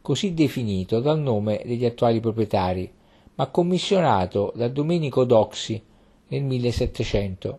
così 0.00 0.32
definito 0.34 1.00
dal 1.00 1.20
nome 1.20 1.62
degli 1.64 1.84
attuali 1.84 2.20
proprietari, 2.20 2.90
ma 3.42 3.48
commissionato 3.48 4.52
da 4.54 4.68
Domenico 4.68 5.24
Doxi 5.24 5.82
nel 6.28 6.44
1700, 6.44 7.58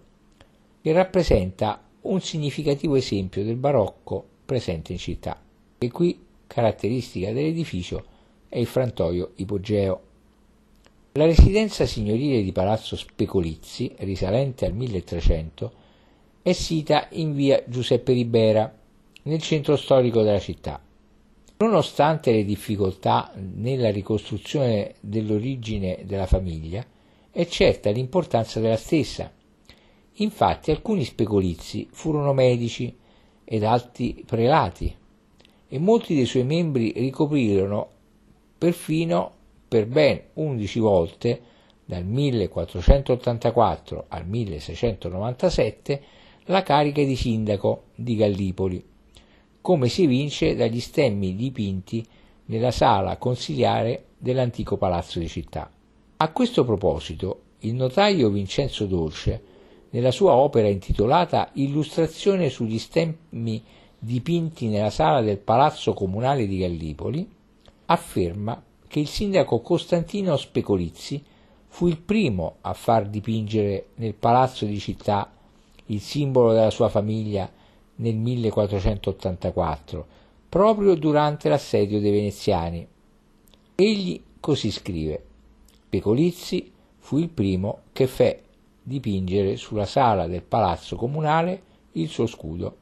che 0.82 0.94
rappresenta 0.94 1.84
un 2.04 2.22
significativo 2.22 2.96
esempio 2.96 3.44
del 3.44 3.58
barocco 3.58 4.26
presente 4.46 4.94
in 4.94 4.98
città. 4.98 5.42
E 5.80 5.92
qui 5.92 6.24
caratteristica 6.48 7.34
dell'edificio 7.34 8.06
è 8.48 8.60
il 8.60 8.66
frantoio 8.66 9.32
ipogeo. 9.36 10.02
La 11.14 11.26
residenza 11.26 11.86
signorile 11.86 12.42
di 12.42 12.54
Palazzo 12.54 12.96
Specolizzi, 12.96 13.94
risalente 13.98 14.66
al 14.66 14.74
1300, 14.74 15.72
è 16.44 16.54
sita 16.54 17.08
in 17.12 17.36
via 17.36 17.62
Giuseppe 17.68 18.14
Ribera, 18.14 18.74
nel 19.24 19.42
centro 19.42 19.76
storico 19.76 20.22
della 20.22 20.40
città. 20.40 20.82
Nonostante 21.58 22.32
le 22.32 22.44
difficoltà 22.44 23.32
nella 23.36 23.92
ricostruzione 23.92 24.96
dell'origine 25.00 26.00
della 26.06 26.26
famiglia, 26.26 26.86
è 27.32 27.46
certa 27.46 27.90
l'importanza 27.90 28.60
della 28.60 28.78
stessa. 28.78 29.32
Infatti 30.18 30.72
alcuni 30.72 31.04
specolizzi 31.04 31.88
furono 31.92 32.34
medici 32.34 32.96
ed 33.44 33.64
altri 33.64 34.24
prelati 34.26 34.96
e 35.68 35.80
molti 35.80 36.14
dei 36.14 36.26
suoi 36.26 36.44
membri 36.44 36.94
ricoprirono 36.96 37.90
perfino 38.58 39.32
per 39.68 39.88
ben 39.88 40.22
11 40.34 40.80
volte 40.80 41.42
dal 41.86 42.06
1484 42.06 44.06
al 44.08 44.28
1697 44.28 46.04
la 46.46 46.62
carica 46.62 47.04
di 47.04 47.16
sindaco 47.16 47.86
di 47.96 48.16
Gallipoli 48.16 48.92
come 49.64 49.88
si 49.88 50.04
evince 50.04 50.58
dagli 50.58 50.82
stemmi 50.82 51.38
dipinti 51.38 52.06
nella 52.48 52.72
sala 52.72 53.16
consiliare 53.16 54.08
dell'antico 54.18 54.76
palazzo 54.76 55.20
di 55.20 55.30
città. 55.30 55.72
A 56.18 56.32
questo 56.34 56.66
proposito, 56.66 57.44
il 57.60 57.74
notaio 57.74 58.30
Vincenzo 58.30 58.86
Dolce, 58.86 59.42
nella 59.92 60.12
sua 60.12 60.34
opera 60.34 60.68
intitolata 60.68 61.52
Illustrazione 61.54 62.50
sugli 62.50 62.78
stemmi 62.78 63.64
dipinti 63.98 64.68
nella 64.68 64.90
sala 64.90 65.22
del 65.22 65.38
palazzo 65.38 65.94
comunale 65.94 66.46
di 66.46 66.58
Gallipoli, 66.58 67.26
afferma 67.86 68.62
che 68.86 69.00
il 69.00 69.08
sindaco 69.08 69.62
Costantino 69.62 70.36
Specolizzi 70.36 71.24
fu 71.68 71.88
il 71.88 72.00
primo 72.00 72.58
a 72.60 72.74
far 72.74 73.08
dipingere 73.08 73.92
nel 73.96 74.14
palazzo 74.14 74.66
di 74.66 74.78
città 74.78 75.32
il 75.86 76.02
simbolo 76.02 76.52
della 76.52 76.70
sua 76.70 76.90
famiglia 76.90 77.50
nel 77.96 78.16
1484, 78.16 80.08
proprio 80.50 80.96
durante 80.96 81.50
l'assedio 81.50 82.00
dei 82.00 82.12
veneziani. 82.12 82.88
Egli 83.76 84.22
così 84.40 84.72
scrive: 84.72 85.24
Pecolizzi 85.90 86.72
fu 87.00 87.18
il 87.18 87.30
primo 87.30 87.82
che 87.92 88.08
fe 88.08 88.44
dipingere 88.82 89.56
sulla 89.56 89.86
sala 89.86 90.28
del 90.28 90.44
palazzo 90.44 90.96
comunale 90.96 91.62
il 91.94 92.10
suo 92.10 92.28
scudo. 92.28 92.78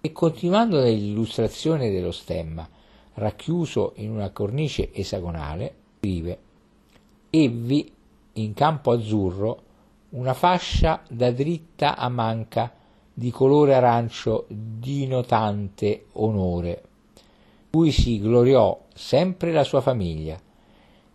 E 0.00 0.12
continuando 0.12 0.80
nell'illustrazione 0.80 1.90
dello 1.90 2.12
stemma, 2.12 2.68
racchiuso 3.14 3.92
in 3.96 4.10
una 4.10 4.30
cornice 4.30 4.92
esagonale, 4.92 5.74
scrive 5.98 6.38
Evvi 7.30 7.92
in 8.34 8.54
campo 8.54 8.92
azzurro 8.92 9.62
una 10.10 10.32
fascia 10.32 11.02
da 11.08 11.30
dritta 11.30 11.96
a 11.96 12.08
manca 12.08 12.72
di 13.18 13.32
colore 13.32 13.74
arancio 13.74 14.44
dinotante 14.46 16.04
onore, 16.12 16.82
cui 17.68 17.90
si 17.90 18.20
gloriò 18.20 18.80
sempre 18.94 19.50
la 19.50 19.64
sua 19.64 19.80
famiglia. 19.80 20.40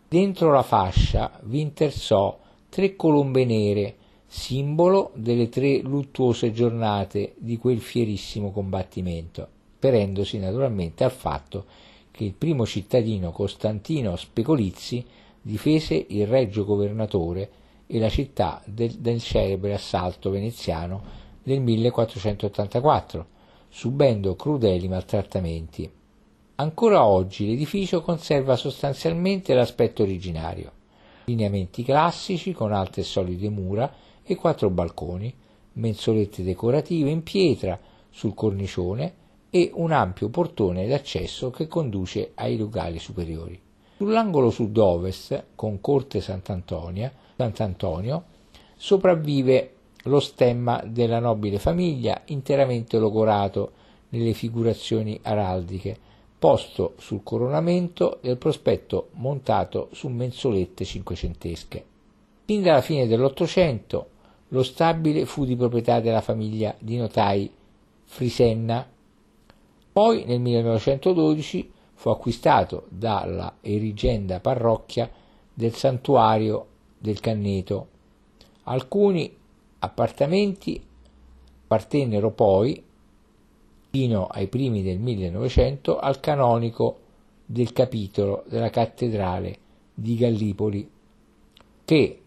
Dentro 0.05 0.51
la 0.51 0.63
fascia 0.63 1.39
vi 1.43 1.61
intersò 1.61 2.37
tre 2.67 2.97
colombe 2.97 3.45
nere, 3.45 3.95
simbolo 4.27 5.11
delle 5.13 5.47
tre 5.47 5.79
luttuose 5.79 6.51
giornate 6.51 7.35
di 7.37 7.55
quel 7.55 7.79
fierissimo 7.79 8.51
combattimento, 8.51 9.47
perendosi 9.79 10.39
naturalmente 10.39 11.05
al 11.05 11.11
fatto 11.11 11.63
che 12.11 12.25
il 12.25 12.33
primo 12.33 12.65
cittadino 12.65 13.31
Costantino 13.31 14.17
Specolizzi 14.17 15.05
difese 15.41 16.05
il 16.09 16.27
regio 16.27 16.65
governatore 16.65 17.49
e 17.87 17.97
la 17.97 18.09
città 18.09 18.61
del, 18.65 18.91
del 18.95 19.21
celebre 19.21 19.73
assalto 19.73 20.29
veneziano 20.29 21.22
nel 21.43 21.61
1484, 21.61 23.25
subendo 23.69 24.35
crudeli 24.35 24.87
maltrattamenti. 24.87 25.91
Ancora 26.55 27.05
oggi 27.05 27.47
l'edificio 27.47 28.01
conserva 28.01 28.55
sostanzialmente 28.55 29.53
l'aspetto 29.53 30.03
originario, 30.03 30.71
lineamenti 31.25 31.83
classici 31.83 32.51
con 32.53 32.71
alte 32.71 33.01
e 33.01 33.03
solide 33.03 33.49
mura 33.49 33.91
e 34.23 34.35
quattro 34.35 34.69
balconi, 34.69 35.33
mensolette 35.73 36.43
decorative 36.43 37.09
in 37.09 37.23
pietra 37.23 37.79
sul 38.09 38.35
cornicione 38.35 39.15
e 39.49 39.71
un 39.73 39.91
ampio 39.91 40.29
portone 40.29 40.87
d'accesso 40.87 41.49
che 41.49 41.67
conduce 41.67 42.31
ai 42.35 42.57
locali 42.57 42.99
superiori. 42.99 43.59
Sull'angolo 43.97 44.49
sud-ovest, 44.49 45.45
con 45.55 45.79
corte 45.81 46.21
Sant'Antonio, 46.21 47.11
sopravvive 48.75 49.72
lo 50.03 50.19
stemma 50.19 50.83
della 50.85 51.19
nobile 51.19 51.59
famiglia 51.59 52.21
interamente 52.25 52.97
logorato 52.97 53.71
nelle 54.09 54.33
figurazioni 54.33 55.19
araldiche, 55.21 55.97
posto 56.37 56.93
sul 56.97 57.21
coronamento 57.23 58.19
del 58.21 58.37
prospetto 58.37 59.09
montato 59.13 59.89
su 59.91 60.09
mensolette 60.09 60.83
cinquecentesche. 60.83 61.85
Fin 62.45 62.61
dalla 62.61 62.81
fine 62.81 63.07
dell'Ottocento 63.07 64.09
lo 64.49 64.63
stabile 64.63 65.25
fu 65.25 65.45
di 65.45 65.55
proprietà 65.55 65.99
della 65.99 66.21
famiglia 66.21 66.75
di 66.77 66.97
notai 66.97 67.49
Frisenna. 68.03 68.87
Poi 69.91 70.25
nel 70.25 70.39
1912 70.39 71.71
fu 71.93 72.09
acquistato 72.09 72.85
dalla 72.89 73.55
erigenda 73.61 74.39
parrocchia 74.39 75.09
del 75.53 75.73
santuario 75.73 76.67
del 76.97 77.19
Canneto. 77.19 77.87
Alcuni 78.63 79.33
appartamenti 79.83 80.81
appartennero 81.63 82.31
poi, 82.31 82.81
fino 83.89 84.27
ai 84.27 84.47
primi 84.47 84.81
del 84.81 84.99
1900, 84.99 85.99
al 85.99 86.19
canonico 86.19 86.99
del 87.45 87.73
capitolo 87.73 88.43
della 88.47 88.69
cattedrale 88.69 89.57
di 89.93 90.15
Gallipoli, 90.15 90.89
che 91.83 92.21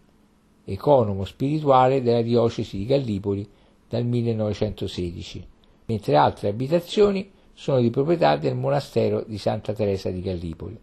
economo 0.63 1.25
spirituale 1.25 2.01
della 2.01 2.21
diocesi 2.21 2.77
di 2.77 2.85
Gallipoli 2.85 3.49
dal 3.89 4.05
1916, 4.05 5.47
mentre 5.85 6.15
altre 6.15 6.49
abitazioni 6.49 7.31
sono 7.53 7.79
di 7.79 7.89
proprietà 7.89 8.35
del 8.35 8.55
monastero 8.55 9.23
di 9.25 9.37
Santa 9.37 9.73
Teresa 9.73 10.11
di 10.11 10.21
Gallipoli. 10.21 10.79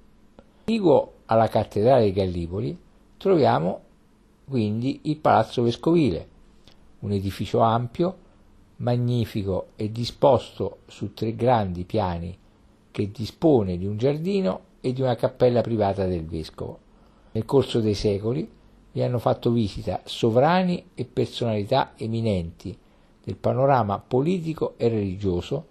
Contiguo 0.64 1.12
alla 1.26 1.48
cattedrale 1.48 2.06
di 2.06 2.12
Gallipoli 2.12 2.76
troviamo 3.16 3.80
quindi 4.48 5.00
il 5.04 5.16
Palazzo 5.18 5.62
Vescovile, 5.62 6.32
un 7.04 7.12
edificio 7.12 7.60
ampio, 7.60 8.16
magnifico 8.76 9.68
e 9.76 9.92
disposto 9.92 10.78
su 10.86 11.12
tre 11.12 11.36
grandi 11.36 11.84
piani 11.84 12.36
che 12.90 13.10
dispone 13.10 13.76
di 13.76 13.86
un 13.86 13.96
giardino 13.96 14.60
e 14.80 14.92
di 14.92 15.02
una 15.02 15.14
cappella 15.14 15.60
privata 15.60 16.06
del 16.06 16.24
vescovo. 16.24 16.78
Nel 17.32 17.44
corso 17.44 17.80
dei 17.80 17.94
secoli 17.94 18.50
vi 18.92 19.02
hanno 19.02 19.18
fatto 19.18 19.50
visita 19.50 20.00
sovrani 20.04 20.90
e 20.94 21.04
personalità 21.04 21.92
eminenti 21.96 22.76
del 23.22 23.36
panorama 23.36 23.98
politico 23.98 24.74
e 24.76 24.88
religioso, 24.88 25.66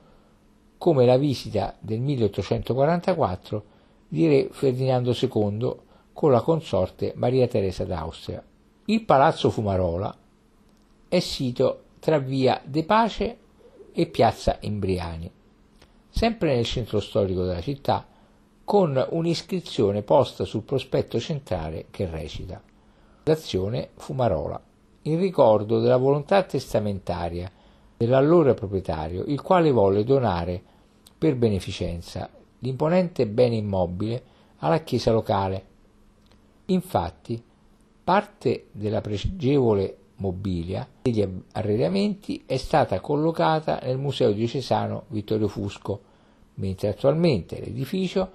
come 0.78 1.06
la 1.06 1.18
visita 1.18 1.76
del 1.80 2.00
1844 2.00 3.64
di 4.08 4.28
re 4.28 4.50
Ferdinando 4.52 5.16
II 5.20 5.76
con 6.12 6.32
la 6.32 6.42
consorte 6.42 7.14
Maria 7.16 7.48
Teresa 7.48 7.86
d'Austria. 7.86 8.44
Il 8.86 9.04
Palazzo 9.04 9.50
Fumarola 9.50 10.16
è 11.14 11.20
sito 11.20 11.84
tra 12.00 12.18
via 12.18 12.60
De 12.66 12.84
Pace 12.86 13.38
e 13.92 14.08
piazza 14.08 14.58
Imbriani, 14.62 15.30
sempre 16.10 16.56
nel 16.56 16.66
centro 16.66 17.00
storico 17.00 17.44
della 17.44 17.62
città, 17.62 18.04
con 18.64 19.10
un'iscrizione 19.12 20.02
posta 20.02 20.44
sul 20.44 20.64
prospetto 20.64 21.20
centrale 21.20 21.86
che 21.92 22.08
recita 22.08 22.60
Fondazione 23.18 23.90
Fumarola, 23.94 24.60
in 25.04 25.20
ricordo 25.20 25.80
della 25.80 25.98
volontà 25.98 26.42
testamentaria 26.42 27.52
dell'allora 27.96 28.56
proprietario, 28.56 29.24
il 29.28 29.40
quale 29.40 29.70
volle 29.70 30.04
donare 30.04 30.60
per 31.16 31.36
beneficenza 31.36 32.28
l'imponente 32.58 33.28
bene 33.28 33.58
immobile 33.58 34.24
alla 34.58 34.80
chiesa 34.80 35.12
locale. 35.12 35.66
Infatti, 36.66 37.40
parte 38.04 38.66
della 38.72 39.02
pregevole 39.02 39.98
mobilia 40.24 40.88
degli 41.02 41.28
arredamenti 41.52 42.44
è 42.46 42.56
stata 42.56 43.02
collocata 43.02 43.82
nel 43.84 43.98
Museo 43.98 44.32
diocesano 44.32 45.04
Vittorio 45.10 45.50
Fusco, 45.50 46.02
mentre 46.56 46.88
attualmente 46.88 47.60
l'edificio 47.60 48.32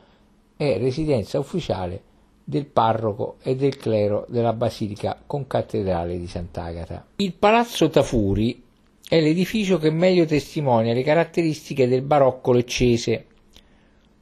è 0.54 0.76
residenza 0.76 1.38
ufficiale 1.38 2.02
del 2.44 2.66
parroco 2.66 3.36
e 3.42 3.56
del 3.56 3.76
clero 3.76 4.26
della 4.28 4.52
Basilica 4.52 5.18
concattedrale 5.24 6.18
di 6.18 6.26
Sant'Agata. 6.26 7.06
Il 7.16 7.32
Palazzo 7.32 7.88
Tafuri 7.88 8.62
è 9.08 9.20
l'edificio 9.20 9.78
che 9.78 9.90
meglio 9.90 10.26
testimonia 10.26 10.92
le 10.92 11.02
caratteristiche 11.02 11.88
del 11.88 12.02
barocco 12.02 12.52
leccese. 12.52 13.24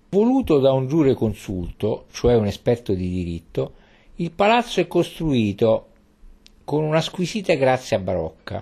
Voluto 0.09 0.61
da 0.61 0.73
un 0.73 0.87
giureconsulto, 0.87 2.07
cioè 2.12 2.37
un 2.37 2.47
esperto 2.47 2.95
di 2.95 3.09
diritto, 3.09 3.73
il 4.17 4.31
palazzo 4.31 4.81
è 4.81 4.87
costruito 4.87 5.89
con 6.67 6.83
una 6.83 7.01
squisita 7.01 7.55
grazia 7.55 8.01
barocca, 8.01 8.61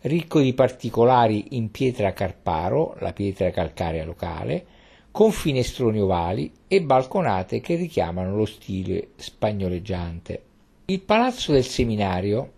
ricco 0.00 0.40
di 0.40 0.54
particolari 0.54 1.48
in 1.50 1.70
pietra 1.70 2.14
carparo, 2.14 2.96
la 3.00 3.12
pietra 3.12 3.50
calcarea 3.50 4.06
locale, 4.06 4.64
con 5.10 5.32
finestroni 5.32 6.00
ovali 6.00 6.50
e 6.66 6.80
balconate 6.80 7.60
che 7.60 7.74
richiamano 7.74 8.34
lo 8.34 8.46
stile 8.46 9.08
spagnoleggiante. 9.16 10.42
Il 10.86 11.02
palazzo 11.02 11.52
del 11.52 11.66
seminario 11.66 12.52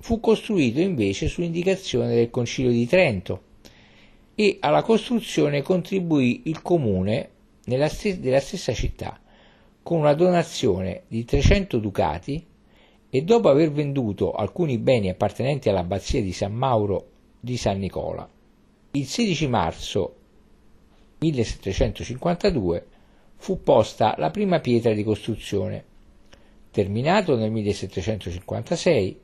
fu 0.00 0.18
costruito 0.18 0.80
invece 0.80 1.28
su 1.28 1.42
indicazione 1.42 2.12
del 2.12 2.30
Concilio 2.30 2.72
di 2.72 2.88
Trento 2.88 3.42
e 4.34 4.56
alla 4.58 4.82
costruzione 4.82 5.62
contribuì 5.62 6.42
il 6.46 6.62
comune 6.62 7.30
della 7.64 7.88
stessa 7.88 8.72
città 8.72 9.20
con 9.84 10.00
una 10.00 10.14
donazione 10.14 11.02
di 11.06 11.24
300 11.24 11.78
ducati 11.78 12.48
e 13.10 13.22
dopo 13.22 13.48
aver 13.48 13.72
venduto 13.72 14.32
alcuni 14.32 14.78
beni 14.78 15.08
appartenenti 15.08 15.68
all'abbazia 15.68 16.22
di 16.22 16.32
San 16.32 16.52
Mauro 16.52 17.08
di 17.40 17.56
San 17.56 17.78
Nicola. 17.78 18.28
Il 18.92 19.06
16 19.06 19.48
marzo 19.48 20.14
1752 21.18 22.86
fu 23.36 23.62
posta 23.62 24.14
la 24.16 24.30
prima 24.30 24.60
pietra 24.60 24.92
di 24.92 25.02
costruzione. 25.02 25.84
Terminato 26.70 27.36
nel 27.36 27.50
1756, 27.50 29.20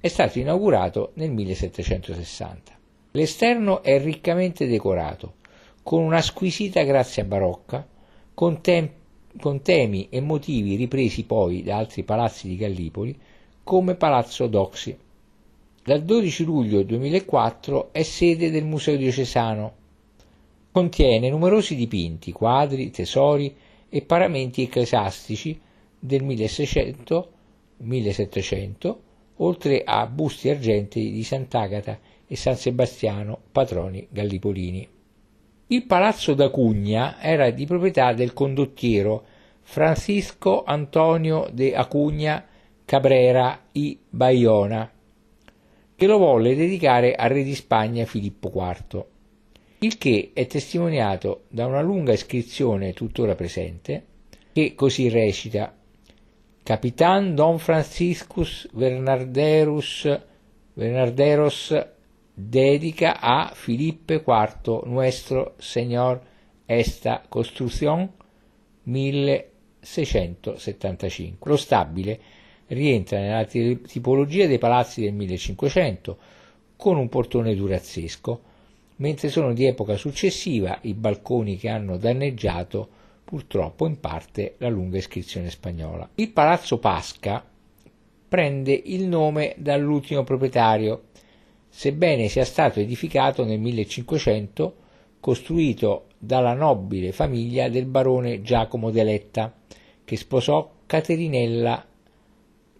è 0.00 0.08
stato 0.08 0.38
inaugurato 0.38 1.10
nel 1.14 1.30
1760. 1.30 2.78
L'esterno 3.10 3.82
è 3.82 4.00
riccamente 4.00 4.66
decorato, 4.66 5.34
con 5.82 6.02
una 6.02 6.22
squisita 6.22 6.82
grazia 6.82 7.24
barocca, 7.24 7.86
con 8.32 8.60
tempi 8.60 8.97
con 9.38 9.62
temi 9.62 10.08
e 10.10 10.20
motivi 10.20 10.76
ripresi 10.76 11.24
poi 11.24 11.62
da 11.62 11.76
altri 11.76 12.02
palazzi 12.02 12.48
di 12.48 12.56
Gallipoli, 12.56 13.16
come 13.62 13.94
Palazzo 13.94 14.46
Doxi. 14.46 14.96
Dal 15.84 16.02
12 16.02 16.44
luglio 16.44 16.82
2004 16.82 17.92
è 17.92 18.02
sede 18.02 18.50
del 18.50 18.64
Museo 18.64 18.96
Diocesano. 18.96 19.72
Contiene 20.70 21.30
numerosi 21.30 21.74
dipinti, 21.74 22.32
quadri, 22.32 22.90
tesori 22.90 23.54
e 23.88 24.02
paramenti 24.02 24.62
ecclesiastici 24.62 25.58
del 25.98 26.22
1600-1700, 26.24 28.96
oltre 29.36 29.82
a 29.84 30.06
busti 30.06 30.50
argentei 30.50 31.10
di 31.10 31.22
Sant'Agata 31.22 31.98
e 32.26 32.36
San 32.36 32.56
Sebastiano, 32.56 33.38
patroni 33.50 34.06
gallipolini. 34.10 34.96
Il 35.70 35.84
palazzo 35.84 36.32
d'Acugna 36.32 37.20
era 37.20 37.50
di 37.50 37.66
proprietà 37.66 38.14
del 38.14 38.32
condottiero 38.32 39.22
Francisco 39.60 40.64
Antonio 40.64 41.46
de 41.52 41.74
Acugna 41.74 42.42
Cabrera 42.86 43.66
y 43.72 43.98
Bayona, 44.08 44.90
che 45.94 46.06
lo 46.06 46.16
volle 46.16 46.56
dedicare 46.56 47.14
al 47.14 47.28
re 47.28 47.42
di 47.42 47.54
Spagna 47.54 48.06
Filippo 48.06 48.50
IV, 48.50 49.04
il 49.80 49.98
che 49.98 50.30
è 50.32 50.46
testimoniato 50.46 51.42
da 51.48 51.66
una 51.66 51.82
lunga 51.82 52.14
iscrizione 52.14 52.94
tuttora 52.94 53.34
presente, 53.34 54.04
che 54.54 54.74
così 54.74 55.10
recita 55.10 55.76
Capitan 56.62 57.34
Don 57.34 57.58
Franciscus 57.58 58.66
Bernarderus 58.72 60.18
Bernarderos 60.72 61.96
dedica 62.40 63.18
a 63.18 63.50
Filippe 63.52 64.22
IV 64.24 64.82
nuestro 64.84 65.56
Señor 65.58 66.22
esta 66.66 67.24
construcción 67.28 68.12
1675. 68.84 71.50
Lo 71.50 71.56
stabile 71.56 72.20
rientra 72.68 73.18
nella 73.18 73.44
tipologia 73.44 74.46
dei 74.46 74.58
palazzi 74.58 75.00
del 75.00 75.14
1500 75.14 76.16
con 76.76 76.96
un 76.96 77.08
portone 77.08 77.56
durazzesco, 77.56 78.42
mentre 78.96 79.30
sono 79.30 79.52
di 79.52 79.66
epoca 79.66 79.96
successiva 79.96 80.78
i 80.82 80.94
balconi 80.94 81.56
che 81.56 81.68
hanno 81.68 81.96
danneggiato 81.96 82.88
purtroppo 83.24 83.84
in 83.86 83.98
parte 83.98 84.54
la 84.58 84.68
lunga 84.68 84.98
iscrizione 84.98 85.50
spagnola. 85.50 86.08
Il 86.14 86.30
palazzo 86.30 86.78
Pasca 86.78 87.44
prende 88.28 88.80
il 88.84 89.08
nome 89.08 89.54
dall'ultimo 89.56 90.22
proprietario 90.22 91.07
sebbene 91.68 92.28
sia 92.28 92.44
stato 92.44 92.80
edificato 92.80 93.44
nel 93.44 93.60
1500, 93.60 94.76
costruito 95.20 96.06
dalla 96.18 96.54
nobile 96.54 97.12
famiglia 97.12 97.68
del 97.68 97.86
barone 97.86 98.42
Giacomo 98.42 98.90
de 98.90 99.04
Letta, 99.04 99.54
che 100.04 100.16
sposò 100.16 100.70
Caterinella 100.86 101.86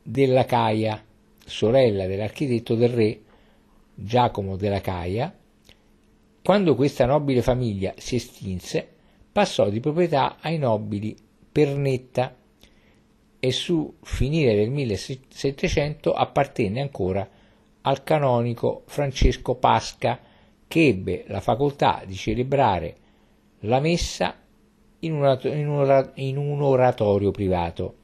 della 0.02 0.44
Caia, 0.44 1.04
sorella 1.44 2.06
dell'architetto 2.06 2.74
del 2.74 2.88
re 2.88 3.20
Giacomo 3.94 4.56
della 4.56 4.80
Caia. 4.80 5.36
Quando 6.42 6.74
questa 6.74 7.04
nobile 7.04 7.42
famiglia 7.42 7.92
si 7.96 8.16
estinse, 8.16 8.88
passò 9.30 9.68
di 9.68 9.80
proprietà 9.80 10.38
ai 10.40 10.58
nobili 10.58 11.14
Pernetta 11.50 12.34
e 13.40 13.52
su 13.52 13.96
finire 14.02 14.54
del 14.54 14.70
1700 14.70 16.12
appartenne 16.12 16.80
ancora 16.80 17.28
al 17.88 18.02
canonico 18.02 18.82
Francesco 18.84 19.54
Pasca, 19.54 20.20
che 20.68 20.86
ebbe 20.88 21.24
la 21.28 21.40
facoltà 21.40 22.02
di 22.06 22.14
celebrare 22.14 22.96
la 23.60 23.80
messa 23.80 24.36
in 25.00 25.14
un, 25.14 26.60
oratorio 26.62 27.30
privato. 27.30 27.94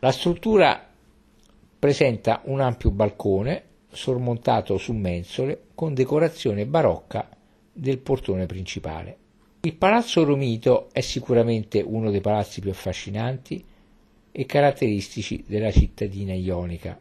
La 0.00 0.10
struttura 0.10 0.88
presenta 1.78 2.40
un 2.46 2.60
ampio 2.60 2.90
balcone 2.90 3.62
sormontato 3.92 4.76
su 4.76 4.92
mensole 4.92 5.66
con 5.76 5.94
decorazione 5.94 6.66
barocca 6.66 7.28
del 7.72 7.98
portone 7.98 8.46
principale. 8.46 9.18
Il 9.60 9.74
Palazzo 9.76 10.24
Romito 10.24 10.88
è 10.90 11.00
sicuramente 11.00 11.80
uno 11.80 12.10
dei 12.10 12.20
palazzi 12.20 12.60
più 12.60 12.70
affascinanti 12.70 13.64
e 14.32 14.46
caratteristici 14.46 15.44
della 15.46 15.70
cittadina 15.70 16.34
ionica, 16.34 16.98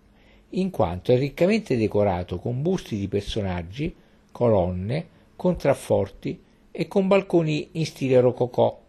in 0.56 0.70
quanto 0.70 1.12
è 1.12 1.18
riccamente 1.18 1.78
decorato 1.78 2.40
con 2.40 2.62
busti 2.62 2.98
di 2.98 3.08
personaggi, 3.08 3.94
colonne, 4.32 5.08
contrafforti 5.36 6.42
e 6.72 6.88
con 6.88 7.08
balconi 7.08 7.70
in 7.74 7.86
stile 7.86 8.20
rococò. 8.20 8.82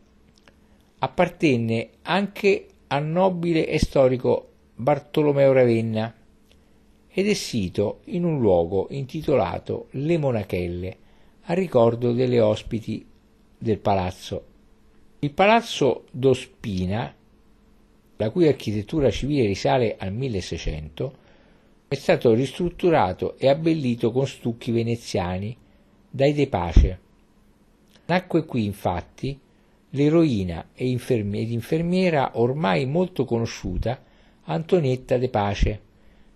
Appartenne 0.98 1.90
anche 2.02 2.66
al 2.88 3.04
nobile 3.04 3.66
e 3.66 3.78
storico 3.78 4.48
Bartolomeo 4.74 5.52
Ravenna 5.52 6.14
ed 7.08 7.28
è 7.28 7.34
sito 7.34 8.00
in 8.04 8.24
un 8.24 8.40
luogo 8.40 8.88
intitolato 8.90 9.88
Le 9.92 10.18
Monachelle, 10.18 10.96
a 11.44 11.54
ricordo 11.54 12.12
delle 12.12 12.40
ospiti 12.40 13.06
del 13.56 13.78
palazzo. 13.78 14.44
Il 15.20 15.30
palazzo 15.30 16.04
d'Ospina, 16.10 17.14
la 18.16 18.30
cui 18.30 18.48
architettura 18.48 19.10
civile 19.10 19.46
risale 19.46 19.96
al 19.98 20.12
1600, 20.12 21.24
è 21.88 21.94
stato 21.94 22.34
ristrutturato 22.34 23.36
e 23.38 23.48
abbellito 23.48 24.10
con 24.10 24.26
stucchi 24.26 24.72
veneziani 24.72 25.56
dai 26.10 26.32
De 26.32 26.48
Pace. 26.48 27.00
Nacque 28.06 28.44
qui 28.44 28.64
infatti 28.64 29.38
l'eroina 29.90 30.70
ed 30.74 30.88
infermiera 30.88 32.32
ormai 32.34 32.86
molto 32.86 33.24
conosciuta 33.24 34.02
Antonietta 34.44 35.16
De 35.16 35.28
Pace, 35.28 35.80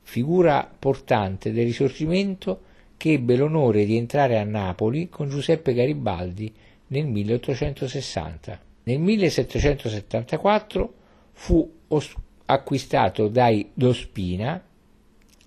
figura 0.03 0.71
portante 0.79 1.53
del 1.53 1.65
risorgimento 1.65 2.63
che 2.97 3.13
ebbe 3.13 3.37
l'onore 3.37 3.85
di 3.85 3.97
entrare 3.97 4.39
a 4.39 4.45
Napoli 4.45 5.09
con 5.09 5.29
Giuseppe 5.29 5.75
Garibaldi 5.75 6.53
nel 6.89 7.07
1860. 7.07 8.61
Nel 8.85 8.99
1774 8.99 10.95
fu 11.33 11.71
acquistato 12.47 13.29
dai 13.29 13.71
Dospina, 13.73 14.63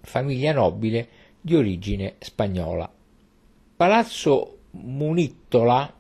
famiglia 0.04 0.54
nobile 0.54 1.08
di 1.42 1.56
origine 1.56 2.16
spagnola. 2.20 2.92
Palazzo 3.76 4.58
Munittola 4.72 5.94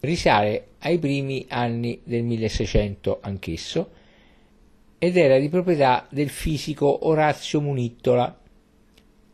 risale 0.00 0.66
ai 0.80 0.98
primi 0.98 1.46
anni 1.48 2.00
del 2.04 2.22
1600 2.22 3.18
anch'esso 3.22 3.90
ed 4.98 5.16
era 5.16 5.38
di 5.38 5.48
proprietà 5.48 6.06
del 6.10 6.28
fisico 6.28 7.06
Orazio 7.06 7.60
Munittola, 7.60 8.38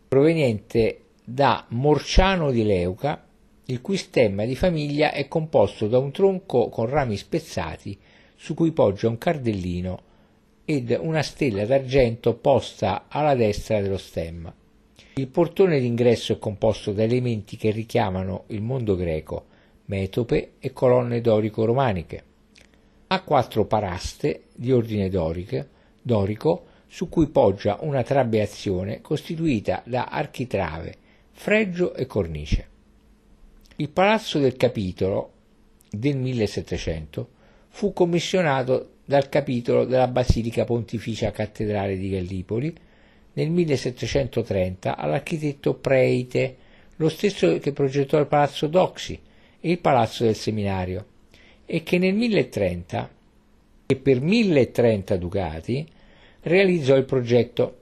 proveniente 0.09 1.01
da 1.25 1.65
Morciano 1.69 2.51
di 2.51 2.65
Leuca, 2.65 3.27
il 3.67 3.81
cui 3.81 3.97
stemma 3.97 4.45
di 4.45 4.57
famiglia 4.57 5.13
è 5.13 5.29
composto 5.29 5.87
da 5.89 5.99
un 5.99 6.11
tronco 6.11 6.69
con 6.69 6.87
rami 6.87 7.17
spezzati 7.17 7.99
su 8.35 8.55
cui 8.55 8.73
poggia 8.73 9.09
un 9.09 9.19
cardellino 9.19 10.03
ed 10.65 10.97
una 11.01 11.23
stella 11.23 11.67
d'argento 11.67 12.35
posta 12.35 13.07
alla 13.09 13.35
destra 13.35 13.81
dello 13.81 13.99
stemma. 13.99 14.55
Il 15.15 15.29
portone 15.29 15.81
d'ingresso 15.81 16.33
è 16.33 16.39
composto 16.39 16.93
da 16.93 17.03
elementi 17.03 17.57
che 17.57 17.71
richiamano 17.71 18.45
il 18.49 18.63
mondo 18.63 18.97
greco, 18.97 19.47
metope 19.87 20.53
e 20.59 20.73
colonne 20.73 21.21
dorico-romaniche. 21.21 22.25
Ha 23.09 23.23
quattro 23.23 23.67
paraste 23.67 24.45
di 24.55 24.73
ordine 24.73 25.11
dorico, 25.11 25.67
dorico 26.01 26.67
su 26.87 27.09
cui 27.09 27.27
poggia 27.29 27.79
una 27.81 28.03
trabeazione 28.03 29.01
costituita 29.01 29.83
da 29.85 30.07
architrave, 30.07 30.95
fregio 31.31 31.95
e 31.95 32.07
cornice. 32.07 32.69
Il 33.77 33.91
palazzo 33.91 34.39
del 34.39 34.57
capitolo 34.57 35.33
del 35.91 36.17
1700 36.17 37.29
fu 37.69 37.93
commissionato 37.93 38.91
dal 39.13 39.29
capitolo 39.29 39.85
della 39.85 40.09
Basilica 40.09 40.65
Pontificia 40.65 41.33
Cattedrale 41.33 41.99
di 41.99 42.09
Gallipoli 42.09 42.75
nel 43.35 43.51
1730 43.51 44.97
all'architetto 44.97 45.75
Preite, 45.75 46.57
lo 46.97 47.11
stesso 47.11 47.59
che 47.59 47.73
progettò 47.73 48.19
il 48.19 48.27
palazzo 48.27 48.69
Doxi 48.69 49.21
e 49.61 49.71
il 49.71 49.81
palazzo 49.81 50.25
del 50.25 50.35
seminario, 50.35 51.05
e 51.67 51.83
che 51.83 51.99
nel 51.99 52.15
1030 52.15 53.11
e 53.85 53.97
per 53.97 54.23
1030 54.23 55.17
ducati 55.17 55.87
realizzò 56.41 56.97
il 56.97 57.05
progetto. 57.05 57.77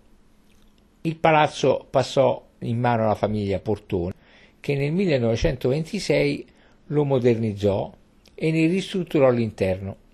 Il 1.02 1.14
palazzo 1.14 1.86
passò 1.88 2.44
in 2.58 2.80
mano 2.80 3.04
alla 3.04 3.14
famiglia 3.14 3.60
Portone, 3.60 4.14
che 4.58 4.74
nel 4.74 4.90
1926 4.90 6.46
lo 6.86 7.04
modernizzò 7.04 7.94
e 8.34 8.50
ne 8.50 8.66
ristrutturò 8.66 9.30
l'interno. 9.30 10.08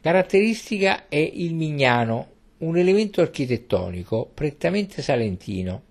Caratteristica 0.00 1.08
è 1.08 1.16
il 1.16 1.54
Mignano, 1.54 2.28
un 2.58 2.78
elemento 2.78 3.20
architettonico 3.20 4.30
prettamente 4.32 5.02
salentino, 5.02 5.82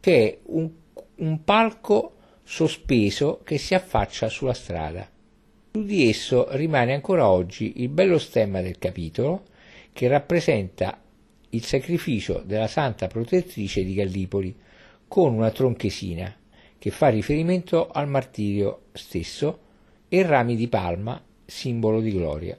che 0.00 0.24
è 0.24 0.38
un, 0.46 0.68
un 1.16 1.44
palco 1.44 2.16
sospeso 2.42 3.42
che 3.44 3.58
si 3.58 3.74
affaccia 3.74 4.28
sulla 4.28 4.54
strada. 4.54 5.08
Su 5.70 5.84
di 5.84 6.08
esso 6.08 6.48
rimane 6.56 6.94
ancora 6.94 7.28
oggi 7.28 7.74
il 7.76 7.90
bello 7.90 8.18
stemma 8.18 8.60
del 8.60 8.76
capitolo 8.76 9.44
che 9.92 10.08
rappresenta 10.08 11.00
il 11.50 11.62
sacrificio 11.64 12.42
della 12.44 12.66
Santa 12.66 13.06
Protettrice 13.06 13.84
di 13.84 13.94
Gallipoli, 13.94 14.52
con 15.06 15.32
una 15.32 15.52
tronchesina 15.52 16.34
che 16.76 16.90
fa 16.90 17.06
riferimento 17.06 17.86
al 17.88 18.08
martirio 18.08 18.86
stesso 18.94 19.60
e 20.08 20.26
rami 20.26 20.56
di 20.56 20.66
palma, 20.66 21.22
simbolo 21.44 22.00
di 22.00 22.10
gloria. 22.10 22.58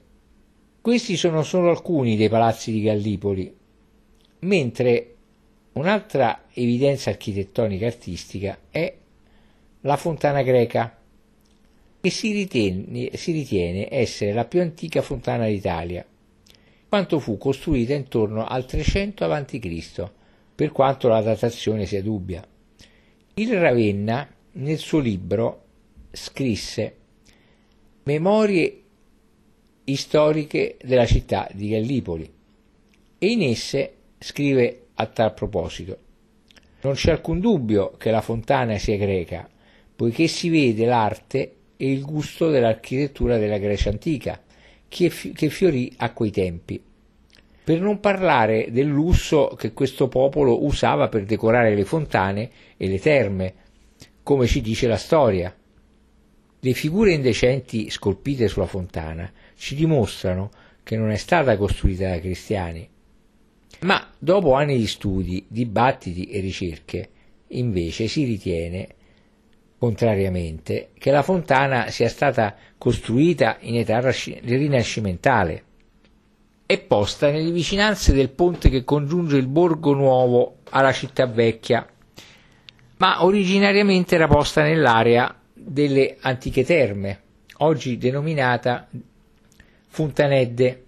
Questi 0.85 1.17
sono 1.17 1.41
solo 1.41 1.71
alcuni 1.71 2.15
dei 2.15 2.29
palazzi 2.29 2.71
di 2.71 2.83
Gallipoli, 2.83 3.51
mentre 4.41 5.15
un'altra 5.71 6.43
evidenza 6.53 7.09
architettonica 7.09 7.87
artistica 7.87 8.59
è 8.69 8.95
la 9.81 9.97
fontana 9.97 10.43
greca, 10.43 10.95
che 11.99 12.09
si 12.11 12.31
ritiene, 12.33 13.17
si 13.17 13.31
ritiene 13.31 13.87
essere 13.89 14.31
la 14.31 14.45
più 14.45 14.61
antica 14.61 15.01
fontana 15.01 15.47
d'Italia, 15.47 16.05
quanto 16.87 17.17
fu 17.17 17.39
costruita 17.39 17.95
intorno 17.95 18.45
al 18.45 18.67
300 18.67 19.25
a.C., 19.25 20.11
per 20.53 20.71
quanto 20.71 21.07
la 21.07 21.21
datazione 21.21 21.87
sia 21.87 22.03
dubbia. 22.03 22.47
Il 23.33 23.59
Ravenna, 23.59 24.31
nel 24.51 24.77
suo 24.77 24.99
libro, 24.99 25.63
scrisse 26.11 26.95
Memorie 28.03 28.83
storiche 29.93 30.77
della 30.83 31.05
città 31.05 31.47
di 31.53 31.69
Gallipoli 31.69 32.27
e 33.19 33.27
in 33.27 33.43
esse 33.43 33.93
scrive 34.17 34.87
a 34.95 35.05
tal 35.05 35.33
proposito 35.33 35.97
Non 36.81 36.93
c'è 36.93 37.11
alcun 37.11 37.39
dubbio 37.39 37.93
che 37.97 38.09
la 38.09 38.21
fontana 38.21 38.77
sia 38.79 38.97
greca, 38.97 39.47
poiché 39.95 40.27
si 40.27 40.49
vede 40.49 40.85
l'arte 40.85 41.55
e 41.77 41.91
il 41.91 42.03
gusto 42.03 42.49
dell'architettura 42.49 43.37
della 43.37 43.57
Grecia 43.57 43.89
antica, 43.89 44.41
che, 44.87 45.09
fiorì 45.09 45.93
a 45.97 46.13
quei 46.13 46.31
tempi. 46.31 46.81
Per 47.63 47.81
non 47.81 47.99
parlare 47.99 48.67
del 48.71 48.87
lusso 48.87 49.55
che 49.57 49.73
questo 49.73 50.07
popolo 50.07 50.63
usava 50.63 51.09
per 51.09 51.25
decorare 51.25 51.73
le 51.75 51.83
fontane 51.83 52.49
e 52.77 52.87
le 52.87 52.99
terme, 52.99 53.53
come 54.23 54.45
ci 54.45 54.61
dice 54.61 54.87
la 54.87 54.97
storia. 54.97 55.55
Le 56.59 56.73
figure 56.73 57.13
indecenti 57.13 57.89
scolpite 57.89 58.47
sulla 58.47 58.67
fontana 58.67 59.31
ci 59.57 59.75
dimostrano 59.75 60.49
che 60.83 60.97
non 60.97 61.09
è 61.09 61.17
stata 61.17 61.57
costruita 61.57 62.09
da 62.09 62.19
cristiani. 62.19 62.87
Ma 63.81 64.07
dopo 64.17 64.53
anni 64.53 64.77
di 64.77 64.87
studi, 64.87 65.45
dibattiti 65.47 66.25
e 66.25 66.39
ricerche, 66.39 67.09
invece 67.49 68.07
si 68.07 68.23
ritiene 68.23 68.87
contrariamente, 69.77 70.89
che 70.97 71.11
la 71.11 71.21
fontana 71.21 71.89
sia 71.89 72.09
stata 72.09 72.55
costruita 72.77 73.57
in 73.61 73.77
età 73.77 73.99
rinascimentale 73.99 75.63
e 76.65 76.79
posta 76.79 77.29
nelle 77.29 77.51
vicinanze 77.51 78.13
del 78.13 78.29
ponte 78.29 78.69
che 78.69 78.83
congiunge 78.83 79.37
il 79.37 79.47
Borgo 79.47 79.93
Nuovo 79.93 80.57
alla 80.69 80.91
città 80.91 81.27
vecchia, 81.27 81.87
ma 82.97 83.23
originariamente 83.23 84.15
era 84.15 84.27
posta 84.27 84.63
nell'area 84.63 85.35
delle 85.53 86.17
antiche 86.21 86.63
terme, 86.63 87.19
oggi 87.57 87.97
denominata 87.97 88.87
Fontanedde. 89.95 90.83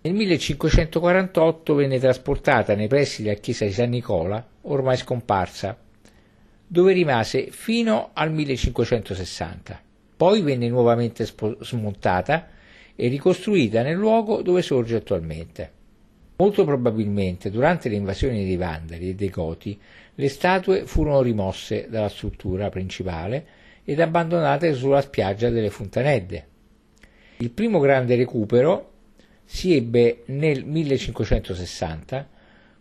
Nel 0.00 0.14
1548 0.14 1.74
venne 1.74 1.98
trasportata 1.98 2.74
nei 2.74 2.88
pressi 2.88 3.22
della 3.22 3.34
chiesa 3.34 3.66
di 3.66 3.72
San 3.72 3.90
Nicola, 3.90 4.42
ormai 4.62 4.96
scomparsa, 4.96 5.76
dove 6.66 6.94
rimase 6.94 7.48
fino 7.50 8.12
al 8.14 8.32
1560. 8.32 9.78
Poi 10.16 10.40
venne 10.40 10.70
nuovamente 10.70 11.26
smontata 11.60 12.48
e 12.96 13.08
ricostruita 13.08 13.82
nel 13.82 13.96
luogo 13.96 14.40
dove 14.40 14.62
sorge 14.62 14.96
attualmente. 14.96 15.72
Molto 16.36 16.64
probabilmente 16.64 17.50
durante 17.50 17.90
le 17.90 17.96
invasioni 17.96 18.46
dei 18.46 18.56
Vandali 18.56 19.10
e 19.10 19.14
dei 19.14 19.28
Goti 19.28 19.78
le 20.14 20.28
statue 20.30 20.86
furono 20.86 21.20
rimosse 21.20 21.88
dalla 21.90 22.08
struttura 22.08 22.70
principale 22.70 23.46
ed 23.84 24.00
abbandonate 24.00 24.72
sulla 24.72 25.02
spiaggia 25.02 25.50
delle 25.50 25.68
Fontanedde. 25.68 26.46
Il 27.40 27.50
primo 27.50 27.78
grande 27.78 28.16
recupero 28.16 28.90
si 29.44 29.76
ebbe 29.76 30.22
nel 30.26 30.64
1560, 30.64 32.28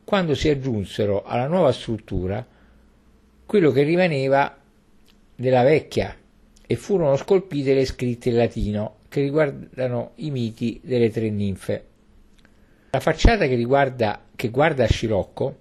quando 0.04 0.34
si 0.34 0.50
aggiunsero 0.50 1.24
alla 1.24 1.46
nuova 1.46 1.72
struttura 1.72 2.44
quello 3.46 3.70
che 3.70 3.84
rimaneva 3.84 4.58
della 5.36 5.62
vecchia 5.62 6.16
e 6.66 6.76
furono 6.76 7.16
scolpite 7.18 7.76
le 7.76 7.86
scritte 7.86 8.30
in 8.30 8.38
latino 8.38 8.96
che 9.10 9.22
riguardano 9.22 10.14
i 10.16 10.32
miti 10.32 10.82
delle 10.84 11.12
tre 11.12 11.30
ninfe. 11.30 11.86
La 12.90 13.00
facciata 13.00 13.46
che, 13.46 13.54
riguarda, 13.54 14.24
che 14.36 14.50
guarda 14.50 14.86
a 14.86 14.88
Scirocco 14.88 15.58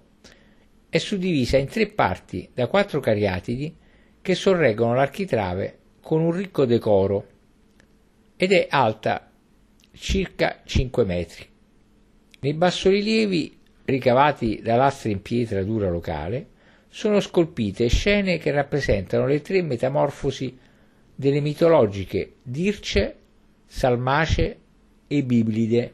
è 0.89 0.97
suddivisa 0.97 1.57
in 1.57 1.67
tre 1.67 1.85
parti 1.85 2.49
da 2.51 2.65
quattro 2.65 2.99
cariatidi 2.99 3.75
che 4.23 4.33
sorreggono 4.33 4.95
l'architrave 4.95 5.77
con 6.01 6.21
un 6.21 6.31
ricco 6.31 6.65
decoro 6.65 7.35
ed 8.37 8.51
è 8.51 8.67
alta 8.69 9.29
circa 9.91 10.61
5 10.63 11.03
metri. 11.03 11.45
Nei 12.39 12.53
bassorilievi 12.53 13.57
ricavati 13.85 14.61
da 14.61 14.75
lastre 14.75 15.09
in 15.09 15.21
pietra 15.21 15.63
dura 15.63 15.89
locale 15.89 16.55
sono 16.89 17.19
scolpite 17.19 17.87
scene 17.87 18.37
che 18.37 18.51
rappresentano 18.51 19.25
le 19.25 19.41
tre 19.41 19.61
metamorfosi 19.61 20.57
delle 21.15 21.41
mitologiche 21.41 22.35
Dirce, 22.43 23.15
Salmace 23.65 24.57
e 25.07 25.23
Biblide. 25.23 25.93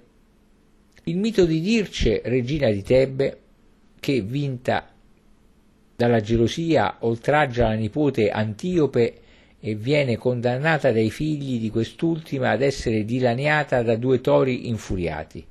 Il 1.06 1.18
mito 1.18 1.46
di 1.46 1.62
Dirce, 1.62 2.22
regina 2.26 2.70
di 2.70 2.84
Tebbe, 2.84 3.38
che 4.00 4.22
vinta 4.22 4.92
dalla 5.96 6.20
gelosia 6.20 6.98
oltraggia 7.00 7.70
la 7.70 7.76
nipote 7.76 8.30
Antiope 8.30 9.22
e 9.66 9.76
viene 9.76 10.18
condannata 10.18 10.92
dai 10.92 11.10
figli 11.10 11.58
di 11.58 11.70
quest'ultima 11.70 12.50
ad 12.50 12.62
essere 12.62 13.06
dilaniata 13.06 13.82
da 13.82 13.96
due 13.96 14.20
tori 14.20 14.68
infuriati. 14.68 15.46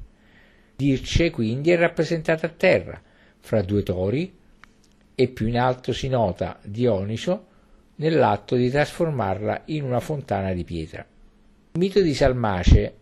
Dirce 0.76 1.30
quindi 1.30 1.70
è 1.70 1.78
rappresentata 1.78 2.46
a 2.46 2.52
terra, 2.54 3.00
fra 3.38 3.62
due 3.62 3.82
tori, 3.82 4.30
e 5.14 5.28
più 5.28 5.46
in 5.46 5.58
alto 5.58 5.94
si 5.94 6.08
nota 6.08 6.58
Dioniso 6.62 7.46
nell'atto 7.96 8.54
di 8.54 8.68
trasformarla 8.68 9.62
in 9.66 9.84
una 9.84 10.00
fontana 10.00 10.52
di 10.52 10.64
pietra. 10.64 11.00
Il 11.72 11.80
mito 11.80 12.02
di 12.02 12.12
Salmace 12.12 12.94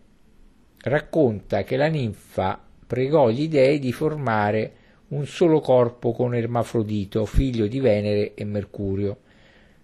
racconta 0.83 1.63
che 1.63 1.75
la 1.75 1.87
ninfa 1.87 2.57
pregò 2.87 3.29
gli 3.29 3.49
dei 3.49 3.79
di 3.79 3.91
formare 3.91 4.73
un 5.09 5.25
solo 5.25 5.59
corpo 5.59 6.13
con 6.13 6.33
Ermafrodito, 6.33 7.25
figlio 7.25 7.67
di 7.67 7.81
Venere 7.81 8.33
e 8.33 8.45
Mercurio, 8.45 9.17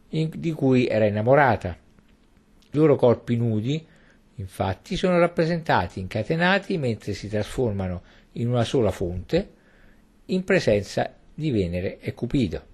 in, 0.10 0.30
di 0.36 0.52
cui 0.52 0.88
era 0.88 1.06
innamorata. 1.06 1.78
I 2.70 2.78
loro 2.78 2.96
corpi 2.96 3.36
nudi, 3.36 3.86
infatti, 4.36 4.96
sono 4.96 5.20
rappresentati 5.20 6.00
incatenati 6.00 6.78
mentre 6.78 7.14
si 7.14 7.28
trasformano 7.28 8.02
in 8.34 8.50
una 8.50 8.64
sola 8.64 8.92
fonte, 8.92 9.54
in 10.26 10.44
presenza 10.44 11.14
di 11.34 11.52
Venere 11.52 12.00
e 12.00 12.14
Cupido. 12.14 12.66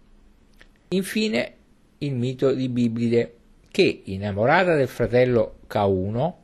Infine, 0.89 1.53
il 1.99 2.15
mito 2.15 2.53
di 2.53 2.69
Biblide, 2.69 3.35
che, 3.69 4.01
innamorata 4.05 4.75
del 4.75 4.87
fratello 4.87 5.59
Cauno, 5.67 6.37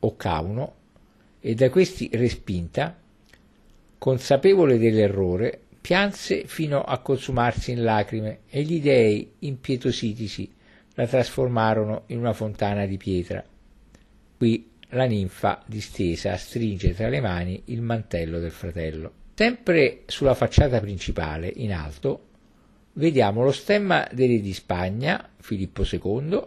o 0.00 0.16
Cauno, 0.16 0.74
e 1.40 1.54
da 1.54 1.70
questi 1.70 2.10
respinta, 2.12 2.96
consapevole 3.96 4.78
dell'errore, 4.78 5.62
pianse 5.88 6.44
fino 6.44 6.82
a 6.82 6.98
consumarsi 6.98 7.70
in 7.70 7.82
lacrime 7.82 8.40
e 8.50 8.60
gli 8.60 8.78
dei, 8.78 9.36
impietositisi, 9.38 10.52
la 10.92 11.06
trasformarono 11.06 12.02
in 12.08 12.18
una 12.18 12.34
fontana 12.34 12.84
di 12.84 12.98
pietra. 12.98 13.42
Qui 14.36 14.70
la 14.90 15.06
ninfa 15.06 15.62
distesa 15.64 16.36
stringe 16.36 16.92
tra 16.92 17.08
le 17.08 17.22
mani 17.22 17.62
il 17.68 17.80
mantello 17.80 18.38
del 18.38 18.50
fratello. 18.50 19.12
Sempre 19.34 20.02
sulla 20.04 20.34
facciata 20.34 20.78
principale, 20.78 21.50
in 21.56 21.72
alto, 21.72 22.26
vediamo 22.92 23.42
lo 23.42 23.52
stemma 23.52 24.06
dei 24.12 24.28
re 24.28 24.40
di 24.42 24.52
Spagna, 24.52 25.26
Filippo 25.40 25.86
II, 25.90 26.42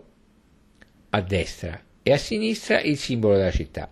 a 1.10 1.22
destra 1.22 1.82
e 2.04 2.12
a 2.12 2.18
sinistra 2.18 2.80
il 2.80 2.96
simbolo 2.96 3.38
della 3.38 3.50
città. 3.50 3.90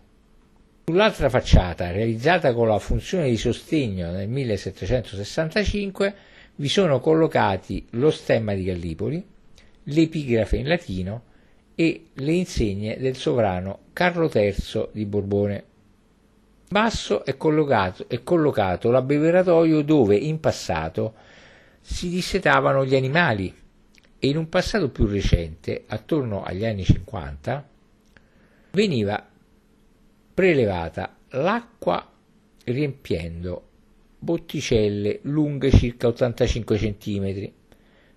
Sull'altra 0.89 1.29
facciata, 1.29 1.91
realizzata 1.91 2.51
con 2.51 2.67
la 2.67 2.79
funzione 2.79 3.29
di 3.29 3.37
sostegno 3.37 4.09
nel 4.09 4.27
1765, 4.27 6.15
vi 6.55 6.67
sono 6.67 6.99
collocati 6.99 7.85
lo 7.91 8.09
stemma 8.09 8.55
di 8.55 8.63
Gallipoli, 8.63 9.23
l'epigrafe 9.83 10.57
in 10.57 10.67
latino 10.67 11.23
e 11.75 12.07
le 12.11 12.31
insegne 12.31 12.97
del 12.97 13.15
sovrano 13.15 13.81
Carlo 13.93 14.31
III 14.33 14.87
di 14.91 15.05
Borbone. 15.05 15.63
Basso 16.67 17.23
è 17.23 17.37
collocato, 17.37 18.09
è 18.09 18.23
collocato 18.23 18.89
l'abbeveratoio 18.89 19.83
dove 19.83 20.15
in 20.15 20.39
passato 20.39 21.13
si 21.81 22.09
dissetavano 22.09 22.83
gli 22.83 22.95
animali 22.95 23.53
e 24.17 24.27
in 24.27 24.37
un 24.37 24.49
passato 24.49 24.89
più 24.89 25.05
recente, 25.05 25.83
attorno 25.85 26.41
agli 26.41 26.65
anni 26.65 26.83
50, 26.83 27.69
veniva 28.71 29.29
prelevata 30.39 31.17
l'acqua 31.31 32.09
riempiendo 32.63 33.61
botticelle 34.19 35.19
lunghe 35.23 35.69
circa 35.69 36.07
85 36.07 36.77
cm, 36.77 37.51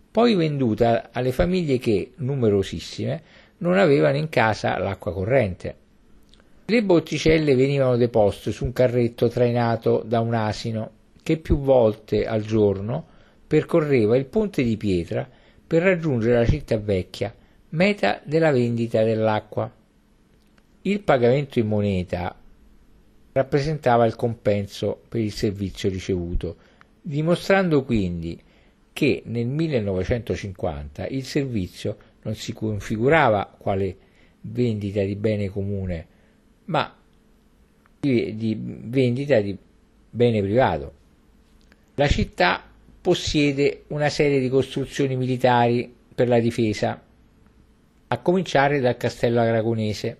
poi 0.08 0.36
venduta 0.36 1.08
alle 1.10 1.32
famiglie 1.32 1.78
che, 1.78 2.12
numerosissime, 2.18 3.22
non 3.56 3.76
avevano 3.76 4.18
in 4.18 4.28
casa 4.28 4.78
l'acqua 4.78 5.12
corrente. 5.12 5.74
Le 6.66 6.84
botticelle 6.84 7.56
venivano 7.56 7.96
deposte 7.96 8.52
su 8.52 8.66
un 8.66 8.72
carretto 8.72 9.26
trainato 9.26 10.04
da 10.06 10.20
un 10.20 10.34
asino 10.34 10.90
che 11.24 11.38
più 11.38 11.58
volte 11.58 12.24
al 12.24 12.42
giorno 12.42 13.04
percorreva 13.48 14.16
il 14.16 14.26
ponte 14.26 14.62
di 14.62 14.76
pietra 14.76 15.28
per 15.66 15.82
raggiungere 15.82 16.36
la 16.36 16.46
città 16.46 16.78
vecchia, 16.78 17.34
meta 17.70 18.20
della 18.22 18.52
vendita 18.52 19.02
dell'acqua. 19.02 19.68
Il 20.82 21.00
pagamento 21.00 21.58
in 21.58 21.68
moneta 21.68 22.36
rappresentava 23.32 24.04
il 24.04 24.16
compenso 24.16 25.00
per 25.08 25.20
il 25.20 25.32
servizio 25.32 25.88
ricevuto, 25.88 26.56
dimostrando 27.00 27.84
quindi 27.84 28.40
che 28.92 29.22
nel 29.26 29.46
1950 29.46 31.06
il 31.06 31.24
servizio 31.24 31.96
non 32.22 32.34
si 32.34 32.52
configurava 32.52 33.54
quale 33.56 33.96
vendita 34.42 35.02
di 35.02 35.16
bene 35.16 35.48
comune, 35.48 36.06
ma 36.64 36.94
di 38.00 38.56
vendita 38.58 39.40
di 39.40 39.56
bene 40.10 40.40
privato. 40.42 40.92
La 41.94 42.08
città 42.08 42.62
possiede 43.00 43.84
una 43.88 44.08
serie 44.08 44.40
di 44.40 44.48
costruzioni 44.48 45.16
militari 45.16 45.92
per 46.14 46.28
la 46.28 46.40
difesa, 46.40 47.00
a 48.08 48.18
cominciare 48.18 48.80
dal 48.80 48.96
castello 48.96 49.40
aragonese, 49.40 50.18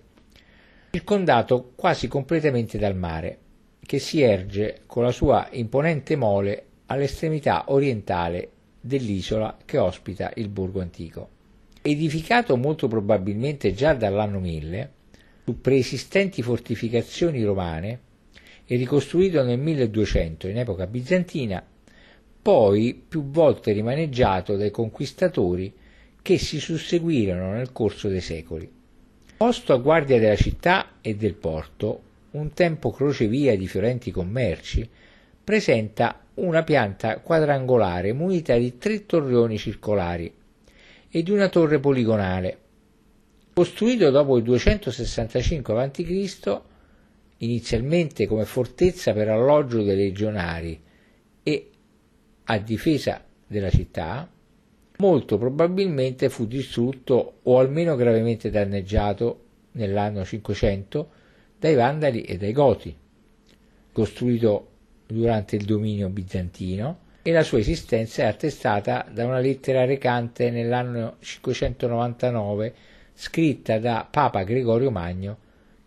circondato 0.95 1.71
quasi 1.75 2.07
completamente 2.07 2.77
dal 2.77 2.95
mare, 2.95 3.39
che 3.83 3.97
si 3.97 4.21
erge 4.21 4.81
con 4.85 5.01
la 5.01 5.11
sua 5.11 5.47
imponente 5.53 6.15
mole 6.15 6.65
all'estremità 6.85 7.63
orientale 7.69 8.51
dell'isola 8.79 9.57
che 9.65 9.79
ospita 9.79 10.31
il 10.35 10.49
borgo 10.49 10.81
antico. 10.81 11.29
Edificato 11.81 12.55
molto 12.57 12.87
probabilmente 12.87 13.73
già 13.73 13.95
dall'anno 13.95 14.39
1000 14.39 14.91
su 15.45 15.59
preesistenti 15.59 16.43
fortificazioni 16.43 17.43
romane 17.43 17.99
e 18.63 18.75
ricostruito 18.75 19.41
nel 19.41 19.57
1200 19.57 20.47
in 20.47 20.59
epoca 20.59 20.85
bizantina, 20.85 21.65
poi 22.39 23.03
più 23.07 23.31
volte 23.31 23.71
rimaneggiato 23.71 24.55
dai 24.57 24.69
conquistatori 24.69 25.73
che 26.21 26.37
si 26.37 26.59
susseguirono 26.59 27.53
nel 27.53 27.71
corso 27.71 28.09
dei 28.09 28.21
secoli. 28.21 28.81
Posto 29.43 29.73
a 29.73 29.77
guardia 29.77 30.19
della 30.19 30.37
città 30.37 30.99
e 31.01 31.17
del 31.17 31.33
porto, 31.33 32.01
un 32.31 32.53
tempo 32.53 32.91
crocevia 32.91 33.57
di 33.57 33.67
fiorenti 33.67 34.09
commerci, 34.09 34.89
presenta 35.43 36.23
una 36.35 36.63
pianta 36.63 37.19
quadrangolare 37.19 38.13
munita 38.13 38.55
di 38.55 38.77
tre 38.77 39.05
torrioni 39.05 39.57
circolari 39.57 40.33
e 41.09 41.23
di 41.23 41.31
una 41.31 41.49
torre 41.49 41.81
poligonale. 41.81 42.57
Costruito 43.51 44.09
dopo 44.11 44.37
il 44.37 44.43
265 44.43 45.81
a.C., 45.81 46.61
inizialmente 47.39 48.25
come 48.25 48.45
fortezza 48.45 49.11
per 49.11 49.27
alloggio 49.27 49.83
dei 49.83 49.97
legionari 49.97 50.81
e 51.43 51.69
a 52.45 52.57
difesa 52.59 53.21
della 53.45 53.69
città, 53.69 54.25
molto 54.97 55.37
probabilmente 55.37 56.29
fu 56.29 56.45
distrutto 56.45 57.39
o 57.43 57.59
almeno 57.59 57.95
gravemente 57.95 58.49
danneggiato 58.49 59.41
nell'anno 59.73 60.23
500 60.23 61.09
dai 61.59 61.75
Vandali 61.75 62.21
e 62.21 62.37
dai 62.37 62.51
Goti. 62.51 62.95
Costruito 63.91 64.67
durante 65.07 65.55
il 65.55 65.65
dominio 65.65 66.09
bizantino, 66.09 67.03
e 67.25 67.31
la 67.31 67.43
sua 67.43 67.59
esistenza 67.59 68.23
è 68.23 68.25
attestata 68.25 69.07
da 69.09 69.25
una 69.25 69.39
lettera 69.39 69.85
recante 69.85 70.51
nell'anno 70.51 71.15
599 71.19 72.73
scritta 73.13 73.79
da 73.79 74.05
Papa 74.09 74.43
Gregorio 74.43 74.91
Magno 74.91 75.37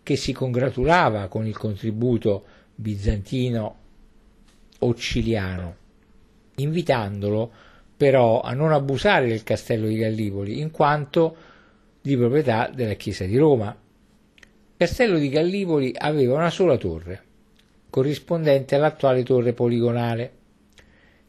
che 0.01 0.15
si 0.15 0.33
congratulava 0.33 1.27
con 1.27 1.45
il 1.45 1.55
contributo 1.55 2.43
bizantino 2.73 3.75
occiliano, 4.79 5.75
invitandolo 6.55 7.51
però 7.97 8.41
a 8.41 8.53
non 8.53 8.71
abusare 8.71 9.27
del 9.27 9.41
castello 9.41 9.87
di 9.87 9.97
Gallipoli 9.97 10.59
in 10.59 10.69
quanto 10.69 11.35
di 11.99 12.15
proprietà 12.15 12.69
della 12.73 12.93
Chiesa 12.93 13.25
di 13.25 13.35
Roma. 13.35 13.75
Il 14.35 14.75
castello 14.77 15.17
di 15.17 15.29
Gallipoli 15.29 15.91
aveva 15.97 16.35
una 16.35 16.51
sola 16.51 16.77
torre, 16.77 17.23
corrispondente 17.89 18.75
all'attuale 18.75 19.23
torre 19.23 19.53
poligonale, 19.53 20.31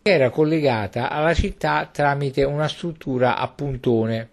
che 0.03 0.13
era 0.13 0.29
collegata 0.29 1.09
alla 1.09 1.33
città 1.33 1.89
tramite 1.91 2.45
una 2.45 2.69
struttura 2.69 3.39
a 3.39 3.49
puntone, 3.49 4.29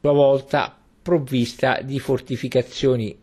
sua 0.00 0.12
volta 0.12 0.76
provvista 1.02 1.80
di 1.80 1.98
fortificazioni 1.98 3.18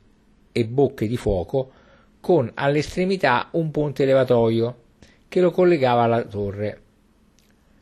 e 0.51 0.66
bocche 0.66 1.07
di 1.07 1.16
fuoco, 1.16 1.72
con 2.20 2.51
all'estremità 2.55 3.49
un 3.51 3.70
ponte 3.70 4.03
levatoio 4.03 4.82
che 5.30 5.39
lo 5.39 5.51
collegava 5.51 6.03
alla 6.03 6.24
torre. 6.24 6.82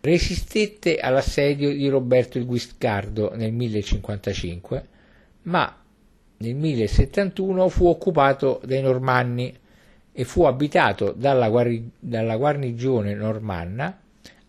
Resistette 0.07 0.99
all'assedio 0.99 1.69
di 1.69 1.89
Roberto 1.89 2.37
il 2.37 2.45
Guiscardo 2.45 3.35
nel 3.35 3.51
1055, 3.51 4.87
ma 5.41 5.83
nel 6.37 6.55
1071 6.55 7.67
fu 7.67 7.87
occupato 7.87 8.61
dai 8.63 8.81
Normanni 8.81 9.53
e 10.13 10.23
fu 10.23 10.43
abitato 10.43 11.11
dalla, 11.11 11.49
guarri- 11.49 11.91
dalla 11.99 12.37
guarnigione 12.37 13.15
normanna, 13.15 13.99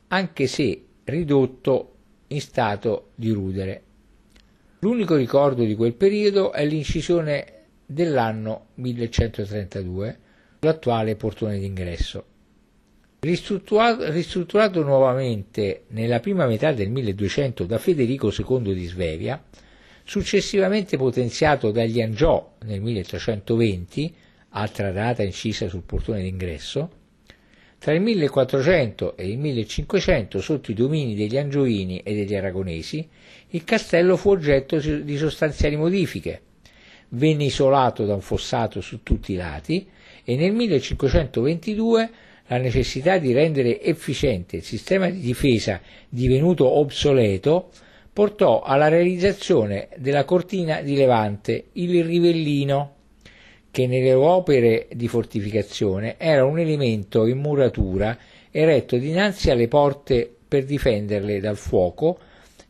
anche 0.07 0.47
se 0.47 0.81
ridotto 1.03 1.95
in 2.29 2.41
stato 2.41 3.09
di 3.17 3.31
rudere. 3.33 3.83
L'unico 4.79 5.17
ricordo 5.17 5.65
di 5.65 5.75
quel 5.75 5.95
periodo 5.95 6.53
è 6.53 6.65
l'incisione 6.65 7.65
dell'anno 7.85 8.67
1132, 8.75 10.19
l'attuale 10.61 11.17
portone 11.17 11.59
d'ingresso. 11.59 12.28
Ristrutturato, 13.21 14.11
ristrutturato, 14.13 14.85
nuovamente 14.85 15.83
nella 15.89 16.21
prima 16.21 16.47
metà 16.47 16.71
del 16.71 16.89
1200 16.89 17.65
da 17.65 17.79
Federico 17.79 18.33
II 18.33 18.73
di 18.73 18.87
Svevia, 18.87 19.43
successivamente 20.05 20.97
potenziato 20.97 21.73
dagli 21.73 22.01
Angiò 22.01 22.55
nel 22.65 22.81
1320, 22.81 24.15
altra 24.51 24.93
data 24.93 25.25
incisa 25.25 25.69
sul 25.69 25.83
portone 25.83 26.23
d'ingresso, 26.23 26.91
tra 27.79 27.93
il 27.93 28.03
1400 28.03 29.17
e 29.17 29.29
il 29.29 29.39
1500, 29.39 30.41
sotto 30.41 30.71
i 30.71 30.75
domini 30.75 31.17
degli 31.17 31.37
Angioini 31.37 31.99
e 32.05 32.15
degli 32.15 32.37
Aragonesi, 32.37 33.09
il 33.49 33.65
castello 33.65 34.17
fu 34.17 34.31
oggetto 34.31 34.79
di 34.79 35.17
sostanziali 35.17 35.75
modifiche. 35.75 36.43
Venne 37.11 37.45
isolato 37.45 38.05
da 38.05 38.15
un 38.15 38.21
fossato 38.21 38.81
su 38.81 39.03
tutti 39.03 39.33
i 39.33 39.37
lati 39.37 39.89
e 40.23 40.37
nel 40.37 40.53
1522 40.53 42.11
la 42.49 42.59
necessità 42.59 43.19
di 43.19 43.33
rendere 43.33 43.81
efficiente 43.83 44.57
il 44.57 44.63
sistema 44.63 45.09
di 45.09 45.21
difesa 45.21 45.81
divenuto 46.09 46.67
obsoleto 46.79 47.71
portò 48.13 48.63
alla 48.63 48.89
realizzazione 48.89 49.89
della 49.97 50.25
cortina 50.25 50.81
di 50.81 50.97
levante, 50.97 51.67
il 51.75 52.05
rivellino, 52.05 52.95
che 53.71 53.87
nelle 53.87 54.13
opere 54.13 54.89
di 54.93 55.07
fortificazione 55.07 56.17
era 56.19 56.45
un 56.45 56.59
elemento 56.59 57.27
in 57.27 57.39
muratura 57.39 58.19
eretto 58.51 58.97
dinanzi 58.97 59.51
alle 59.51 59.69
porte 59.69 60.29
per 60.49 60.65
difenderle 60.65 61.39
dal 61.39 61.57
fuoco 61.57 62.19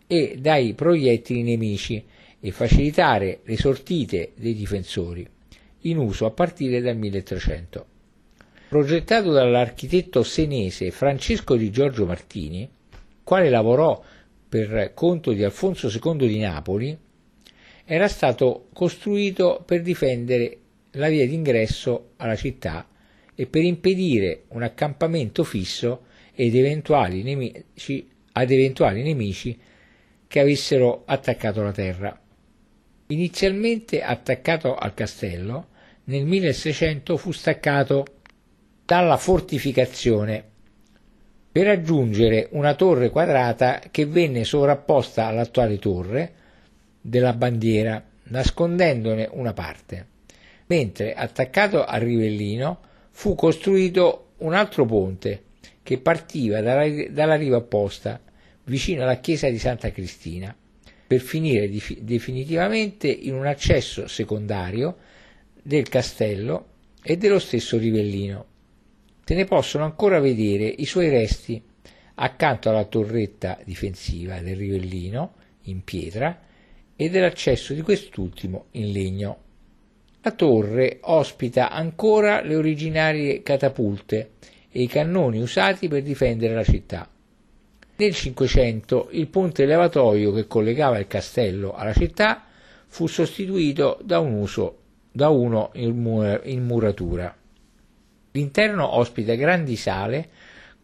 e 0.07 0.37
dai 0.39 0.75
proiettili 0.75 1.43
nemici 1.43 2.05
e 2.41 2.51
facilitare 2.51 3.41
le 3.45 3.57
sortite 3.57 4.33
dei 4.35 4.55
difensori, 4.55 5.27
in 5.83 5.97
uso 5.97 6.27
a 6.27 6.31
partire 6.31 6.81
dal 6.81 6.97
1300. 6.97 7.87
Progettato 8.69 9.33
dall'architetto 9.33 10.23
senese 10.23 10.91
Francesco 10.91 11.57
di 11.57 11.71
Giorgio 11.71 12.05
Martini, 12.05 12.69
quale 13.25 13.49
lavorò 13.49 13.99
per 14.47 14.93
conto 14.93 15.33
di 15.33 15.43
Alfonso 15.43 15.89
II 15.89 16.29
di 16.29 16.39
Napoli, 16.39 16.95
era 17.87 18.09
stato 18.09 18.69
costruito 18.75 19.63
per 19.65 19.81
difendere 19.81 20.59
la 20.93 21.09
via 21.09 21.27
d'ingresso 21.27 22.11
alla 22.17 22.37
città 22.37 22.87
e 23.35 23.47
per 23.47 23.63
impedire 23.63 24.43
un 24.49 24.63
accampamento 24.63 25.45
fisso 25.45 26.03
ed 26.35 26.55
eventuali 26.55 27.23
nemici, 27.23 28.07
ad 28.33 28.51
eventuali 28.51 29.03
nemici 29.03 29.59
che 30.27 30.41
avessero 30.41 31.05
attaccato 31.07 31.63
la 31.63 31.73
terra. 31.73 32.21
Inizialmente 33.07 34.03
attaccato 34.03 34.75
al 34.75 34.93
castello, 34.93 35.69
nel 36.05 36.27
1600 36.27 37.17
fu 37.17 37.33
staccato 37.33 38.05
dalla 38.89 39.19
fortificazione 39.19 40.43
per 41.53 41.67
raggiungere 41.67 42.49
una 42.53 42.75
torre 42.75 43.11
quadrata 43.11 43.83
che 43.91 44.07
venne 44.07 44.45
sovrapposta 44.45 45.27
all'attuale 45.27 45.79
torre 45.79 46.33
della 46.99 47.35
bandiera, 47.35 48.03
nascondendone 48.29 49.29
una 49.31 49.53
parte, 49.53 50.07
mentre 50.69 51.13
attaccato 51.13 51.85
al 51.85 52.01
rivellino 52.01 52.81
fu 53.11 53.35
costruito 53.35 54.31
un 54.39 54.55
altro 54.55 54.87
ponte 54.87 55.43
che 55.83 55.99
partiva 55.99 56.63
dalla, 56.63 56.89
dalla 57.11 57.37
riva 57.37 57.59
opposta, 57.59 58.19
vicino 58.65 59.03
alla 59.03 59.19
chiesa 59.19 59.51
di 59.51 59.59
Santa 59.59 59.93
Cristina, 59.93 60.57
per 61.07 61.21
finire 61.21 61.69
di, 61.69 61.83
definitivamente 62.01 63.09
in 63.09 63.35
un 63.35 63.45
accesso 63.45 64.09
secondario 64.09 64.97
del 65.63 65.91
castello 65.91 66.69
e 67.03 67.19
dello 67.19 67.39
stesso 67.39 67.77
rivellino 67.77 68.57
se 69.29 69.35
ne 69.35 69.45
possono 69.45 69.85
ancora 69.85 70.21
vedere 70.21 70.65
i 70.65 70.87
suoi 70.87 71.11
resti 71.11 71.63
accanto 72.15 72.71
alla 72.71 72.87
torretta 72.87 73.59
difensiva 73.63 74.41
del 74.41 74.57
rivellino 74.57 75.35
in 75.65 75.85
pietra 75.85 76.41
e 76.97 77.11
dell'accesso 77.11 77.75
di 77.75 77.83
quest'ultimo 77.83 78.69
in 78.71 78.91
legno. 78.91 79.39
La 80.23 80.31
torre 80.31 81.01
ospita 81.03 81.69
ancora 81.69 82.41
le 82.41 82.57
originarie 82.57 83.43
catapulte 83.43 84.31
e 84.71 84.81
i 84.81 84.87
cannoni 84.87 85.43
usati 85.43 85.89
per 85.89 86.03
difendere 86.03 86.55
la 86.55 86.65
città. 86.65 87.07
Nel 87.97 88.15
Cinquecento 88.15 89.09
il 89.11 89.29
ponte 89.29 89.67
levatoio 89.67 90.33
che 90.33 90.47
collegava 90.47 90.97
il 90.97 91.07
castello 91.07 91.75
alla 91.75 91.93
città 91.93 92.47
fu 92.87 93.07
sostituito 93.07 93.99
da, 94.03 94.21
un 94.21 94.33
uso, 94.33 94.79
da 95.13 95.29
uno 95.29 95.71
in 95.75 96.65
muratura. 96.65 97.37
L'interno 98.33 98.97
ospita 98.97 99.35
grandi 99.35 99.77
sale 99.77 100.29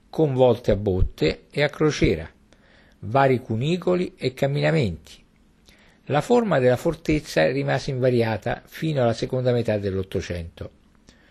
con 0.09 0.35
volte 0.35 0.71
a 0.71 0.77
botte 0.77 1.47
e 1.51 1.63
a 1.63 1.69
crociera, 1.69 2.31
vari 3.01 3.41
cunicoli 3.41 4.15
e 4.17 4.33
camminamenti. 4.33 5.23
La 6.07 6.21
forma 6.21 6.59
della 6.59 6.77
fortezza 6.77 7.47
rimase 7.51 7.91
invariata 7.91 8.63
fino 8.65 9.03
alla 9.03 9.13
seconda 9.13 9.53
metà 9.53 9.79
dell'Ottocento, 9.79 10.71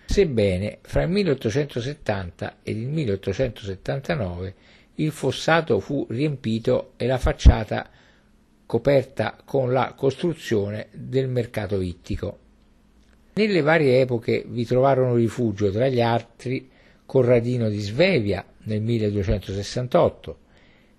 sebbene 0.05 0.79
fra 0.81 1.03
il 1.03 1.09
1870 1.09 2.57
ed 2.63 2.77
il 2.77 2.87
1879 2.87 4.55
il 4.95 5.11
fossato 5.11 5.79
fu 5.79 6.05
riempito 6.09 6.93
e 6.97 7.07
la 7.07 7.17
facciata 7.17 7.89
coperta 8.65 9.37
con 9.43 9.71
la 9.71 9.93
costruzione 9.95 10.87
del 10.91 11.27
mercato 11.27 11.81
ittico. 11.81 12.39
Nelle 13.35 13.61
varie 13.61 14.01
epoche 14.01 14.45
vi 14.47 14.63
trovarono 14.63 15.15
rifugio 15.15 15.71
tra 15.71 15.87
gli 15.87 16.01
altri 16.01 16.69
Corradino 17.03 17.67
di 17.67 17.79
Svevia 17.79 18.45
nel 18.65 18.79
1268, 18.79 20.37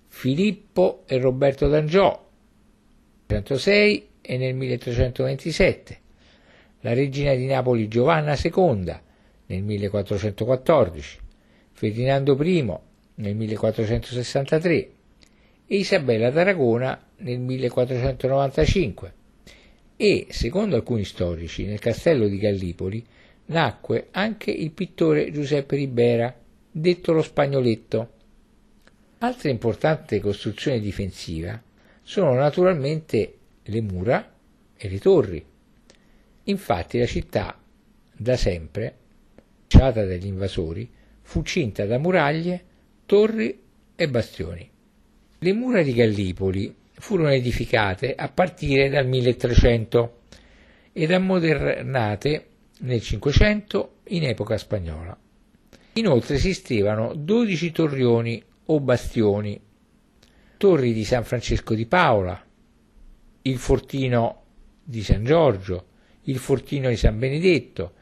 Filippo 0.07 1.03
e 1.05 1.17
Roberto 1.17 1.69
d'Angiò 1.69 2.11
nel 3.27 3.41
1306 3.41 4.07
e 4.21 4.37
nel 4.37 4.53
1327, 4.53 5.99
la 6.81 6.93
regina 6.93 7.33
di 7.35 7.45
Napoli 7.45 7.87
Giovanna 7.87 8.37
II 8.41 8.99
nel 9.45 9.63
1414, 9.63 11.19
Ferdinando 11.71 12.37
I 12.43 12.77
nel 13.15 13.35
1463 13.35 14.73
e 14.75 14.91
Isabella 15.67 16.29
d'Aragona 16.31 17.01
nel 17.17 17.39
1495 17.39 19.23
e, 19.97 20.27
secondo 20.29 20.75
alcuni 20.75 21.05
storici, 21.05 21.65
nel 21.65 21.79
castello 21.79 22.27
di 22.27 22.37
Gallipoli 22.37 23.05
nacque 23.47 24.07
anche 24.11 24.51
il 24.51 24.71
pittore 24.71 25.31
Giuseppe 25.31 25.75
Ribera, 25.75 26.35
detto 26.69 27.13
lo 27.13 27.21
Spagnoletto. 27.21 28.11
Altre 29.19 29.49
importanti 29.49 30.19
costruzioni 30.19 30.79
difensive 30.79 31.63
sono 32.03 32.33
naturalmente 32.33 33.37
le 33.63 33.81
mura 33.81 34.33
e 34.75 34.89
le 34.89 34.99
torri. 34.99 35.43
Infatti 36.43 36.99
la 36.99 37.05
città, 37.05 37.59
da 38.11 38.35
sempre, 38.35 38.97
ciata 39.67 40.05
dagli 40.05 40.27
invasori, 40.27 40.89
fu 41.21 41.41
cinta 41.43 41.85
da 41.85 41.97
muraglie 41.97 42.63
torri 43.05 43.59
e 43.95 44.09
bastioni. 44.09 44.69
Le 45.39 45.53
mura 45.53 45.81
di 45.81 45.93
Gallipoli 45.93 46.75
furono 46.97 47.31
edificate 47.31 48.15
a 48.15 48.29
partire 48.29 48.89
dal 48.89 49.07
1300 49.07 50.21
ed 50.93 51.11
ammodernate 51.11 52.47
nel 52.79 53.01
Cinquecento 53.01 53.97
in 54.09 54.23
epoca 54.23 54.57
spagnola. 54.57 55.17
Inoltre 55.93 56.35
esistevano 56.35 57.13
12 57.13 57.71
torrioni 57.71 58.43
o 58.65 58.79
bastioni, 58.79 59.59
torri 60.57 60.93
di 60.93 61.03
San 61.03 61.23
Francesco 61.23 61.73
di 61.73 61.85
Paola, 61.85 62.43
il 63.43 63.57
fortino 63.57 64.43
di 64.83 65.03
San 65.03 65.23
Giorgio, 65.23 65.87
il 66.23 66.37
fortino 66.37 66.89
di 66.89 66.95
San 66.95 67.19
Benedetto, 67.19 67.93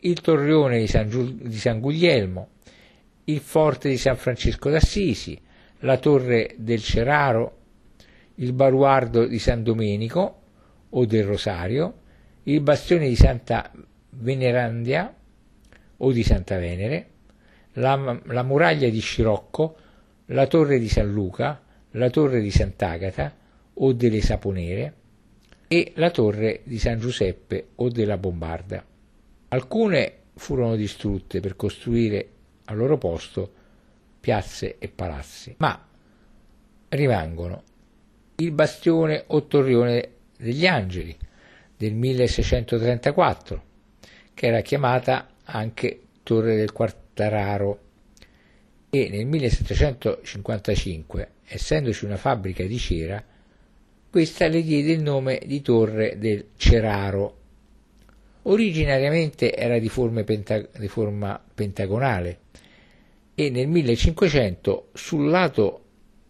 il 0.00 0.20
torrione 0.20 0.78
di 0.78 0.86
San, 0.86 1.08
Giul- 1.08 1.34
di 1.34 1.58
San 1.58 1.80
Guglielmo, 1.80 2.50
il 3.24 3.40
forte 3.40 3.88
di 3.88 3.96
San 3.96 4.16
Francesco 4.16 4.70
d'Assisi, 4.70 5.40
la 5.80 5.98
torre 5.98 6.54
del 6.58 6.82
Ceraro, 6.82 7.57
il 8.40 8.52
baruardo 8.52 9.26
di 9.26 9.38
San 9.38 9.62
Domenico 9.62 10.42
o 10.90 11.04
del 11.04 11.24
Rosario, 11.24 12.00
il 12.44 12.60
bastione 12.60 13.08
di 13.08 13.16
Santa 13.16 13.70
Venerandia 14.10 15.14
o 15.96 16.12
di 16.12 16.22
Santa 16.22 16.58
Venere, 16.58 17.08
la, 17.74 18.20
la 18.24 18.42
muraglia 18.42 18.88
di 18.88 19.00
Scirocco, 19.00 19.76
la 20.26 20.46
torre 20.46 20.78
di 20.78 20.88
San 20.88 21.10
Luca, 21.10 21.62
la 21.92 22.10
torre 22.10 22.40
di 22.40 22.50
Sant'Agata 22.50 23.34
o 23.74 23.92
delle 23.92 24.20
Saponere 24.20 24.94
e 25.68 25.92
la 25.96 26.10
torre 26.10 26.60
di 26.64 26.78
San 26.78 26.98
Giuseppe 26.98 27.68
o 27.76 27.88
della 27.88 28.18
Bombarda. 28.18 28.84
Alcune 29.48 30.12
furono 30.34 30.76
distrutte 30.76 31.40
per 31.40 31.56
costruire 31.56 32.28
al 32.66 32.76
loro 32.76 32.98
posto 32.98 33.52
piazze 34.20 34.76
e 34.78 34.88
palazzi, 34.88 35.54
ma 35.58 35.86
rimangono 36.90 37.62
il 38.40 38.52
bastione 38.52 39.24
o 39.28 39.46
torrione 39.46 40.10
degli 40.38 40.64
Angeli 40.64 41.16
del 41.76 41.94
1634, 41.94 43.62
che 44.32 44.46
era 44.46 44.60
chiamata 44.60 45.30
anche 45.42 46.02
Torre 46.22 46.54
del 46.54 46.70
Quartararo 46.70 47.80
e 48.90 49.08
nel 49.10 49.26
1755, 49.26 51.30
essendoci 51.46 52.04
una 52.04 52.16
fabbrica 52.16 52.62
di 52.62 52.78
cera, 52.78 53.20
questa 54.08 54.46
le 54.46 54.62
diede 54.62 54.92
il 54.92 55.02
nome 55.02 55.40
di 55.44 55.60
Torre 55.60 56.16
del 56.18 56.50
Ceraro. 56.56 57.36
Originariamente 58.42 59.52
era 59.52 59.80
di, 59.80 59.90
penta- 60.24 60.64
di 60.78 60.88
forma 60.88 61.42
pentagonale 61.54 62.38
e 63.34 63.50
nel 63.50 63.66
1500 63.66 64.90
sul 64.94 65.28
lato 65.28 65.82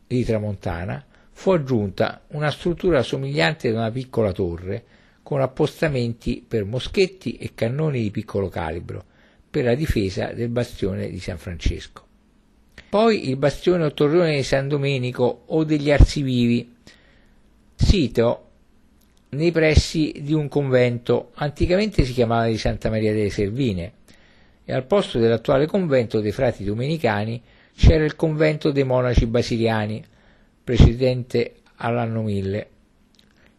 di 0.06 0.24
Tramontana 0.24 1.04
fu 1.38 1.52
aggiunta 1.52 2.22
una 2.30 2.50
struttura 2.50 3.04
somigliante 3.04 3.68
ad 3.68 3.74
una 3.74 3.92
piccola 3.92 4.32
torre 4.32 4.84
con 5.22 5.40
appostamenti 5.40 6.44
per 6.46 6.64
moschetti 6.64 7.36
e 7.36 7.52
cannoni 7.54 8.02
di 8.02 8.10
piccolo 8.10 8.48
calibro 8.48 9.04
per 9.48 9.62
la 9.62 9.76
difesa 9.76 10.32
del 10.32 10.48
bastione 10.48 11.08
di 11.08 11.20
San 11.20 11.38
Francesco. 11.38 12.04
Poi 12.88 13.28
il 13.28 13.36
bastione 13.36 13.84
o 13.84 13.92
torrione 13.92 14.34
di 14.34 14.42
San 14.42 14.66
Domenico 14.66 15.44
o 15.46 15.62
degli 15.62 15.92
Arsivivi, 15.92 16.74
sito 17.76 18.48
nei 19.28 19.52
pressi 19.52 20.12
di 20.20 20.32
un 20.32 20.48
convento, 20.48 21.30
anticamente 21.34 22.04
si 22.04 22.14
chiamava 22.14 22.48
di 22.48 22.58
Santa 22.58 22.90
Maria 22.90 23.12
delle 23.12 23.30
Servine, 23.30 23.92
e 24.64 24.72
al 24.72 24.86
posto 24.86 25.20
dell'attuale 25.20 25.66
convento 25.66 26.18
dei 26.18 26.32
frati 26.32 26.64
domenicani 26.64 27.40
c'era 27.76 28.02
il 28.02 28.16
convento 28.16 28.72
dei 28.72 28.82
monaci 28.82 29.26
basiliani, 29.26 30.04
precedente 30.68 31.54
all'anno 31.76 32.20
1000. 32.20 32.68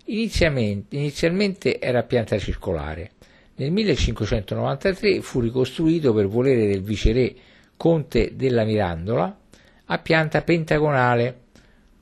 Inizialmente, 0.06 0.95
inizialmente 0.95 1.80
era 1.80 1.99
a 1.99 2.03
pianta 2.03 2.38
circolare. 2.38 3.14
Nel 3.56 3.72
1593 3.72 5.22
fu 5.22 5.40
ricostruito 5.40 6.14
per 6.14 6.27
volere 6.27 6.68
del 6.68 6.84
viceré 6.84 7.34
conte 7.76 8.36
della 8.36 8.64
Mirandola 8.64 9.40
a 9.86 9.98
pianta 9.98 10.44
pentagonale, 10.44 11.40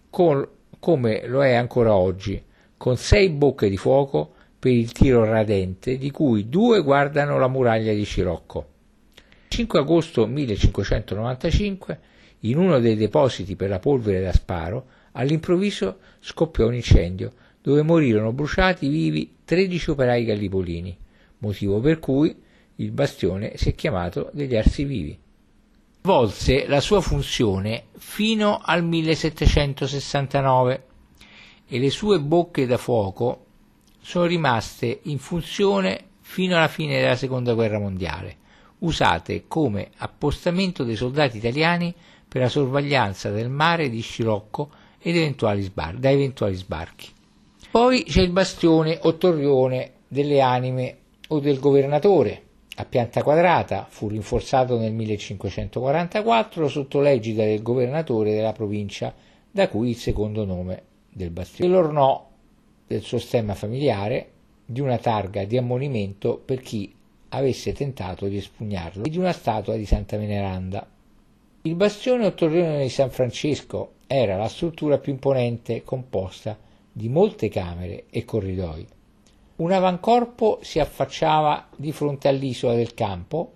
con, 0.09 0.45
come 0.77 1.25
lo 1.25 1.41
è 1.41 1.53
ancora 1.53 1.95
oggi, 1.95 2.43
con 2.75 2.97
sei 2.97 3.29
bocche 3.29 3.69
di 3.69 3.77
fuoco 3.77 4.34
per 4.59 4.73
il 4.73 4.91
tiro 4.91 5.23
radente, 5.23 5.97
di 5.97 6.11
cui 6.11 6.49
due 6.49 6.81
guardano 6.81 7.39
la 7.39 7.47
muraglia 7.47 7.93
di 7.93 8.03
Scirocco. 8.03 8.67
5 9.47 9.79
agosto 9.79 10.27
1595, 10.27 11.99
in 12.41 12.57
uno 12.57 12.79
dei 12.79 12.97
depositi 12.97 13.55
per 13.55 13.69
la 13.69 13.79
polvere 13.79 14.21
da 14.21 14.34
sparo, 14.34 14.95
all'improvviso 15.18 15.98
scoppiò 16.19 16.68
un 16.68 16.76
incendio, 16.76 17.34
dove 17.61 17.81
morirono 17.81 18.31
bruciati 18.31 18.88
vivi 18.88 19.38
13 19.44 19.91
operai 19.91 20.23
gallipolini, 20.23 20.98
motivo 21.39 21.80
per 21.80 21.99
cui 21.99 22.35
il 22.76 22.91
bastione 22.91 23.57
si 23.57 23.69
è 23.69 23.76
chiamato 23.76 24.30
degli 24.34 24.56
arsi 24.56 24.84
vivi. 24.84 25.19
Svolse 26.02 26.68
la 26.68 26.80
sua 26.80 27.02
funzione 27.02 27.85
fino 27.98 28.61
al 28.64 28.84
1769 28.84 30.85
e 31.68 31.80
le 31.80 31.89
sue 31.89 32.19
bocche 32.19 32.65
da 32.65 32.77
fuoco 32.77 33.45
sono 33.99 34.26
rimaste 34.26 34.99
in 35.03 35.18
funzione 35.18 36.06
fino 36.22 36.56
alla 36.56 36.69
fine 36.69 37.02
della 37.02 37.15
seconda 37.15 37.53
guerra 37.53 37.80
mondiale 37.80 38.45
usate 38.80 39.45
come 39.48 39.89
appostamento 39.98 40.84
dei 40.84 40.95
soldati 40.95 41.38
italiani 41.38 41.94
per 42.27 42.41
la 42.41 42.49
sorveglianza 42.49 43.31
del 43.31 43.49
mare 43.49 43.89
di 43.89 44.02
Scirocco 44.02 44.69
eventuali 44.99 45.72
da 45.74 46.10
eventuali 46.10 46.56
sbarchi. 46.56 47.10
Poi 47.72 48.03
c'è 48.03 48.22
il 48.22 48.32
bastione 48.32 48.99
o 49.03 49.15
torrione 49.18 49.91
delle 50.07 50.41
anime 50.41 50.98
o 51.28 51.40
del 51.40 51.60
governatore, 51.60 52.44
a 52.76 52.86
pianta 52.86 53.24
quadrata, 53.24 53.88
fu 53.90 54.07
rinforzato 54.07 54.78
nel 54.78 54.94
1544 54.94 56.68
sotto 56.68 56.99
l'egida 56.99 57.44
del 57.44 57.61
governatore 57.61 58.34
della 58.34 58.52
provincia, 58.52 59.14
da 59.49 59.68
cui 59.68 59.90
il 59.90 59.95
secondo 59.95 60.45
nome 60.45 60.84
del 61.11 61.32
bastione. 61.32 61.72
L'ornò 61.72 62.30
del 62.86 63.02
suo 63.02 63.18
stemma 63.18 63.56
familiare 63.56 64.30
di 64.64 64.80
una 64.80 64.98
targa 64.98 65.44
di 65.44 65.57
ammonimento 65.57 66.38
per 66.44 66.61
chi 66.61 66.94
avesse 67.30 67.74
tentato 67.74 68.28
di 68.28 68.38
espugnarlo 68.38 69.03
e 69.03 69.10
di 69.10 69.18
una 69.18 69.32
statua 69.32 69.76
di 69.76 69.86
Santa 69.86 70.18
Veneranda. 70.18 70.88
Il 71.68 71.76
bastione 71.76 72.27
o 72.27 72.34
torrione 72.34 72.84
di 72.84 72.88
San 72.88 73.10
Francesco 73.10 73.95
era 74.07 74.38
la 74.38 74.48
struttura 74.48 74.99
più 74.99 75.11
imponente 75.11 75.84
composta 75.84 76.57
di 76.89 77.10
molte 77.10 77.49
camere 77.49 78.06
e 78.10 78.23
corridoi. 78.23 78.88
Un 79.57 79.73
avancorpo 79.73 80.60
si 80.61 80.80
affacciava 80.80 81.68
di 81.76 81.91
fronte 81.91 82.30
all'isola 82.30 82.73
del 82.73 82.94
campo 82.94 83.56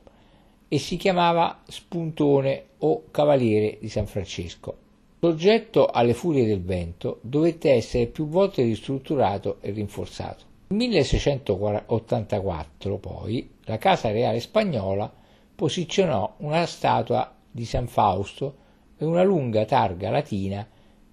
e 0.68 0.78
si 0.78 0.98
chiamava 0.98 1.62
spuntone 1.66 2.66
o 2.80 3.04
cavaliere 3.12 3.78
di 3.80 3.88
San 3.88 4.08
Francesco. 4.08 4.76
Soggetto 5.22 5.86
alle 5.86 6.14
furie 6.14 6.46
del 6.46 6.62
vento, 6.62 7.20
dovette 7.22 7.72
essere 7.72 8.08
più 8.08 8.28
volte 8.28 8.64
ristrutturato 8.64 9.60
e 9.62 9.72
rinforzato. 9.72 10.44
Nel 10.68 10.80
1684 10.80 12.98
poi 12.98 13.50
la 13.64 13.78
Casa 13.78 14.12
Reale 14.12 14.42
Spagnola 14.42 15.10
posizionò 15.56 16.34
una 16.40 16.66
statua 16.66 17.36
di 17.52 17.66
San 17.66 17.88
Fausto 17.88 18.56
e 18.98 19.06
una 19.06 19.24
lunga 19.24 19.66
targa 19.66 20.10
latina 20.10 20.68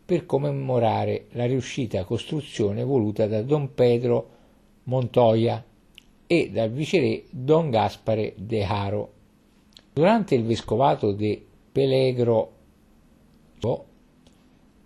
per 0.05 0.25
commemorare 0.25 1.27
la 1.33 1.47
riuscita 1.47 2.05
costruzione 2.05 2.83
voluta 2.85 3.27
da 3.27 3.43
Don 3.43 3.75
Pedro 3.75 4.29
Montoya 4.85 5.63
e 6.27 6.51
dal 6.51 6.71
viceré 6.71 7.25
Don 7.31 7.71
Gaspare 7.71 8.35
de 8.37 8.65
Haro. 8.65 9.13
Durante 9.93 10.35
il 10.35 10.45
vescovato 10.45 11.13
di 11.13 11.45
Pelegro 11.73 12.53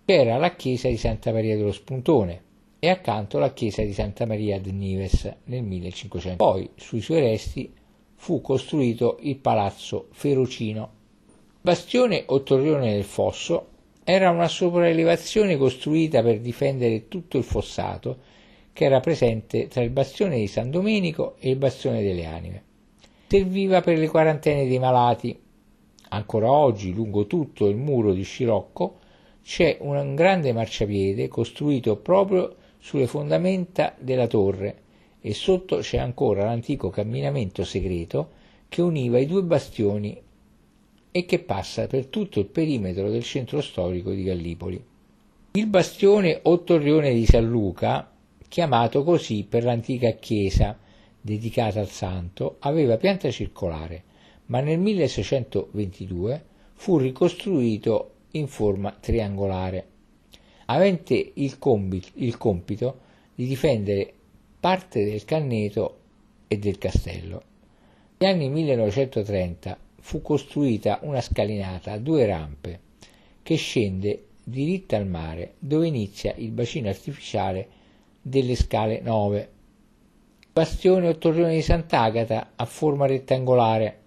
c'era 0.05 0.37
la 0.37 0.53
chiesa 0.55 0.89
di 0.89 0.97
Santa 0.97 1.31
Maria 1.31 1.55
dello 1.55 1.71
Spuntone, 1.71 2.41
e 2.83 2.89
accanto 2.89 3.39
la 3.39 3.53
chiesa 3.53 3.81
di 3.81 3.93
Santa 3.93 4.25
Maria 4.25 4.59
de 4.59 4.73
Nives 4.73 5.33
nel 5.45 5.63
1500. 5.63 6.35
Poi 6.35 6.69
sui 6.75 6.99
suoi 6.99 7.21
resti 7.21 7.73
fu 8.15 8.41
costruito 8.41 9.17
il 9.21 9.37
palazzo 9.37 10.09
Ferocino. 10.11 10.91
Bastione 11.65 12.23
o 12.25 12.43
torrione 12.43 12.91
del 12.91 13.05
fosso 13.05 13.67
era 14.03 14.29
una 14.31 14.49
sopraelevazione 14.49 15.55
costruita 15.55 16.21
per 16.21 16.41
difendere 16.41 17.07
tutto 17.07 17.37
il 17.37 17.45
fossato 17.45 18.17
che 18.73 18.83
era 18.83 18.99
presente 18.99 19.69
tra 19.69 19.81
il 19.81 19.89
bastione 19.89 20.35
di 20.35 20.47
San 20.47 20.69
Domenico 20.69 21.35
e 21.39 21.51
il 21.51 21.55
bastione 21.55 22.03
delle 22.03 22.25
anime. 22.25 22.63
Serviva 23.29 23.79
per 23.79 23.97
le 23.97 24.09
quarantene 24.09 24.67
dei 24.67 24.77
malati. 24.77 25.39
Ancora 26.09 26.51
oggi, 26.51 26.93
lungo 26.93 27.27
tutto 27.27 27.69
il 27.69 27.77
muro 27.77 28.11
di 28.11 28.23
Scirocco, 28.23 28.99
c'è 29.41 29.77
un 29.79 30.15
grande 30.15 30.51
marciapiede 30.51 31.29
costruito 31.29 31.95
proprio 31.95 32.55
sulle 32.77 33.07
fondamenta 33.07 33.95
della 33.97 34.27
torre 34.27 34.81
e 35.21 35.33
sotto 35.33 35.77
c'è 35.77 35.97
ancora 35.97 36.43
l'antico 36.43 36.89
camminamento 36.89 37.63
segreto 37.63 38.31
che 38.67 38.81
univa 38.81 39.17
i 39.17 39.25
due 39.25 39.43
bastioni 39.43 40.23
e 41.15 41.25
che 41.25 41.37
passa 41.37 41.85
per 41.85 42.07
tutto 42.07 42.39
il 42.39 42.47
perimetro 42.47 43.07
del 43.07 43.23
centro 43.23 43.61
storico 43.61 44.09
di 44.09 44.23
Gallipoli. 44.23 44.83
Il 45.51 45.67
bastione 45.67 46.39
o 46.41 46.63
torrione 46.63 47.13
di 47.13 47.27
San 47.27 47.47
Luca, 47.47 48.11
chiamato 48.47 49.03
così 49.03 49.45
per 49.47 49.63
l'antica 49.63 50.09
chiesa 50.13 50.75
dedicata 51.21 51.79
al 51.79 51.89
santo, 51.89 52.55
aveva 52.59 52.97
pianta 52.97 53.29
circolare, 53.29 54.03
ma 54.47 54.59
nel 54.61 54.79
1622 54.79 56.45
fu 56.73 56.97
ricostruito 56.97 58.13
in 58.31 58.47
forma 58.47 58.97
triangolare, 58.99 59.87
avente 60.65 61.33
il, 61.35 61.59
compito, 61.59 62.07
il 62.15 62.35
compito 62.37 63.01
di 63.35 63.45
difendere 63.45 64.11
parte 64.59 65.05
del 65.05 65.23
canneto 65.25 65.97
e 66.47 66.57
del 66.57 66.79
castello. 66.79 67.43
Negli 68.17 68.31
anni 68.31 68.49
1930 68.49 69.77
fu 70.03 70.21
costruita 70.21 70.99
una 71.03 71.21
scalinata 71.21 71.93
a 71.93 71.97
due 71.97 72.25
rampe 72.25 72.79
che 73.41 73.55
scende 73.55 74.25
diritta 74.43 74.97
al 74.97 75.07
mare, 75.07 75.53
dove 75.59 75.87
inizia 75.87 76.33
il 76.35 76.51
bacino 76.51 76.89
artificiale 76.89 77.69
delle 78.21 78.55
scale 78.55 78.99
9. 78.99 79.49
Bastione 80.51 81.07
o 81.07 81.17
torrione 81.17 81.55
di 81.55 81.61
Sant'Agata 81.61 82.51
a 82.57 82.65
forma 82.65 83.05
rettangolare. 83.05 83.99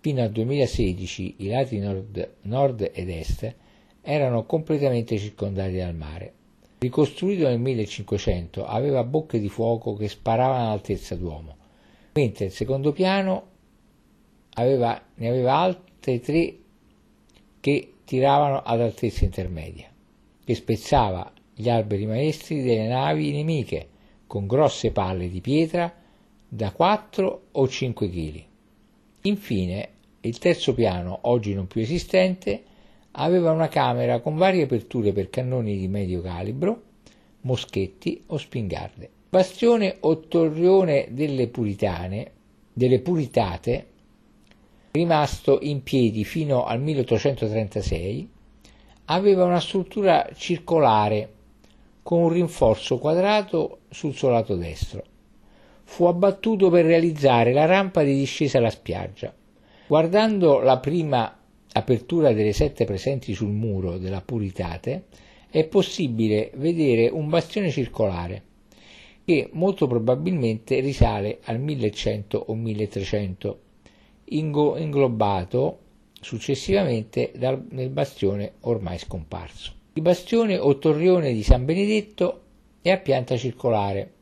Fino 0.00 0.20
al 0.20 0.30
2016 0.30 1.34
i 1.38 1.46
lati 1.48 1.78
nord, 1.78 2.34
nord 2.42 2.90
ed 2.92 3.08
est 3.08 3.54
erano 4.02 4.44
completamente 4.44 5.16
circondati 5.16 5.76
dal 5.76 5.94
mare. 5.94 6.32
Ricostruito 6.80 7.48
nel 7.48 7.58
1500 7.58 8.66
aveva 8.66 9.02
bocche 9.02 9.40
di 9.40 9.48
fuoco 9.48 9.94
che 9.94 10.08
sparavano 10.08 10.66
all'altezza 10.66 11.16
d'uomo, 11.16 11.56
mentre 12.12 12.44
il 12.44 12.52
secondo 12.52 12.92
piano 12.92 13.49
aveva, 14.60 15.00
ne 15.14 15.28
aveva 15.28 15.56
altre 15.56 16.20
tre 16.20 16.56
che 17.60 17.92
tiravano 18.04 18.62
ad 18.62 18.80
altezza 18.80 19.24
intermedia, 19.24 19.88
che 20.44 20.54
spezzava 20.54 21.32
gli 21.54 21.68
alberi 21.68 22.06
maestri 22.06 22.62
delle 22.62 22.88
navi 22.88 23.32
nemiche 23.32 23.88
con 24.26 24.46
grosse 24.46 24.90
palle 24.92 25.28
di 25.28 25.40
pietra 25.40 25.92
da 26.48 26.72
4 26.72 27.42
o 27.52 27.68
5 27.68 28.08
kg. 28.08 28.44
Infine, 29.22 29.88
il 30.22 30.38
terzo 30.38 30.74
piano, 30.74 31.18
oggi 31.22 31.54
non 31.54 31.66
più 31.66 31.80
esistente, 31.80 32.62
aveva 33.12 33.52
una 33.52 33.68
camera 33.68 34.20
con 34.20 34.36
varie 34.36 34.64
aperture 34.64 35.12
per 35.12 35.30
cannoni 35.30 35.76
di 35.76 35.88
medio 35.88 36.22
calibro, 36.22 36.82
moschetti 37.42 38.22
o 38.26 38.36
spingarde. 38.36 39.08
Bastione 39.28 39.96
o 40.00 40.18
torrione 40.20 41.08
delle 41.10 41.48
puritane, 41.48 42.30
delle 42.72 43.00
puritate, 43.00 43.86
rimasto 44.92 45.58
in 45.62 45.82
piedi 45.82 46.24
fino 46.24 46.64
al 46.64 46.80
1836, 46.80 48.28
aveva 49.06 49.44
una 49.44 49.60
struttura 49.60 50.28
circolare 50.34 51.32
con 52.02 52.22
un 52.22 52.28
rinforzo 52.30 52.98
quadrato 52.98 53.80
sul 53.90 54.14
suo 54.14 54.30
lato 54.30 54.56
destro. 54.56 55.02
Fu 55.84 56.04
abbattuto 56.04 56.70
per 56.70 56.84
realizzare 56.84 57.52
la 57.52 57.66
rampa 57.66 58.02
di 58.02 58.14
discesa 58.14 58.58
alla 58.58 58.70
spiaggia. 58.70 59.34
Guardando 59.86 60.60
la 60.60 60.78
prima 60.78 61.36
apertura 61.72 62.32
delle 62.32 62.52
sette 62.52 62.84
presenti 62.84 63.34
sul 63.34 63.50
muro 63.50 63.98
della 63.98 64.20
Puritate, 64.20 65.04
è 65.50 65.64
possibile 65.64 66.52
vedere 66.54 67.08
un 67.08 67.28
bastione 67.28 67.70
circolare 67.70 68.42
che 69.24 69.50
molto 69.52 69.86
probabilmente 69.86 70.80
risale 70.80 71.38
al 71.44 71.60
1100 71.60 72.38
o 72.38 72.54
1300, 72.54 73.58
inglobato 74.30 75.78
successivamente 76.20 77.32
dal, 77.36 77.64
nel 77.70 77.90
bastione 77.90 78.54
ormai 78.60 78.98
scomparso. 78.98 79.72
Il 79.94 80.02
bastione 80.02 80.58
o 80.58 80.78
torrione 80.78 81.32
di 81.32 81.42
San 81.42 81.64
Benedetto 81.64 82.42
è 82.82 82.90
a 82.90 82.98
pianta 82.98 83.36
circolare, 83.36 84.12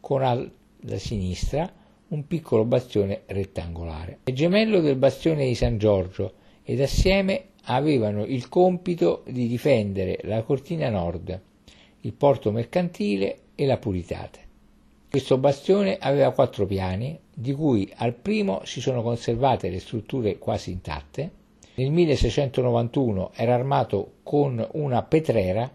con 0.00 0.22
alla 0.22 0.50
sinistra 0.96 1.70
un 2.08 2.26
piccolo 2.26 2.64
bastione 2.64 3.22
rettangolare. 3.26 4.20
È 4.24 4.32
gemello 4.32 4.80
del 4.80 4.96
bastione 4.96 5.46
di 5.46 5.54
San 5.54 5.78
Giorgio 5.78 6.32
ed 6.64 6.80
assieme 6.80 7.50
avevano 7.64 8.24
il 8.24 8.48
compito 8.48 9.22
di 9.28 9.46
difendere 9.46 10.18
la 10.22 10.42
cortina 10.42 10.88
nord, 10.88 11.40
il 12.00 12.12
porto 12.12 12.50
mercantile 12.50 13.38
e 13.54 13.66
la 13.66 13.76
Puritate. 13.76 14.48
Questo 15.10 15.38
bastione 15.38 15.98
aveva 15.98 16.30
quattro 16.30 16.66
piani, 16.66 17.18
di 17.34 17.52
cui 17.52 17.90
al 17.96 18.14
primo 18.14 18.60
si 18.64 18.80
sono 18.80 19.02
conservate 19.02 19.68
le 19.68 19.80
strutture 19.80 20.38
quasi 20.38 20.70
intatte. 20.70 21.30
Nel 21.74 21.90
1691 21.90 23.32
era 23.34 23.54
armato 23.54 24.12
con 24.22 24.64
una 24.74 25.02
petrera 25.02 25.68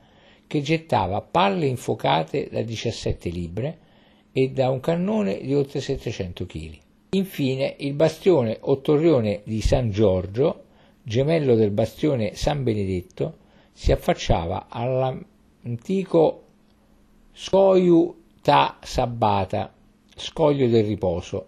che 0.47 0.61
gettava 0.61 1.19
palle 1.19 1.65
infuocate 1.65 2.47
da 2.49 2.61
17 2.61 3.29
libre 3.29 3.77
e 4.31 4.51
da 4.51 4.69
un 4.69 4.79
cannone 4.79 5.41
di 5.41 5.53
oltre 5.53 5.81
700 5.81 6.45
kg. 6.45 6.77
Infine 7.09 7.75
il 7.79 7.93
bastione 7.93 8.57
o 8.61 8.79
torrione 8.79 9.41
di 9.43 9.59
San 9.59 9.91
Giorgio 9.91 10.63
gemello 11.05 11.55
del 11.55 11.69
bastione 11.71 12.35
San 12.35 12.63
Benedetto, 12.63 13.37
si 13.71 13.91
affacciava 13.91 14.67
all'antico 14.69 16.41
Scoiu 17.31 18.23
Ta 18.45 18.77
Sabbata, 18.79 19.73
scoglio 20.15 20.67
del 20.67 20.85
riposo, 20.85 21.47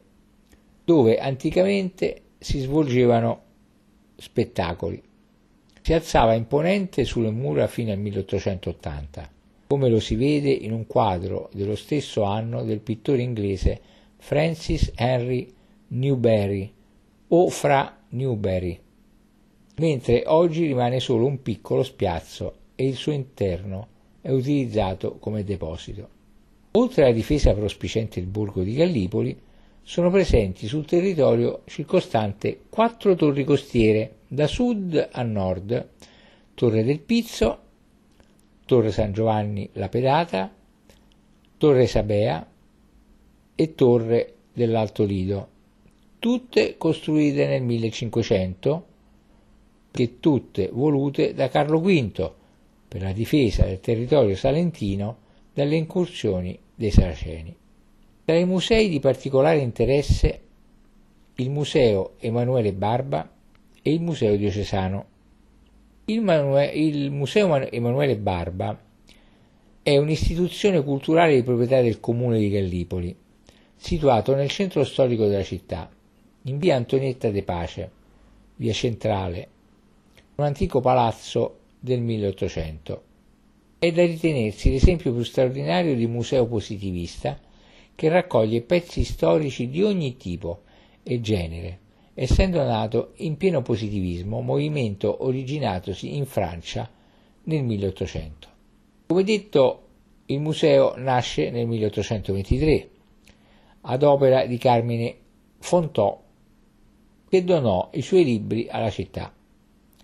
dove 0.83 1.19
anticamente 1.19 2.23
si 2.39 2.57
svolgevano 2.57 3.41
spettacoli. 4.15 4.99
Si 5.79 5.93
alzava 5.93 6.33
imponente 6.33 7.05
sulle 7.05 7.29
mura 7.29 7.67
fino 7.67 7.91
al 7.91 7.99
1880, 7.99 9.29
come 9.67 9.89
lo 9.89 9.99
si 9.99 10.15
vede 10.15 10.49
in 10.49 10.71
un 10.73 10.87
quadro 10.87 11.51
dello 11.53 11.75
stesso 11.75 12.23
anno 12.23 12.63
del 12.63 12.79
pittore 12.79 13.21
inglese 13.21 13.79
Francis 14.17 14.91
Henry 14.95 15.53
Newberry 15.89 16.73
o 17.27 17.47
Fra 17.49 17.95
Newberry 18.09 18.79
mentre 19.75 20.23
oggi 20.25 20.65
rimane 20.65 20.99
solo 20.99 21.27
un 21.27 21.43
piccolo 21.43 21.83
spiazzo 21.83 22.55
e 22.73 22.87
il 22.87 22.95
suo 22.95 23.11
interno 23.11 23.87
è 24.19 24.31
utilizzato 24.31 25.17
come 25.19 25.43
deposito. 25.43 26.15
Oltre 26.77 27.05
alla 27.05 27.11
difesa 27.11 27.55
prospicente 27.55 28.19
il 28.19 28.27
borgo 28.27 28.61
di 28.61 28.75
Gallipoli, 28.75 29.35
sono 29.81 30.11
presenti 30.11 30.67
sul 30.67 30.85
territorio 30.85 31.63
circostante 31.65 32.65
quattro 32.69 33.15
torri 33.15 33.43
costiere 33.43 34.17
da 34.27 34.45
sud 34.45 35.09
a 35.11 35.23
nord, 35.23 35.89
Torre 36.53 36.83
del 36.83 36.99
Pizzo, 36.99 37.59
Torre 38.65 38.91
San 38.91 39.11
Giovanni 39.11 39.67
la 39.73 39.89
Pedata, 39.89 40.53
Torre 41.57 41.87
Sabea 41.87 42.47
e 43.55 43.73
Torre 43.73 44.33
dell'Alto 44.53 45.03
Lido, 45.03 45.47
tutte 46.19 46.77
costruite 46.77 47.47
nel 47.47 47.63
1500 47.63 48.85
che 49.89 50.19
tutte 50.19 50.69
volute 50.71 51.33
da 51.33 51.49
Carlo 51.49 51.79
V 51.79 52.31
per 52.87 53.01
la 53.01 53.13
difesa 53.13 53.65
del 53.65 53.79
territorio 53.79 54.35
salentino 54.35 55.25
dalle 55.53 55.75
incursioni 55.75 56.65
dei 56.77 56.91
saraceni. 56.91 57.55
Tra 58.23 58.35
i 58.35 58.45
musei 58.45 58.87
di 58.87 58.99
particolare 58.99 59.59
interesse 59.59 60.41
il 61.35 61.49
Museo 61.49 62.13
Emanuele 62.19 62.71
Barba 62.71 63.27
e 63.81 63.93
il 63.93 64.01
Museo 64.01 64.35
Diocesano. 64.35 65.05
Il, 66.05 66.21
Manue- 66.21 66.67
il 66.67 67.11
Museo 67.11 67.53
Emanuele 67.69 68.15
Barba 68.15 68.79
è 69.81 69.97
un'istituzione 69.97 70.83
culturale 70.83 71.35
di 71.35 71.43
proprietà 71.43 71.81
del 71.81 71.99
comune 71.99 72.37
di 72.37 72.49
Gallipoli, 72.49 73.15
situato 73.75 74.35
nel 74.35 74.49
centro 74.49 74.83
storico 74.83 75.25
della 75.25 75.43
città, 75.43 75.89
in 76.43 76.57
via 76.59 76.75
Antonietta 76.75 77.29
de 77.31 77.43
Pace, 77.43 77.91
via 78.55 78.73
centrale, 78.73 79.47
un 80.35 80.45
antico 80.45 80.79
palazzo 80.79 81.57
del 81.79 82.01
1800. 82.01 83.06
È 83.79 83.91
da 83.91 84.03
ritenersi 84.03 84.71
l'esempio 84.71 85.13
più 85.13 85.21
straordinario 85.21 85.95
di 85.95 86.07
museo 86.07 86.47
positivista 86.47 87.39
che 87.93 88.09
raccoglie 88.09 88.61
pezzi 88.61 89.03
storici 89.03 89.69
di 89.69 89.83
ogni 89.83 90.17
tipo 90.17 90.63
e 91.03 91.21
genere, 91.21 91.79
essendo 92.15 92.63
nato 92.63 93.11
in 93.17 93.37
pieno 93.37 93.61
positivismo, 93.61 94.41
movimento 94.41 95.23
originatosi 95.25 96.15
in 96.15 96.25
Francia 96.25 96.89
nel 97.43 97.63
1800. 97.63 98.47
Come 99.05 99.23
detto, 99.23 99.81
il 100.25 100.39
museo 100.39 100.95
nasce 100.97 101.51
nel 101.51 101.67
1823 101.67 102.89
ad 103.81 104.01
opera 104.01 104.47
di 104.47 104.57
Carmine 104.57 105.15
Fontò 105.59 106.23
che 107.29 107.43
donò 107.43 107.89
i 107.93 108.01
suoi 108.01 108.23
libri 108.23 108.67
alla 108.69 108.89
città. 108.89 109.31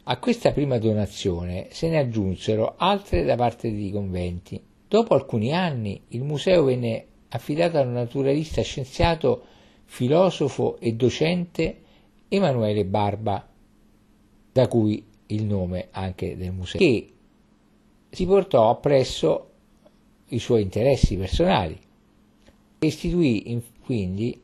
A 0.05 0.17
questa 0.17 0.51
prima 0.51 0.79
donazione 0.79 1.67
se 1.71 1.87
ne 1.87 1.97
aggiunsero 1.97 2.73
altre 2.75 3.23
da 3.23 3.37
parte 3.37 3.71
dei 3.71 3.89
conventi. 3.89 4.61
Dopo 4.85 5.13
alcuni 5.13 5.53
anni 5.53 6.01
il 6.09 6.23
museo 6.23 6.65
venne 6.65 7.05
affidato 7.29 7.77
al 7.77 7.87
naturalista 7.87 8.61
scienziato, 8.61 9.43
filosofo 9.85 10.77
e 10.79 10.93
docente 10.95 11.77
Emanuele 12.27 12.83
Barba, 12.83 13.47
da 14.51 14.67
cui 14.67 15.05
il 15.27 15.45
nome 15.45 15.87
anche 15.91 16.35
del 16.35 16.51
museo, 16.51 16.79
che 16.79 17.13
si 18.09 18.25
portò 18.25 18.69
appresso 18.69 19.51
i 20.27 20.39
suoi 20.39 20.63
interessi 20.63 21.15
personali 21.15 21.79
e 22.79 22.85
istituì 22.85 23.63
quindi 23.85 24.37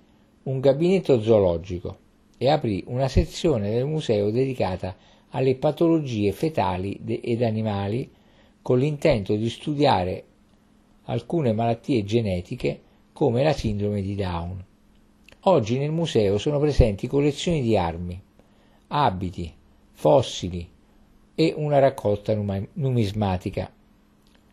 un 0.44 0.62
gabinetto 0.62 1.22
zoologico 1.22 1.98
e 2.38 2.48
aprì 2.48 2.82
una 2.88 3.10
sezione 3.10 3.72
del 3.72 3.86
museo 3.86 4.32
dedicata 4.32 4.96
alle 5.30 5.56
patologie 5.56 6.32
fetali 6.32 7.00
ed 7.22 7.44
animali 7.44 8.10
con 8.62 8.80
l'intento 8.80 9.36
di 9.36 9.50
studiare 9.50 10.24
alcune 11.06 11.54
malattie 11.54 12.04
genetiche 12.04 12.82
come 13.14 13.44
la 13.44 13.54
sindrome 13.54 14.02
di 14.02 14.16
Down. 14.16 14.64
Oggi 15.44 15.78
nel 15.78 15.92
museo 15.92 16.38
sono 16.38 16.60
presenti 16.60 17.08
collezioni 17.08 17.62
di 17.62 17.78
armi, 17.78 18.22
abiti, 18.88 19.52
fossili 19.92 20.68
e 21.36 21.54
una 21.56 21.80
raccolta 21.80 22.34
numismatica. 22.74 23.72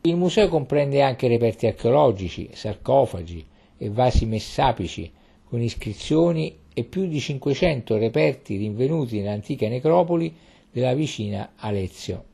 Il 0.03 0.17
museo 0.17 0.49
comprende 0.49 1.03
anche 1.03 1.27
reperti 1.27 1.67
archeologici, 1.67 2.51
sarcofagi 2.53 3.45
e 3.77 3.91
vasi 3.91 4.25
messapici 4.27 5.11
con 5.45 5.61
iscrizioni 5.61 6.59
e 6.73 6.85
più 6.85 7.07
di 7.07 7.19
500 7.19 7.97
reperti 7.97 8.57
rinvenuti 8.57 9.19
nell'antica 9.19 9.69
necropoli 9.69 10.35
della 10.77 10.93
vicina 10.93 11.53
Alezio. 11.57 12.25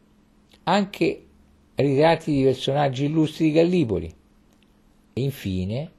Anche 0.64 1.26
ritratti 1.76 2.32
di 2.32 2.42
personaggi 2.42 3.04
illustri 3.04 3.44
di 3.44 3.52
Gallipoli. 3.52 4.12
E 5.12 5.20
infine, 5.20 5.92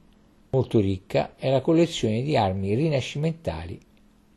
molto 0.50 0.78
ricca, 0.78 1.36
è 1.36 1.50
la 1.50 1.62
collezione 1.62 2.20
di 2.20 2.36
armi 2.36 2.74
rinascimentali 2.74 3.80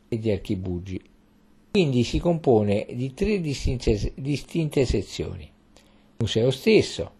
e 0.08 0.18
di 0.18 0.30
archibugi. 0.30 0.98
Quindi 1.70 2.02
si 2.02 2.18
compone 2.18 2.86
di 2.94 3.12
tre 3.12 3.42
distinte, 3.42 4.14
distinte 4.14 4.86
sezioni. 4.86 5.42
Il 5.42 6.14
museo 6.16 6.50
stesso, 6.50 7.10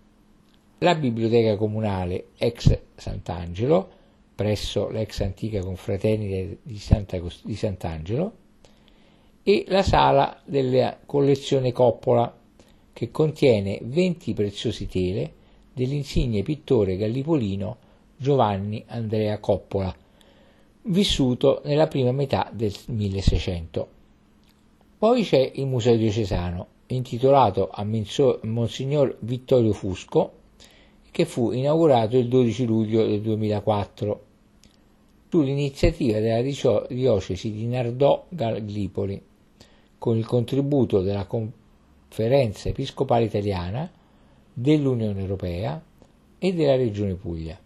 la 0.79 0.95
biblioteca 0.95 1.57
comunale 1.57 2.29
ex 2.39 2.79
Sant'Angelo, 2.95 3.91
presso 4.35 4.89
l'ex 4.89 5.21
antica 5.21 5.61
confraternita 5.61 6.57
di, 6.63 6.79
Santa, 6.79 7.21
di 7.43 7.57
Sant'Angelo, 7.57 8.47
e 9.49 9.65
la 9.69 9.83
sala 9.83 10.43
della 10.45 10.99
collezione 11.07 11.73
Coppola, 11.73 12.37
che 12.93 13.11
contiene 13.11 13.79
20 13.83 14.35
preziose 14.35 14.87
tele 14.87 15.33
dell'insigne 15.73 16.43
pittore 16.43 16.99
gallipolino 16.99 17.79
Giovanni 18.15 18.85
Andrea 18.89 19.39
Coppola, 19.39 19.97
vissuto 20.83 21.63
nella 21.65 21.87
prima 21.87 22.13
metà 22.13 22.51
del 22.53 22.75
1600. 22.89 23.89
Poi 24.99 25.23
c'è 25.23 25.51
il 25.55 25.67
Museo 25.67 25.97
Diocesano, 25.97 26.67
intitolato 26.89 27.71
a 27.73 27.87
Monsignor 28.43 29.17
Vittorio 29.21 29.73
Fusco, 29.73 30.33
che 31.11 31.25
fu 31.25 31.53
inaugurato 31.53 32.19
il 32.19 32.29
12 32.29 32.67
luglio 32.67 33.07
del 33.07 33.23
2004 33.23 34.25
sull'iniziativa 35.31 36.19
della 36.21 36.43
diocesi 36.43 37.51
di 37.51 37.67
Nardò 37.67 38.27
Gallipoli, 38.29 39.28
con 39.99 40.17
il 40.17 40.25
contributo 40.25 41.03
della 41.03 41.27
Conferenza 41.27 42.69
Episcopale 42.69 43.25
Italiana, 43.25 43.91
dell'Unione 44.53 45.21
Europea 45.21 45.83
e 46.39 46.55
della 46.55 46.77
Regione 46.77 47.15
Puglia. 47.15 47.59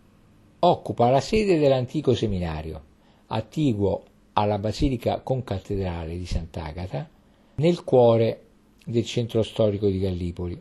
Occupa 0.61 1.11
la 1.11 1.21
sede 1.21 1.59
dell'antico 1.59 2.15
seminario, 2.15 2.83
attiguo 3.27 4.05
alla 4.35 4.59
Basilica 4.59 5.21
Concattedrale 5.21 6.17
di 6.17 6.27
Sant'Agata, 6.27 7.09
nel 7.57 7.85
cuore 7.85 8.45
del 8.85 9.05
centro 9.05 9.43
storico 9.43 9.87
di 9.87 9.99
Gallipoli. 9.99 10.59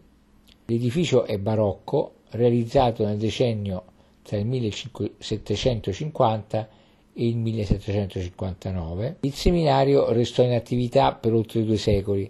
L'edificio 0.65 1.23
è 1.23 1.37
barocco, 1.37 2.15
realizzato 2.31 3.05
nel 3.05 3.17
decennio 3.17 3.83
tra 4.21 4.37
il 4.37 4.45
1750 4.45 6.59
e 6.59 6.67
il 7.13 7.37
1759. 7.37 9.17
Il 9.21 9.33
seminario 9.33 10.11
restò 10.11 10.43
in 10.43 10.53
attività 10.53 11.13
per 11.13 11.33
oltre 11.33 11.63
due 11.63 11.77
secoli, 11.77 12.29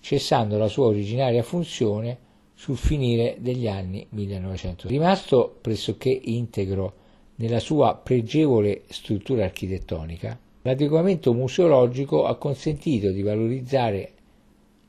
cessando 0.00 0.58
la 0.58 0.68
sua 0.68 0.86
originaria 0.86 1.42
funzione 1.42 2.18
sul 2.54 2.76
finire 2.76 3.36
degli 3.40 3.68
anni 3.68 4.06
1900. 4.10 4.88
Rimasto 4.88 5.56
pressoché 5.60 6.10
integro 6.10 6.94
nella 7.36 7.60
sua 7.60 7.94
pregevole 7.94 8.82
struttura 8.88 9.44
architettonica, 9.44 10.38
L'adeguamento 10.64 11.32
museologico 11.34 12.24
ha 12.24 12.36
consentito 12.36 13.10
di 13.10 13.22
valorizzare 13.22 14.12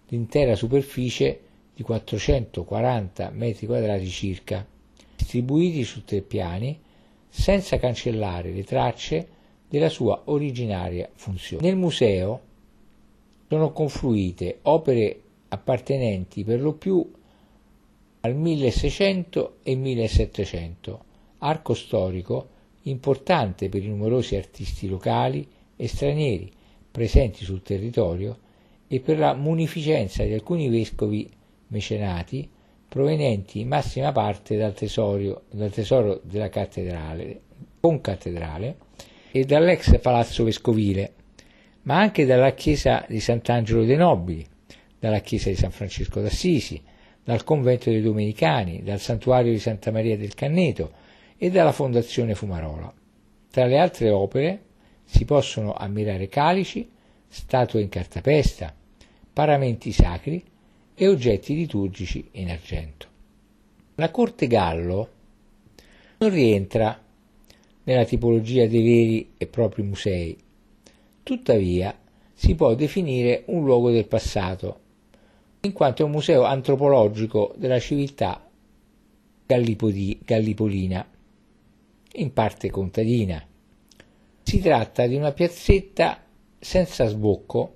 l'intera 0.09 0.55
superficie 0.55 1.39
di 1.73 1.81
440 1.81 3.31
metri 3.31 3.65
quadrati 3.65 4.07
circa, 4.07 4.63
distribuiti 5.15 5.83
su 5.83 6.03
tre 6.03 6.21
piani, 6.21 6.79
senza 7.35 7.79
cancellare 7.79 8.51
le 8.51 8.63
tracce 8.63 9.27
della 9.67 9.89
sua 9.89 10.21
originaria 10.25 11.09
funzione. 11.15 11.67
Nel 11.67 11.75
museo 11.75 12.39
sono 13.49 13.71
confluite 13.71 14.59
opere 14.61 15.19
appartenenti 15.49 16.43
per 16.43 16.61
lo 16.61 16.73
più 16.73 17.11
al 18.21 18.35
1600 18.35 19.57
e 19.63 19.75
1700, 19.75 21.03
arco 21.39 21.73
storico 21.73 22.49
importante 22.83 23.67
per 23.67 23.83
i 23.83 23.87
numerosi 23.87 24.35
artisti 24.35 24.87
locali 24.87 25.45
e 25.75 25.87
stranieri 25.87 26.51
presenti 26.91 27.43
sul 27.43 27.63
territorio 27.63 28.37
e 28.87 28.99
per 28.99 29.17
la 29.17 29.33
munificenza 29.33 30.23
di 30.23 30.33
alcuni 30.33 30.69
vescovi 30.69 31.27
mecenati 31.69 32.47
provenienti 32.93 33.61
in 33.61 33.69
massima 33.69 34.11
parte 34.11 34.55
dal, 34.55 34.75
tesorio, 34.75 35.45
dal 35.49 35.71
tesoro 35.71 36.21
della 36.23 36.49
cattedrale, 36.49 37.41
concattedrale 37.79 38.77
e 39.31 39.45
dall'ex 39.45 39.99
palazzo 39.99 40.43
vescovile, 40.43 41.13
ma 41.81 41.97
anche 41.97 42.23
dalla 42.23 42.51
chiesa 42.51 43.03
di 43.09 43.19
Sant'Angelo 43.19 43.83
dei 43.83 43.95
Nobili, 43.95 44.45
dalla 44.99 45.21
chiesa 45.21 45.49
di 45.49 45.55
San 45.55 45.71
Francesco 45.71 46.21
d'Assisi, 46.21 46.79
dal 47.23 47.43
convento 47.43 47.89
dei 47.89 47.99
Domenicani, 47.99 48.83
dal 48.83 48.99
santuario 48.99 49.51
di 49.51 49.59
Santa 49.59 49.89
Maria 49.89 50.15
del 50.15 50.35
Canneto 50.35 50.91
e 51.35 51.49
dalla 51.49 51.71
fondazione 51.71 52.35
Fumarola. 52.35 52.93
Tra 53.49 53.65
le 53.65 53.79
altre 53.79 54.11
opere 54.11 54.61
si 55.03 55.25
possono 55.25 55.73
ammirare 55.73 56.27
calici, 56.27 56.87
statue 57.27 57.81
in 57.81 57.89
cartapesta, 57.89 58.71
paramenti 59.33 59.91
sacri 59.91 60.43
e 60.95 61.07
oggetti 61.07 61.55
liturgici 61.55 62.29
in 62.33 62.49
argento. 62.49 63.07
La 63.95 64.11
corte 64.11 64.47
Gallo 64.47 65.09
non 66.17 66.29
rientra 66.29 66.99
nella 67.83 68.05
tipologia 68.05 68.65
dei 68.65 68.81
veri 68.81 69.33
e 69.37 69.45
propri 69.47 69.83
musei, 69.83 70.37
tuttavia 71.21 71.97
si 72.33 72.55
può 72.55 72.73
definire 72.75 73.43
un 73.47 73.63
luogo 73.63 73.91
del 73.91 74.07
passato, 74.07 74.79
in 75.61 75.73
quanto 75.73 76.01
è 76.01 76.05
un 76.05 76.11
museo 76.11 76.43
antropologico 76.43 77.53
della 77.57 77.79
civiltà 77.79 78.49
gallipolina, 79.45 81.07
in 82.15 82.33
parte 82.33 82.69
contadina, 82.69 83.45
si 84.43 84.59
tratta 84.59 85.07
di 85.07 85.15
una 85.15 85.31
piazzetta 85.31 86.23
senza 86.59 87.05
sbocco, 87.05 87.75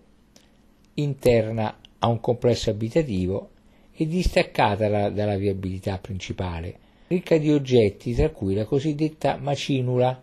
interna 0.95 1.77
a 1.99 2.07
un 2.07 2.19
complesso 2.19 2.69
abitativo 2.69 3.49
e 3.93 4.05
distaccata 4.07 4.87
da, 4.87 5.09
dalla 5.09 5.37
viabilità 5.37 5.97
principale, 5.97 6.79
ricca 7.07 7.37
di 7.37 7.51
oggetti 7.51 8.13
tra 8.13 8.29
cui 8.29 8.53
la 8.53 8.65
cosiddetta 8.65 9.37
macinula, 9.37 10.21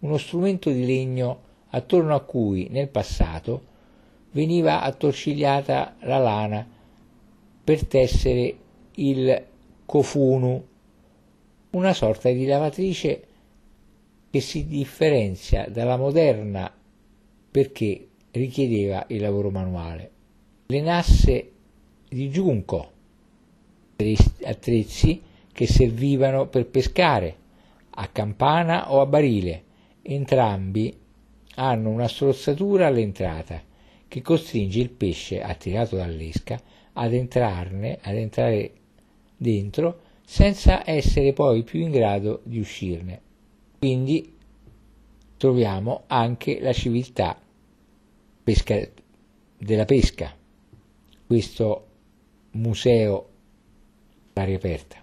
uno 0.00 0.16
strumento 0.18 0.70
di 0.70 0.86
legno 0.86 1.46
attorno 1.70 2.14
a 2.14 2.20
cui 2.20 2.68
nel 2.70 2.88
passato 2.88 3.62
veniva 4.32 4.82
attorcigliata 4.82 5.96
la 6.00 6.18
lana 6.18 6.66
per 7.64 7.86
tessere 7.86 8.56
il 8.94 9.44
cofunu, 9.84 10.66
una 11.70 11.92
sorta 11.92 12.30
di 12.30 12.46
lavatrice 12.46 13.22
che 14.30 14.40
si 14.40 14.66
differenzia 14.66 15.66
dalla 15.68 15.96
moderna 15.96 16.72
perché 17.50 18.08
richiedeva 18.30 19.04
il 19.08 19.20
lavoro 19.20 19.50
manuale. 19.50 20.10
Le 20.70 20.82
nasse 20.82 21.50
di 22.10 22.28
giunco, 22.28 22.92
attrezzi 24.44 25.22
che 25.50 25.66
servivano 25.66 26.46
per 26.48 26.66
pescare 26.66 27.36
a 27.88 28.06
campana 28.08 28.92
o 28.92 29.00
a 29.00 29.06
barile, 29.06 29.64
entrambi 30.02 30.94
hanno 31.54 31.88
una 31.88 32.06
strozzatura 32.06 32.86
all'entrata 32.86 33.62
che 34.08 34.20
costringe 34.20 34.80
il 34.80 34.90
pesce 34.90 35.40
attirato 35.40 35.96
dall'esca 35.96 36.60
ad, 36.92 37.14
entrarne, 37.14 37.98
ad 38.02 38.16
entrare 38.16 38.72
dentro 39.38 40.00
senza 40.22 40.82
essere 40.84 41.32
poi 41.32 41.62
più 41.62 41.80
in 41.80 41.90
grado 41.90 42.42
di 42.44 42.58
uscirne. 42.58 43.22
Quindi 43.78 44.36
troviamo 45.38 46.02
anche 46.08 46.60
la 46.60 46.74
civiltà 46.74 47.40
pesca, 48.44 48.86
della 49.56 49.86
pesca, 49.86 50.36
questo 51.28 51.86
museo 52.52 53.28
all'aria 54.32 54.56
aperta. 54.56 54.96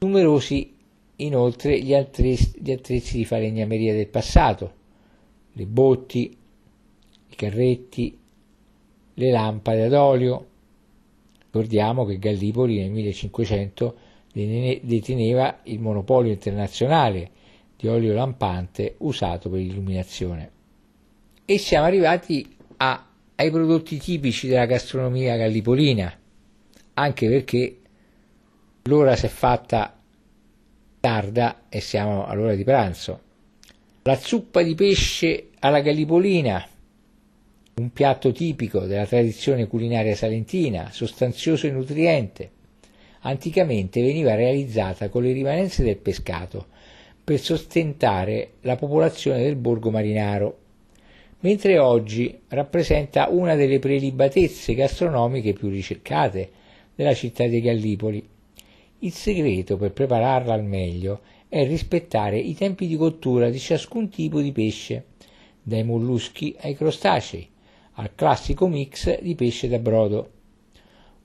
Numerosi 0.00 0.76
inoltre 1.16 1.80
gli 1.80 1.94
attrezzi, 1.94 2.52
gli 2.60 2.70
attrezzi 2.70 3.16
di 3.16 3.24
falegnameria 3.24 3.94
del 3.94 4.06
passato, 4.06 4.72
le 5.52 5.66
botti, 5.66 6.36
i 7.28 7.34
carretti, 7.34 8.18
le 9.14 9.30
lampade 9.30 9.84
ad 9.84 9.94
olio. 9.94 10.46
Ricordiamo 11.46 12.04
che 12.04 12.18
Gallipoli 12.18 12.78
nel 12.78 12.90
1500 12.90 13.96
deteneva 14.32 15.60
il 15.64 15.80
monopolio 15.80 16.32
internazionale 16.32 17.30
di 17.76 17.88
olio 17.88 18.12
lampante 18.12 18.96
usato 18.98 19.48
per 19.48 19.58
l'illuminazione. 19.58 20.50
E 21.46 21.58
siamo 21.58 21.86
arrivati 21.86 22.56
a, 22.76 23.09
ai 23.40 23.50
prodotti 23.50 23.96
tipici 23.96 24.48
della 24.48 24.66
gastronomia 24.66 25.34
gallipolina, 25.34 26.14
anche 26.92 27.26
perché 27.26 27.78
l'ora 28.82 29.16
si 29.16 29.24
è 29.24 29.28
fatta 29.30 29.98
tarda 31.00 31.62
e 31.70 31.80
siamo 31.80 32.26
all'ora 32.26 32.54
di 32.54 32.64
pranzo. 32.64 33.20
La 34.02 34.16
zuppa 34.16 34.60
di 34.60 34.74
pesce 34.74 35.48
alla 35.60 35.80
gallipolina, 35.80 36.68
un 37.76 37.90
piatto 37.94 38.30
tipico 38.30 38.80
della 38.80 39.06
tradizione 39.06 39.66
culinaria 39.66 40.14
salentina, 40.14 40.90
sostanzioso 40.92 41.66
e 41.66 41.70
nutriente. 41.70 42.50
Anticamente 43.20 44.02
veniva 44.02 44.34
realizzata 44.34 45.08
con 45.08 45.22
le 45.22 45.32
rimanenze 45.32 45.82
del 45.82 45.96
pescato 45.96 46.66
per 47.24 47.40
sostentare 47.40 48.52
la 48.60 48.76
popolazione 48.76 49.42
del 49.42 49.56
borgo 49.56 49.90
marinaro, 49.90 50.58
mentre 51.40 51.78
oggi 51.78 52.38
rappresenta 52.48 53.28
una 53.30 53.54
delle 53.54 53.78
prelibatezze 53.78 54.74
gastronomiche 54.74 55.52
più 55.52 55.68
ricercate 55.68 56.50
della 56.94 57.14
città 57.14 57.46
di 57.46 57.60
Gallipoli. 57.60 58.26
Il 59.00 59.12
segreto 59.12 59.76
per 59.76 59.92
prepararla 59.92 60.52
al 60.52 60.64
meglio 60.64 61.20
è 61.48 61.66
rispettare 61.66 62.38
i 62.38 62.54
tempi 62.54 62.86
di 62.86 62.96
cottura 62.96 63.48
di 63.48 63.58
ciascun 63.58 64.10
tipo 64.10 64.40
di 64.40 64.52
pesce, 64.52 65.06
dai 65.62 65.82
molluschi 65.82 66.54
ai 66.60 66.74
crostacei, 66.76 67.48
al 67.94 68.14
classico 68.14 68.68
mix 68.68 69.20
di 69.20 69.34
pesce 69.34 69.68
da 69.68 69.78
brodo. 69.78 70.30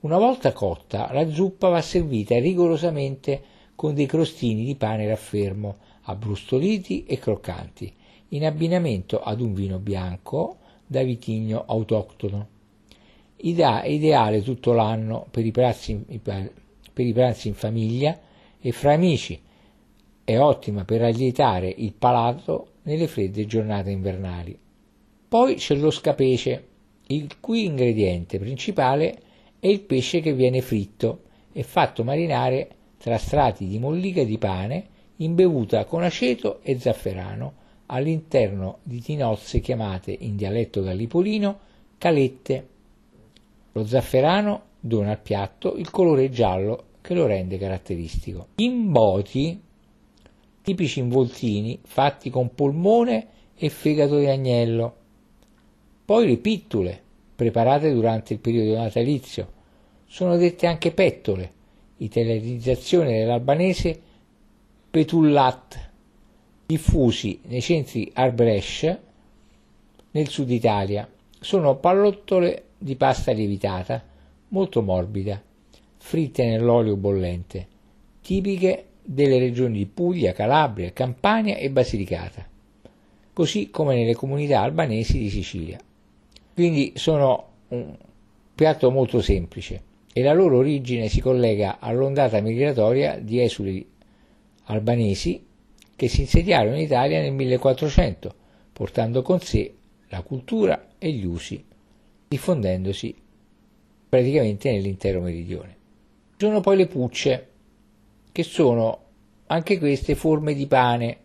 Una 0.02 0.18
volta 0.18 0.54
cotta, 0.54 1.10
la 1.12 1.30
zuppa 1.30 1.68
va 1.68 1.82
servita 1.82 2.40
rigorosamente 2.40 3.42
con 3.76 3.94
dei 3.94 4.06
crostini 4.06 4.64
di 4.64 4.76
pane 4.76 5.08
raffermo, 5.08 5.78
abbrustoliti 6.04 7.04
e 7.06 7.20
croccanti, 7.20 7.94
in 8.30 8.46
abbinamento 8.46 9.22
ad 9.22 9.42
un 9.42 9.54
vino 9.54 9.80
bianco 9.80 10.58
da 10.86 11.04
vitigno 11.04 11.64
autoctono. 11.68 12.48
Ideale 13.38 14.42
tutto 14.42 14.74
l'anno 14.74 15.28
per 15.30 15.46
i 15.46 15.52
pranzi 15.52 16.04
per 16.96 17.06
i 17.06 17.14
pranzi 17.14 17.50
in 17.50 17.54
famiglia 17.54 18.18
e 18.60 18.72
fra 18.72 18.94
amici. 18.94 19.40
È 20.24 20.40
ottima 20.40 20.86
per 20.86 21.04
allietare 21.04 21.72
il 21.78 21.94
palato 21.94 22.70
nelle 22.84 23.08
fredde 23.08 23.46
giornate 23.46 23.92
invernali. 23.92 24.58
Poi 25.28 25.56
c'è 25.56 25.76
lo 25.76 25.92
scapece, 25.92 26.68
il 27.08 27.40
cui 27.40 27.66
ingrediente 27.66 28.40
principale 28.40 29.20
è 29.60 29.68
il 29.68 29.82
pesce 29.82 30.22
che 30.22 30.34
viene 30.34 30.62
fritto 30.62 31.24
e 31.52 31.64
fatto 31.64 32.04
marinare 32.04 32.70
tra 32.98 33.18
strati 33.18 33.68
di 33.68 33.78
mollica 33.78 34.24
di 34.24 34.38
pane 34.38 34.88
imbevuta 35.18 35.86
con 35.86 36.02
aceto 36.02 36.62
e 36.64 36.80
zafferano 36.80 37.64
all'interno 37.88 38.80
di 38.84 39.02
tinozze 39.02 39.60
chiamate 39.60 40.16
in 40.18 40.36
dialetto 40.36 40.82
gallipolino 40.82 41.60
calette. 41.98 42.68
Lo 43.72 43.86
zafferano 43.86 44.64
dona 44.80 45.12
al 45.12 45.20
piatto 45.20 45.76
il 45.76 45.90
colore 45.90 46.30
giallo 46.30 46.86
che 47.02 47.14
lo 47.14 47.26
rende 47.26 47.58
caratteristico. 47.58 48.48
Imboti, 48.56 49.62
tipici 50.62 51.00
involtini 51.00 51.80
fatti 51.84 52.30
con 52.30 52.54
polmone 52.54 53.28
e 53.56 53.70
fegato 53.70 54.18
di 54.18 54.28
agnello. 54.28 54.96
Poi 56.06 56.28
le 56.28 56.38
pittule, 56.38 57.02
preparate 57.36 57.94
durante 57.94 58.34
il 58.34 58.40
periodo 58.40 58.78
natalizio, 58.78 59.52
sono 60.06 60.38
dette 60.38 60.68
anche 60.68 60.92
pettole, 60.92 61.52
italianizzazione 61.98 63.20
dell'albanese 63.20 64.02
petullat, 64.90 65.85
diffusi 66.66 67.40
nei 67.44 67.62
centri 67.62 68.10
Arbresh 68.14 68.98
nel 70.12 70.28
sud 70.30 70.50
Italia. 70.50 71.08
Sono 71.40 71.76
pallottole 71.76 72.64
di 72.78 72.96
pasta 72.96 73.32
lievitata 73.32 74.04
molto 74.50 74.82
morbida, 74.82 75.42
fritte 75.98 76.46
nell'olio 76.46 76.96
bollente, 76.96 77.68
tipiche 78.22 78.86
delle 79.02 79.38
regioni 79.38 79.78
di 79.78 79.86
Puglia, 79.86 80.34
Calabria, 80.34 80.92
Campania 80.92 81.58
e 81.58 81.70
Basilicata, 81.70 82.48
così 83.34 83.70
come 83.70 83.96
nelle 83.96 84.16
comunità 84.16 84.62
albanesi 84.62 85.20
di 85.20 85.30
Sicilia. 85.30 85.78
Quindi 86.54 86.94
sono 86.96 87.48
un 87.68 87.96
piatto 88.56 88.90
molto 88.90 89.22
semplice 89.22 89.82
e 90.14 90.24
la 90.24 90.34
loro 90.34 90.58
origine 90.58 91.10
si 91.10 91.20
collega 91.20 91.80
all'ondata 91.80 92.40
migratoria 92.40 93.20
di 93.20 93.42
esuli 93.42 93.86
albanesi 94.68 95.44
che 95.96 96.08
si 96.08 96.22
insediarono 96.22 96.76
in 96.76 96.82
Italia 96.82 97.22
nel 97.22 97.32
1400, 97.34 98.36
portando 98.74 99.22
con 99.22 99.40
sé 99.40 99.74
la 100.10 100.22
cultura 100.22 100.90
e 100.98 101.12
gli 101.12 101.26
usi, 101.26 101.64
diffondendosi 102.28 103.16
praticamente 104.08 104.72
nell'intero 104.72 105.22
meridione. 105.22 105.76
Ci 106.38 106.46
sono 106.46 106.60
poi 106.60 106.78
le 106.78 106.88
pucce, 106.88 107.48
che 108.32 108.44
sono 108.44 109.04
anche 109.48 109.78
queste 109.78 110.16
forme 110.16 110.54
di 110.54 110.68
pane 110.68 111.18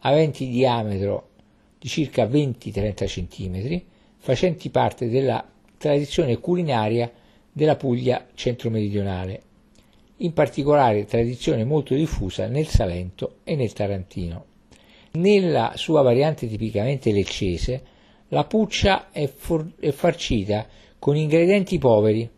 aventi 0.00 0.48
diametro 0.48 1.30
di 1.78 1.88
circa 1.88 2.24
20-30 2.24 3.06
cm, 3.06 3.82
facenti 4.18 4.70
parte 4.70 5.08
della 5.08 5.44
tradizione 5.78 6.38
culinaria 6.38 7.10
della 7.50 7.76
Puglia 7.76 8.26
centro-meridionale, 8.34 9.42
in 10.22 10.32
particolare 10.32 11.04
tradizione 11.04 11.64
molto 11.64 11.94
diffusa 11.94 12.46
nel 12.46 12.66
Salento 12.66 13.36
e 13.44 13.56
nel 13.56 13.72
Tarantino. 13.72 14.44
Nella 15.12 15.72
sua 15.76 16.02
variante 16.02 16.48
tipicamente 16.48 17.12
leccese, 17.12 17.82
la 18.28 18.44
puccia 18.44 19.10
è, 19.10 19.26
for- 19.26 19.72
è 19.78 19.90
farcita 19.90 20.66
con 20.98 21.16
ingredienti 21.16 21.78
poveri, 21.78 22.28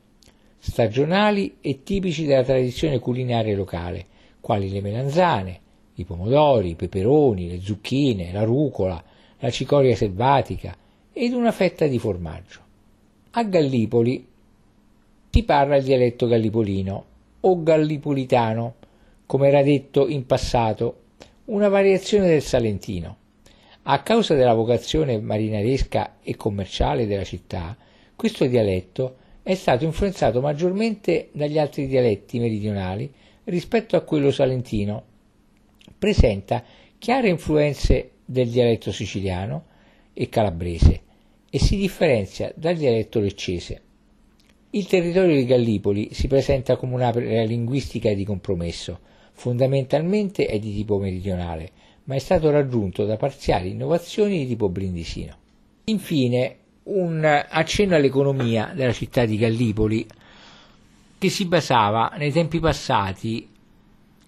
stagionali 0.59 1.56
e 1.61 1.82
tipici 1.82 2.24
della 2.24 2.43
tradizione 2.43 2.98
culinaria 2.98 3.55
locale, 3.55 4.06
quali 4.40 4.70
le 4.70 4.81
melanzane, 4.81 5.61
i 5.97 6.05
pomodori, 6.05 6.70
i 6.70 6.74
peperoni, 6.74 7.48
le 7.48 7.61
zucchine, 7.61 8.32
la 8.32 8.44
rucola, 8.44 9.02
la 9.39 9.51
cicoria 9.51 9.94
selvatica 9.94 10.74
ed 11.12 11.32
una 11.32 11.52
fetta 11.52 11.86
di 11.86 11.98
formaggio. 11.98 12.61
A 13.32 13.44
Gallipoli 13.44 14.27
si 15.31 15.43
parla 15.43 15.77
il 15.77 15.85
dialetto 15.85 16.27
gallipolino 16.27 17.12
o 17.47 17.62
gallipolitano, 17.62 18.75
come 19.27 19.49
era 19.49 19.62
detto 19.62 20.09
in 20.09 20.27
passato, 20.27 21.01
una 21.47 21.69
variazione 21.69 22.27
del 22.27 22.43
salentino. 22.43 23.16
A 23.83 24.03
causa 24.03 24.35
della 24.35 24.55
vocazione 24.55 25.21
marinaresca 25.21 26.16
e 26.23 26.37
commerciale 26.37 27.07
della 27.07 27.25
città, 27.25 27.77
questo 28.16 28.47
dialetto 28.47 29.16
è 29.43 29.55
stato 29.55 29.85
influenzato 29.85 30.41
maggiormente 30.41 31.29
dagli 31.33 31.59
altri 31.59 31.87
dialetti 31.87 32.39
meridionali 32.39 33.12
rispetto 33.45 33.97
a 33.97 34.01
quello 34.01 34.31
salentino. 34.31 35.03
Presenta 35.99 36.65
chiare 36.97 37.29
influenze 37.29 38.12
del 38.25 38.49
dialetto 38.49 38.91
siciliano 38.91 39.66
e 40.15 40.31
calabrese 40.31 41.03
e 41.51 41.59
si 41.59 41.77
differenzia 41.77 42.51
dal 42.57 42.77
dialetto 42.77 43.21
leccese. 43.21 43.83
Il 44.75 44.89
territorio 44.89 45.37
di 45.37 45.45
Gallipoli 45.45 46.09
si 46.15 46.27
presenta 46.27 46.75
come 46.75 46.95
un'area 46.95 47.45
linguistica 47.45 48.13
di 48.13 48.25
compromesso, 48.25 48.99
fondamentalmente 49.31 50.47
è 50.47 50.59
di 50.59 50.75
tipo 50.75 50.99
meridionale, 50.99 51.71
ma 52.05 52.17
è 52.17 52.19
stato 52.19 52.51
raggiunto 52.51 53.05
da 53.05 53.17
parziali 53.17 53.71
innovazioni 53.71 54.39
di 54.39 54.49
tipo 54.49 54.69
brindisino. 54.69 55.37
Infine, 55.85 56.57
un 56.85 57.25
accenno 57.25 57.95
all'economia 57.95 58.73
della 58.75 58.93
città 58.93 59.25
di 59.25 59.37
Gallipoli 59.37 60.05
che 61.19 61.29
si 61.29 61.45
basava 61.45 62.13
nei 62.17 62.33
tempi 62.33 62.59
passati 62.59 63.49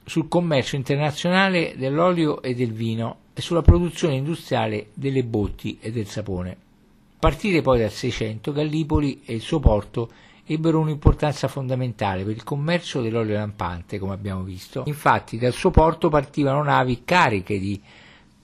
sul 0.05 0.29
commercio 0.29 0.77
internazionale 0.77 1.75
dell'olio 1.77 2.41
e 2.41 2.55
del 2.55 2.73
vino 2.73 3.17
e 3.35 3.41
sulla 3.41 3.63
produzione 3.63 4.15
industriale 4.15 4.91
delle 4.95 5.25
botti 5.25 5.79
e 5.81 5.91
del 5.91 6.07
sapone. 6.07 6.51
A 6.53 7.19
partire 7.19 7.63
poi 7.63 7.81
dal 7.81 7.91
600 7.91 8.53
Gallipoli 8.53 9.23
e 9.25 9.35
il 9.35 9.41
suo 9.41 9.59
porto 9.59 10.09
ebbero 10.47 10.79
un'importanza 10.79 11.49
fondamentale 11.49 12.23
per 12.23 12.35
il 12.35 12.45
commercio 12.45 13.03
dell'olio 13.03 13.35
lampante, 13.35 13.99
come 13.99 14.15
abbiamo 14.15 14.43
visto. 14.43 14.85
Infatti 14.87 15.39
dal 15.39 15.53
suo 15.53 15.71
porto 15.71 16.09
partivano 16.09 16.63
navi 16.63 17.03
cariche 17.05 17.59
di 17.59 17.81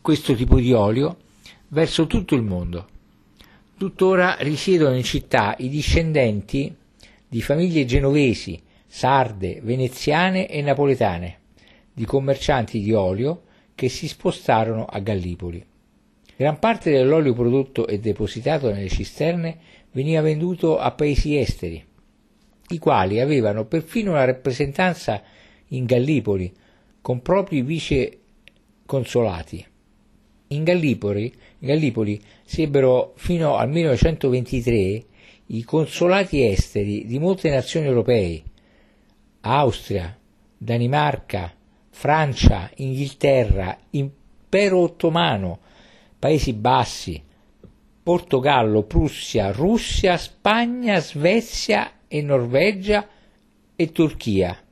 questo 0.01 0.35
tipo 0.35 0.59
di 0.59 0.73
olio 0.73 1.17
verso 1.69 2.07
tutto 2.07 2.35
il 2.35 2.43
mondo. 2.43 2.89
Tuttora 3.79 4.37
risiedono 4.41 4.97
in 4.97 5.05
città 5.05 5.55
i 5.59 5.69
discendenti 5.69 6.75
di 7.29 7.41
famiglie 7.41 7.85
genovesi, 7.85 8.61
sarde, 8.87 9.61
veneziane 9.63 10.49
e 10.49 10.61
napoletane, 10.61 11.39
di 11.93 12.05
commercianti 12.05 12.81
di 12.81 12.93
olio 12.93 13.43
che 13.75 13.89
si 13.89 14.07
spostarono 14.09 14.85
a 14.85 14.99
Gallipoli. 14.99 15.65
Gran 16.37 16.59
parte 16.59 16.91
dell'olio 16.91 17.33
prodotto 17.33 17.87
e 17.87 17.99
depositato 18.01 18.71
nelle 18.71 18.89
cisterne 18.89 19.59
veniva 19.93 20.21
venduto 20.21 20.79
a 20.79 20.91
paesi 20.91 21.37
esteri, 21.37 21.85
i 22.73 22.79
quali 22.79 23.21
avevano 23.21 23.67
perfino 23.67 24.13
una 24.13 24.25
rappresentanza 24.25 25.23
in 25.69 25.85
Gallipoli 25.85 26.53
con 27.01 27.21
propri 27.21 27.63
vice 27.63 28.19
consolati. 28.87 29.65
In 30.49 30.65
Gallipoli, 30.65 31.25
in 31.61 31.69
Gallipoli 31.69 32.21
si 32.45 32.63
ebbero 32.63 33.13
fino 33.17 33.57
al 33.57 33.69
1923 33.71 35.05
i 35.47 35.65
consolati 35.65 36.45
esteri 36.45 37.07
di 37.07 37.19
molte 37.19 37.51
nazioni 37.51 37.87
europee, 37.87 38.43
Austria, 39.41 40.17
Danimarca, 40.57 41.53
Francia, 41.91 42.71
Inghilterra, 42.77 43.77
Impero 43.91 44.79
Ottomano, 44.81 45.59
Paesi 46.19 46.53
Bassi, 46.53 47.23
Portogallo, 48.03 48.83
Prussia, 48.83 49.53
Russia, 49.53 50.17
Spagna, 50.17 51.01
Svezia 51.01 51.91
e 52.15 52.21
Norvegia 52.21 53.09
e 53.75 53.91
Turchia. 53.91 54.63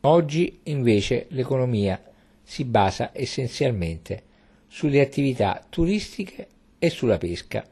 Oggi 0.00 0.60
invece 0.62 1.26
l'economia 1.28 2.02
si 2.42 2.64
basa 2.64 3.10
essenzialmente 3.12 4.22
sulle 4.66 5.02
attività 5.02 5.62
turistiche 5.68 6.48
e 6.78 6.88
sulla 6.88 7.18
pesca. 7.18 7.62